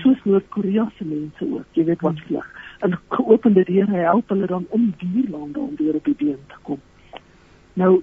[0.02, 2.46] soos Noord-Korea se mense ook, jy weet wat vlug.
[2.80, 6.80] En geopende deure help hulle dan om buurlande om weer op die been te kom.
[7.74, 8.02] Nou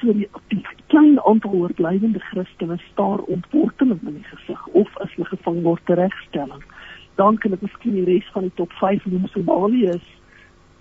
[0.00, 5.28] so die, die klein aantal oorblywende Christene staar ontworteling in die gesig of as hulle
[5.30, 6.64] gevang word teregstelling.
[7.20, 10.08] Dan kan ek miskien die res van die top 5 noem Somalië is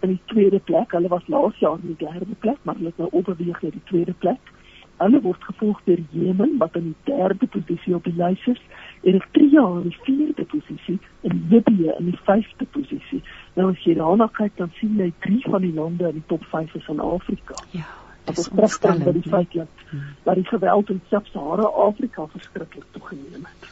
[0.02, 0.96] in die tweede plek.
[0.96, 3.88] Hulle was laas jaar in die derde plek, maar hulle het nou oorweeg na die
[3.92, 4.54] tweede plek.
[5.02, 8.60] Hulle word gevolg deur Jemen wat in die derde posisie op die lys is,
[9.02, 13.23] Eritrea in die vierde posisie en Libië in die vyfde posisie.
[13.56, 16.45] Nou as jy daarna kyk, dan sien jy drie van die lande in die top
[16.53, 17.57] 5 is in Afrika.
[17.73, 17.90] Ja.
[18.30, 20.15] Dit is ontstaan by die feit dat hmm.
[20.23, 23.72] dat die geweld in Sub-Sahara Afrika verskriklik toegeneem het.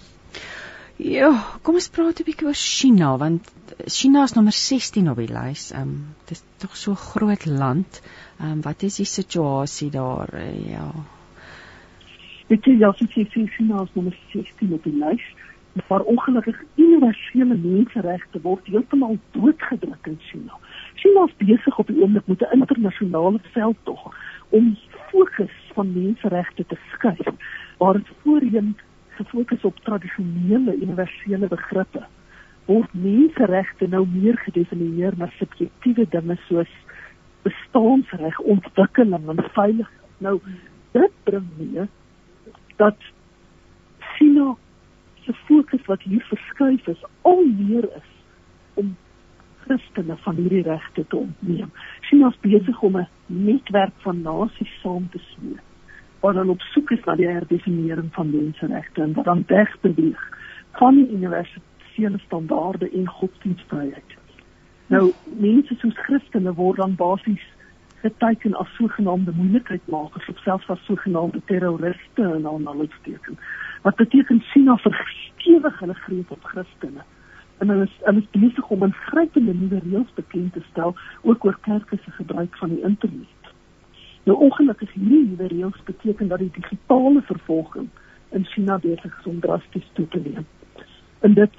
[0.99, 1.29] Ja,
[1.63, 3.53] kom ons praat 'n bietjie oor China want
[3.85, 5.69] China is nommer 16 op die lys.
[5.71, 5.93] Ehm um,
[6.25, 8.01] dit is tog so groot land.
[8.39, 10.33] Ehm um, wat is die situasie daar?
[10.33, 10.91] Uh, ja.
[12.49, 15.25] Dit is ja, dit is China is nommer 16 op die lys.
[15.87, 20.57] Maar ongelukkig universele menseregte word heeltemal doodgedruk in China.
[20.95, 24.15] China is besig op die oomblik met 'n internasionale veldtog
[24.49, 24.77] om
[25.11, 27.29] fokus van menseregte te skuif
[27.77, 28.77] waar dit voorheen
[29.09, 32.03] gefokus op tradisionele universele begrippe
[32.65, 36.73] word menseregte nou meer gedefinieer na subjektiewe dinge soos
[37.41, 40.11] bestaansreg, ontwikkeling en veiligheid.
[40.17, 40.39] Nou
[40.91, 41.87] dit bring mee
[42.79, 42.95] dat
[44.15, 44.55] China
[45.23, 48.09] se fokus wat hier verskuif is al meer is
[48.73, 48.95] om
[49.63, 51.71] Christene van hierdie regte te ontneem.
[52.09, 55.63] Is besig om 'n netwerk van nasies saam te smeer
[56.19, 60.23] wat dan op soek is na die herdefinieering van menseregte en wat dan wegbeweeg
[60.71, 64.17] van die universele standaarde en godsdienstvryheid.
[64.87, 67.45] Nou mense soos Christene word dan basies
[68.01, 73.39] geteken as sogenaamde moeilikheidmakers of selfs as sogenaamde terroriste en aanhalingstekens.
[73.81, 77.03] Wat beteken China verskewig hulle greep op Christene
[77.57, 81.45] en hulle is hulle is besig om 'n grypende nuwe reëls bekend te stel ook
[81.45, 83.43] oor kerke se gebruik van die internet.
[84.23, 87.89] Nou ongelukkig hierdie nuwe reëls beteken dat die digitale vervolging
[88.29, 90.45] in China besig is om drasties toe te neem.
[91.19, 91.55] En dit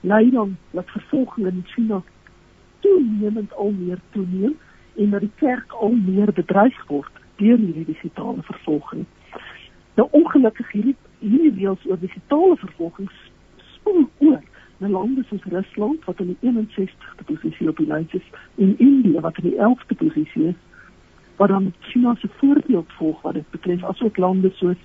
[0.00, 2.02] lei dan dat vervolging in China
[2.80, 4.56] toenemend al meer toeneem
[4.96, 9.04] en dat die kerk al meer bedreig word deur hierdie digitale vervolging.
[9.94, 13.10] Nou ongelukkig hierdie hierdie reëls oor digitale vervolging
[13.74, 14.42] spoel oor
[14.78, 19.20] na lande soos Rusland wat in die 61ste posisie op die lys is en India
[19.20, 20.60] wat in die 11ste posisie is
[21.36, 24.80] wat dan China se voorbeeld volg wat dit betref asook lande soos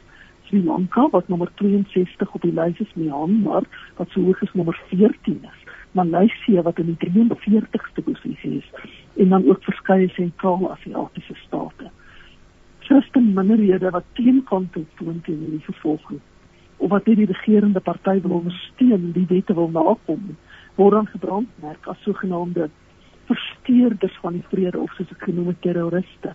[0.48, 3.66] Sri Lanka wat nommer 62 op die lys is, Myanmar
[3.98, 5.67] wat so hoog as nommer 14 is.
[5.98, 8.72] Maleisië wat in die 43ste posisie is
[9.18, 11.92] en dan ook verskeie sentraal-Asiatiese state.
[12.88, 16.22] Christen minderhede wat teenkant toon teen hierdie vervolging
[16.78, 20.36] of wat nie die regerende party wil ondersteun die wette wil nakom
[20.78, 22.70] word dan gebrandmerk as sogenaamde
[23.28, 26.34] versteurders van die vrede of soos ek genoem het terroriste.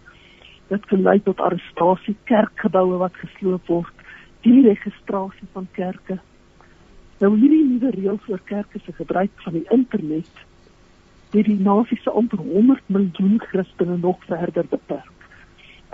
[0.69, 4.05] Dit kan lei tot arrestasie, kerkgeboue wat gesloop word,
[4.45, 6.19] die registrasie van kerke.
[7.23, 10.39] Nou hierdie nuwe reëls oor kerke se gebruik van die internet
[11.32, 15.28] het die nasie se amper 100 miljoen Christene nog verder beperk.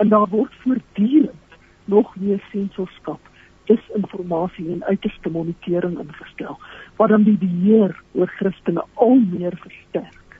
[0.01, 3.29] En daar word voortdurend nog meer sensorskap
[3.69, 6.57] disinformasie en uiterste monitering ingestel
[6.97, 10.39] wat dan die beheer oor Christene al meer versterk.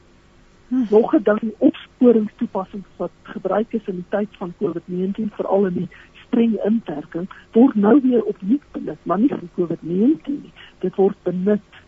[0.68, 0.88] Hmm.
[0.90, 5.90] Nog 'n ding opsporingstoepassings wat gebruik is in die tyd van COVID-19 veral in die
[6.30, 7.28] streng inperking
[7.58, 10.54] word nou weer opnuut benut, maar nie vir COVID-19 nie.
[10.86, 11.82] Dit word benut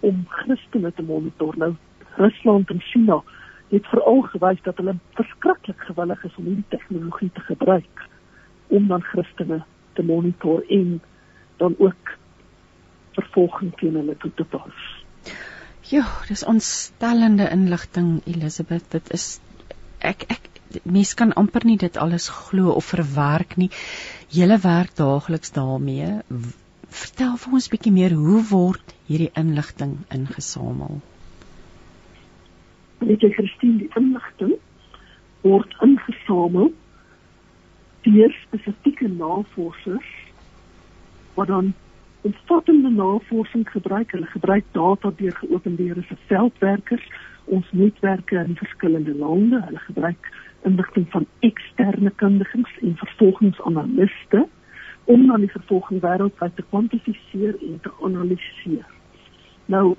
[0.00, 1.56] om Christene te monitor.
[1.60, 1.74] Nou
[2.16, 3.20] Rusland en China
[3.70, 8.06] het veral gewys dat hulle verskriklik gewillig is om hierdie tegnologie te gebruik
[8.70, 9.62] om dan Christene
[9.98, 10.98] te monitor en
[11.62, 12.16] dan ook
[13.18, 14.82] vervolging teen hulle toe te pas.
[15.90, 18.90] Ja, dis ontstellende inligting Elisabeth.
[18.90, 19.40] Dit is
[19.98, 20.49] ek ek
[20.84, 23.70] mens kan amper nie dit alles glo of verwerk nie.
[24.28, 26.20] Julle werk daagliks daarmee.
[26.88, 31.00] Vertel vir ons bietjie meer hoe word hierdie inligting ingesamel?
[33.00, 34.58] Weet jy Christine, die inligting
[35.42, 36.72] word ingesamel
[38.04, 40.10] deur spesifieke navorsers
[41.36, 41.72] wat dan
[42.22, 44.12] omvattende navorsing gebruik.
[44.12, 47.06] Hulle gebruik data deur geopenbare veldwerkers,
[47.50, 49.62] ons netwerke in verskillende lande.
[49.66, 50.30] Hulle gebruik
[50.62, 54.46] inligting van eksterne kundiges en vervolgingsanaliste
[55.04, 58.86] om dan die vervolging wêreldwyd te kwantifiseer en te analiseer.
[59.66, 59.96] Nou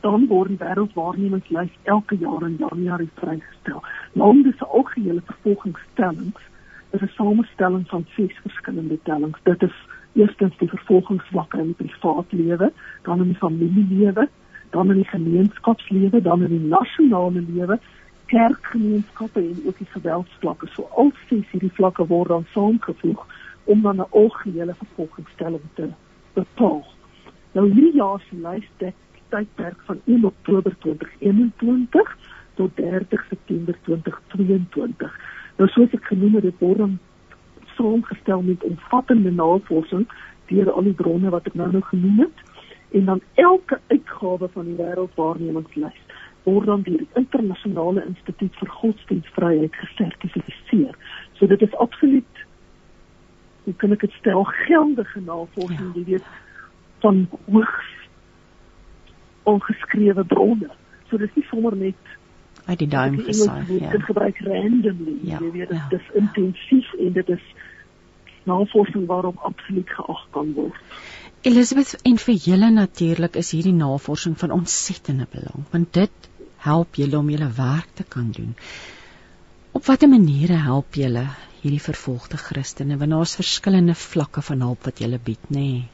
[0.00, 3.82] dan word wêreldwaarnemingslys elke jaar in Januarie vrygestel.
[4.12, 6.46] Lande se algehele vervolgingstellings
[6.90, 9.38] is 'n samestelling van ses verskillende tellings.
[9.42, 9.76] Dit is
[10.12, 14.28] eerstens die vervolgingsvlakke in die privaat lewe, dan in die familielewe,
[14.70, 17.78] dan in die gemeenskapslewe, dan in die nasionale lewe,
[18.26, 20.66] kerkgemeenskappe en ook die geweldsvlakke.
[20.74, 23.26] So al ses hierdie vlakke word dan saamgevoeg
[23.64, 25.88] om dan 'n algehele vervolgingsstelling te
[26.32, 26.86] bepaal.
[27.52, 28.94] Nou hierdie jaar se lys dek
[29.28, 32.16] tydperk van 1 Oktober 2021
[32.54, 35.20] tot 30 September 2022.
[35.56, 36.98] Nou soos ek genoem het, word dan
[37.76, 40.08] saamgestel met omvattende navorsing
[40.46, 42.49] deur al die bronne wat ek nou nou genoem het
[42.90, 46.00] en dan elke uitgawe van die wêreldwaarnemingslys
[46.42, 50.96] word dan deur die internasionale instituut vir godsdienstvryheid gesertifiseer.
[51.38, 52.44] So dit is absoluut
[53.64, 55.98] hoe kan ek dit stel geldige navorsing, ja.
[56.00, 56.30] jy weet
[57.04, 57.90] van hoogs
[59.48, 60.70] ongeskrewe bronne.
[61.08, 62.16] So dit is nie sommer net
[62.64, 63.64] uit die duim gesaai.
[63.80, 63.90] Ja.
[63.90, 65.18] Dit gebruik randomly.
[65.22, 66.20] Ja, jy weet dit ja, is ja.
[66.22, 67.46] intensief en dit is
[68.48, 70.82] navorsing waarop absoluut geag kan word.
[71.42, 76.26] Elizabeth en vir julle natuurlik is hierdie navorsing van ontsettende belang want dit
[76.64, 78.50] help julle om julle werk te kan doen.
[79.72, 81.22] Op watter maniere help julle
[81.62, 85.64] hierdie vervolgde Christene want daar's verskillende vlakke van hulp wat julle bied, nê?
[85.64, 85.88] Nee?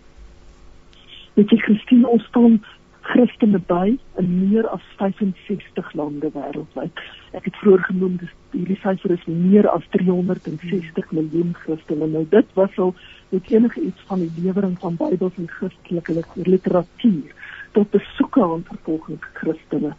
[1.39, 2.59] Dit is Christine ons staan
[3.07, 7.05] Christene by in meer as 65 lande wêreldwyd.
[7.39, 12.11] Ek het vroeër genoem dis hierdie syfer is meer as 360 miljoen Christene.
[12.17, 12.97] Nou dit was al
[13.29, 17.35] met enige iets van die lewering van Bybels en Christelike literatuur
[17.73, 19.95] tot besoeke aan vervolgde Christene.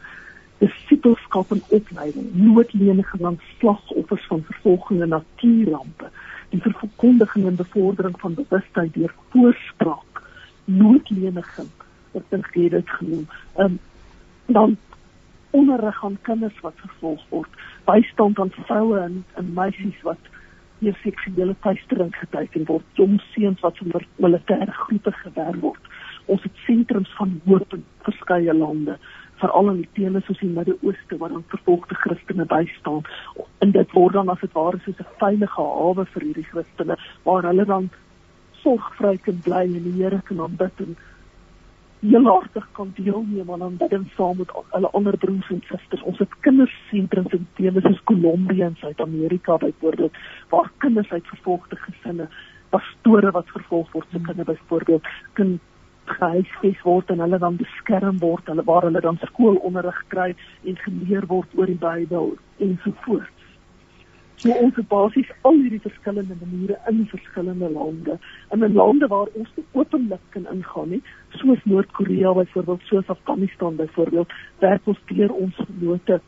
[0.57, 6.09] Disipelskap en opleiding, noodlenige lang slagoffers van vervolging en natuurrampe,
[6.49, 10.23] die verkondiging en bevordering van bewustheid deur voorspraak,
[10.65, 11.69] noodleniging
[12.17, 13.27] ek dink jy dit genoem.
[13.57, 13.79] Ehm um,
[14.47, 14.77] dan
[15.51, 17.49] onderrig aan kinders wat vervolg word,
[17.87, 20.29] bystand aan vroue en, en meisies wat
[20.79, 25.93] hier seksuele teistering geteken word, jong seuns wat in militêre groepe gewerk word.
[26.27, 28.97] Ons het sentrums van hoop in verskeie lande
[29.41, 33.03] veral in die tele soos die Midde-Ooste waar dan vervolgde Christene bystaan
[33.65, 37.43] en dit word dan as dit ware soos 'n veilige hawe vir hierdie Christene waar
[37.49, 37.89] hulle dan
[38.63, 40.97] sorgvry kan bly en die Here kan aanbid en
[41.99, 46.03] heel hartig kan deelneem aan aanbidding saam met hulle ander broers en susters.
[46.03, 50.17] Ons het kindersentrums in dele soos Kolombia en Suid-Amerika byvoorbeeld
[50.49, 52.29] waar kinders uit vervolgde gesinne,
[52.69, 55.59] pastore wat vervolg word se kinders byvoorbeeld kan
[56.07, 60.29] gehuisves word en hulle dan beskerm word, hulle waar hulle dan skoolonderrig kry
[60.63, 63.36] en geleer word oor die Bybel en so voort.
[64.37, 68.17] So ons het basies al hierdie verskillende maniere in verskillende lande.
[68.53, 71.01] En in lande waar ons openlik kan ingaan, nie,
[71.41, 76.19] soos Noord-Korea byvoorbeeld, soos Afghanistan byvoorbeeld, werk ons deur ons note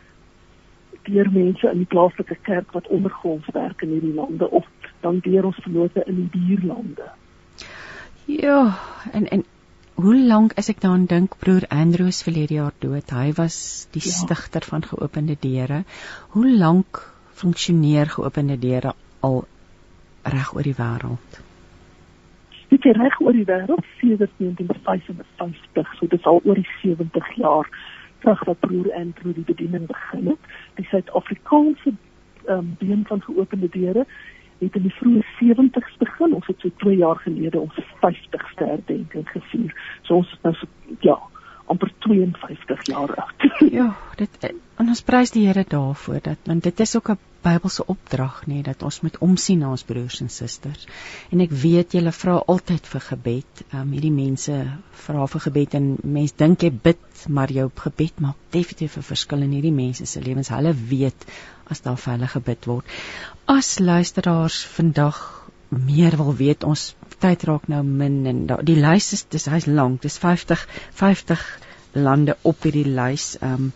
[1.10, 4.66] deur mense in die plaaslike kerk wat ondergronds werk in hierdie lande of
[5.06, 7.12] dan deur ons vernote in die buurlande.
[8.26, 8.60] Ja,
[9.14, 9.46] en en
[10.00, 13.12] hoe lank as ek daaraan dink broer Andrews verlede jaar dood.
[13.12, 14.14] Hy was die ja.
[14.16, 15.84] stigter van geopende deure.
[16.36, 17.02] Hoe lank
[17.40, 18.94] funksioneer geopende deure
[19.26, 19.46] al
[20.24, 21.40] reg oor die wêreld?
[22.70, 27.32] Dit is reg oor die wêreld sedert 1955, so dit is al oor die 70
[27.36, 27.72] jaar
[28.20, 30.52] terug wat broer Andrew die bediening begin het.
[30.76, 31.96] Die Suid-Afrikaanse
[32.48, 34.06] um, been van geopende deure
[34.60, 36.36] het in die vroeë 70's begin.
[36.36, 39.76] Ons het so 2 jaar gelede ons 50ste herdenking gevier.
[40.04, 40.68] So ons is nou so
[41.06, 41.16] ja,
[41.72, 43.48] amper 52 jaar oud.
[43.80, 43.90] ja,
[44.20, 48.42] dit en ons prys die Here daarvoor dat want dit is ook 'n Bybelse opdrag
[48.52, 50.86] nê dat ons moet omsien na ons broers en susters.
[51.32, 53.64] En ek weet julle vra altyd vir gebed.
[53.72, 54.56] Um, hierdie mense
[55.06, 59.46] vra vir gebed en mense dink jy bid, maar jou gebed maak definitief 'n verskil
[59.48, 60.50] in hierdie mense se lewens.
[60.50, 61.26] Hulle weet
[61.70, 62.86] as daar vir hulle gebid word.
[63.48, 65.22] As luisteraars vandag
[65.70, 69.68] meer wil weet, ons tyd raak nou min en da, die lys is dis hy's
[69.68, 70.02] lank.
[70.02, 70.66] Dis 50
[71.02, 71.44] 50
[71.94, 73.38] lande op hierdie lys.
[73.42, 73.72] Um,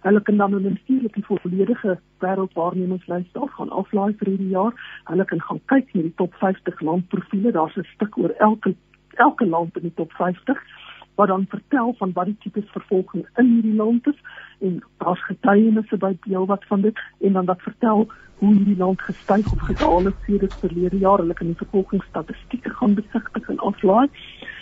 [0.05, 4.73] Hulle kan dan natuurlik die volledige wêreldwaarnemingslys daar gaan aflaai vir hierdie jaar.
[5.09, 7.51] Hulle kan gaan kyk na die top 50 landprofiele.
[7.51, 8.75] Daar's 'n stuk oor elke
[9.15, 10.61] elke land in die top 50
[11.15, 14.19] wat dan vertel van wat die tipes vervolging in hierdie land is
[14.59, 18.07] en daar's getuienisse by deel wat van dit en dan wat vertel
[18.39, 21.17] hoe hierdie land gestyg of gedaal het sedert verlede jaar.
[21.23, 24.07] Hulle kan die vervolgingsstatistieke gaan besigtig en aflaai.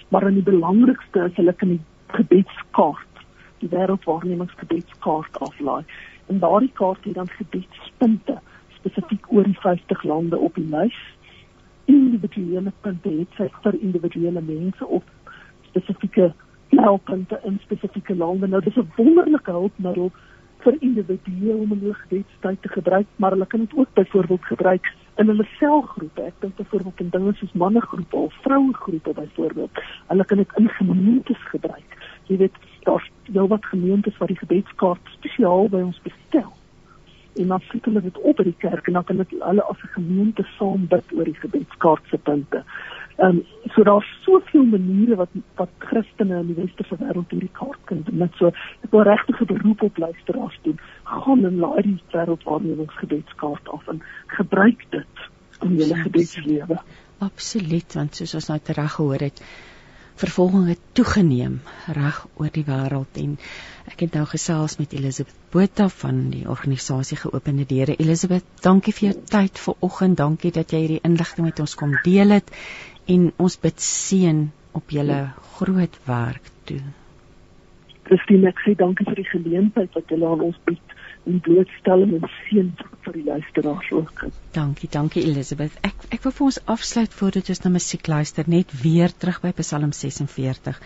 [0.09, 1.81] Maar aan die belangrikste is hulle kan die
[2.13, 3.23] gebedskaart,
[3.59, 5.83] die wêreldwaarnemingsgebedskaart aflaai.
[6.25, 8.39] En daardie kaart het dan gebedspunte
[8.77, 10.99] spesifiek oor die 50 lande op die lys.
[11.85, 15.03] Individuele punte het sy vir individuele mense of
[15.69, 16.33] spesifieke
[16.69, 18.47] knelpunte in spesifieke lande.
[18.47, 20.11] Nou dis 'n wonderlike hulpmiddel
[20.63, 25.27] vir individue om hulle gebedstyd te gebruik, maar hulle kan dit ook byvoorbeeld gebruik in
[25.27, 26.21] hulle selgroepe.
[26.21, 29.83] Ek dink byvoorbeeld in dinge soos mannegroepe of vrouegroepe byvoorbeeld.
[30.07, 31.97] Hulle kan dit in gemeentes gebruik.
[32.31, 36.51] Jy weet, daar's jou wat gemeentes wat die gebedskaart spesiaal by ons bestel.
[37.33, 39.93] En dan sit hulle dit op by die kerk en dan kan hulle as 'n
[39.99, 42.63] gemeente saam bid oor die gebedskaart se punte.
[43.17, 43.43] Ehm um,
[43.75, 48.17] so daar's soveel maniere wat wat Christene in die westerse wêreld hierdie kaart kan doen.
[48.17, 50.79] Net so ek wil regtig 'n beroep op luisteraars doen.
[51.03, 55.29] Gaan en laai die wêreldwaarnemingsgebedskaart af en gebruik dit
[55.61, 56.79] in julle gebedslewe.
[57.23, 59.41] Absoluut, want soos ons nou reg gehoor het,
[60.15, 61.61] vervolging het toegeneem
[61.95, 63.37] reg oor die wêreld en
[63.89, 67.95] ek het nou gesels met Elisabeth Botha van die organisasie Geopende Deure.
[67.99, 70.17] Elisabeth, dankie vir jou tyd vanoggend.
[70.17, 72.49] Dankie dat jy hierdie inligting met ons kom deel het
[73.05, 75.19] en ons bid seën op julle
[75.57, 76.81] groot werk toe.
[78.03, 80.95] Christine, ek sê dankie vir die geleentheid wat julle aan ons bied
[81.29, 82.71] en blootstelling en seën
[83.05, 84.25] vir die luisteraars ook.
[84.55, 85.77] Dankie, dankie Elisabeth.
[85.87, 89.53] Ek ek wil vir ons afsluit voordat ons na musiek luister net weer terug by
[89.61, 90.81] Psalm 46.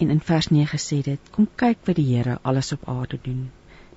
[0.00, 3.50] En in vers 9 sê dit: Kom kyk wat die Here alles op aarde doen.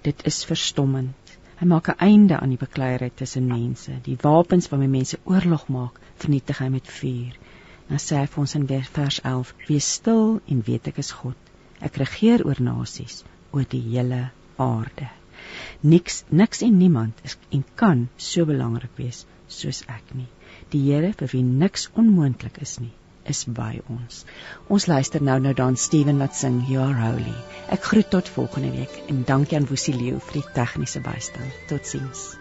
[0.03, 1.22] Dit is verstommend.
[1.63, 3.93] Hy maak 'n einde aan die bekleierery tussen mense.
[4.03, 7.37] Die wapens waarmee mense oorlog maak, vernietig hy met vuur.
[7.87, 11.53] Dan sê hy vir ons in vers 11: "Wees stil en weet ek is God.
[11.79, 13.23] Ek regeer oor nasies,
[13.53, 14.19] oor die hele
[14.57, 15.07] aarde."
[15.79, 20.27] Niks niks en niemand is en kan so belangrik wees soos ek nie.
[20.69, 22.91] Die Here vir wie niks onmoontlik is nie,
[23.25, 24.23] is by ons.
[24.67, 27.35] Ons luister nou nou dan Steven wat sing You are holy.
[27.71, 31.61] Ek groet tot volgende week en dankie aan Woesie Leo vir die tegniese bystand.
[31.71, 32.33] Totsiens.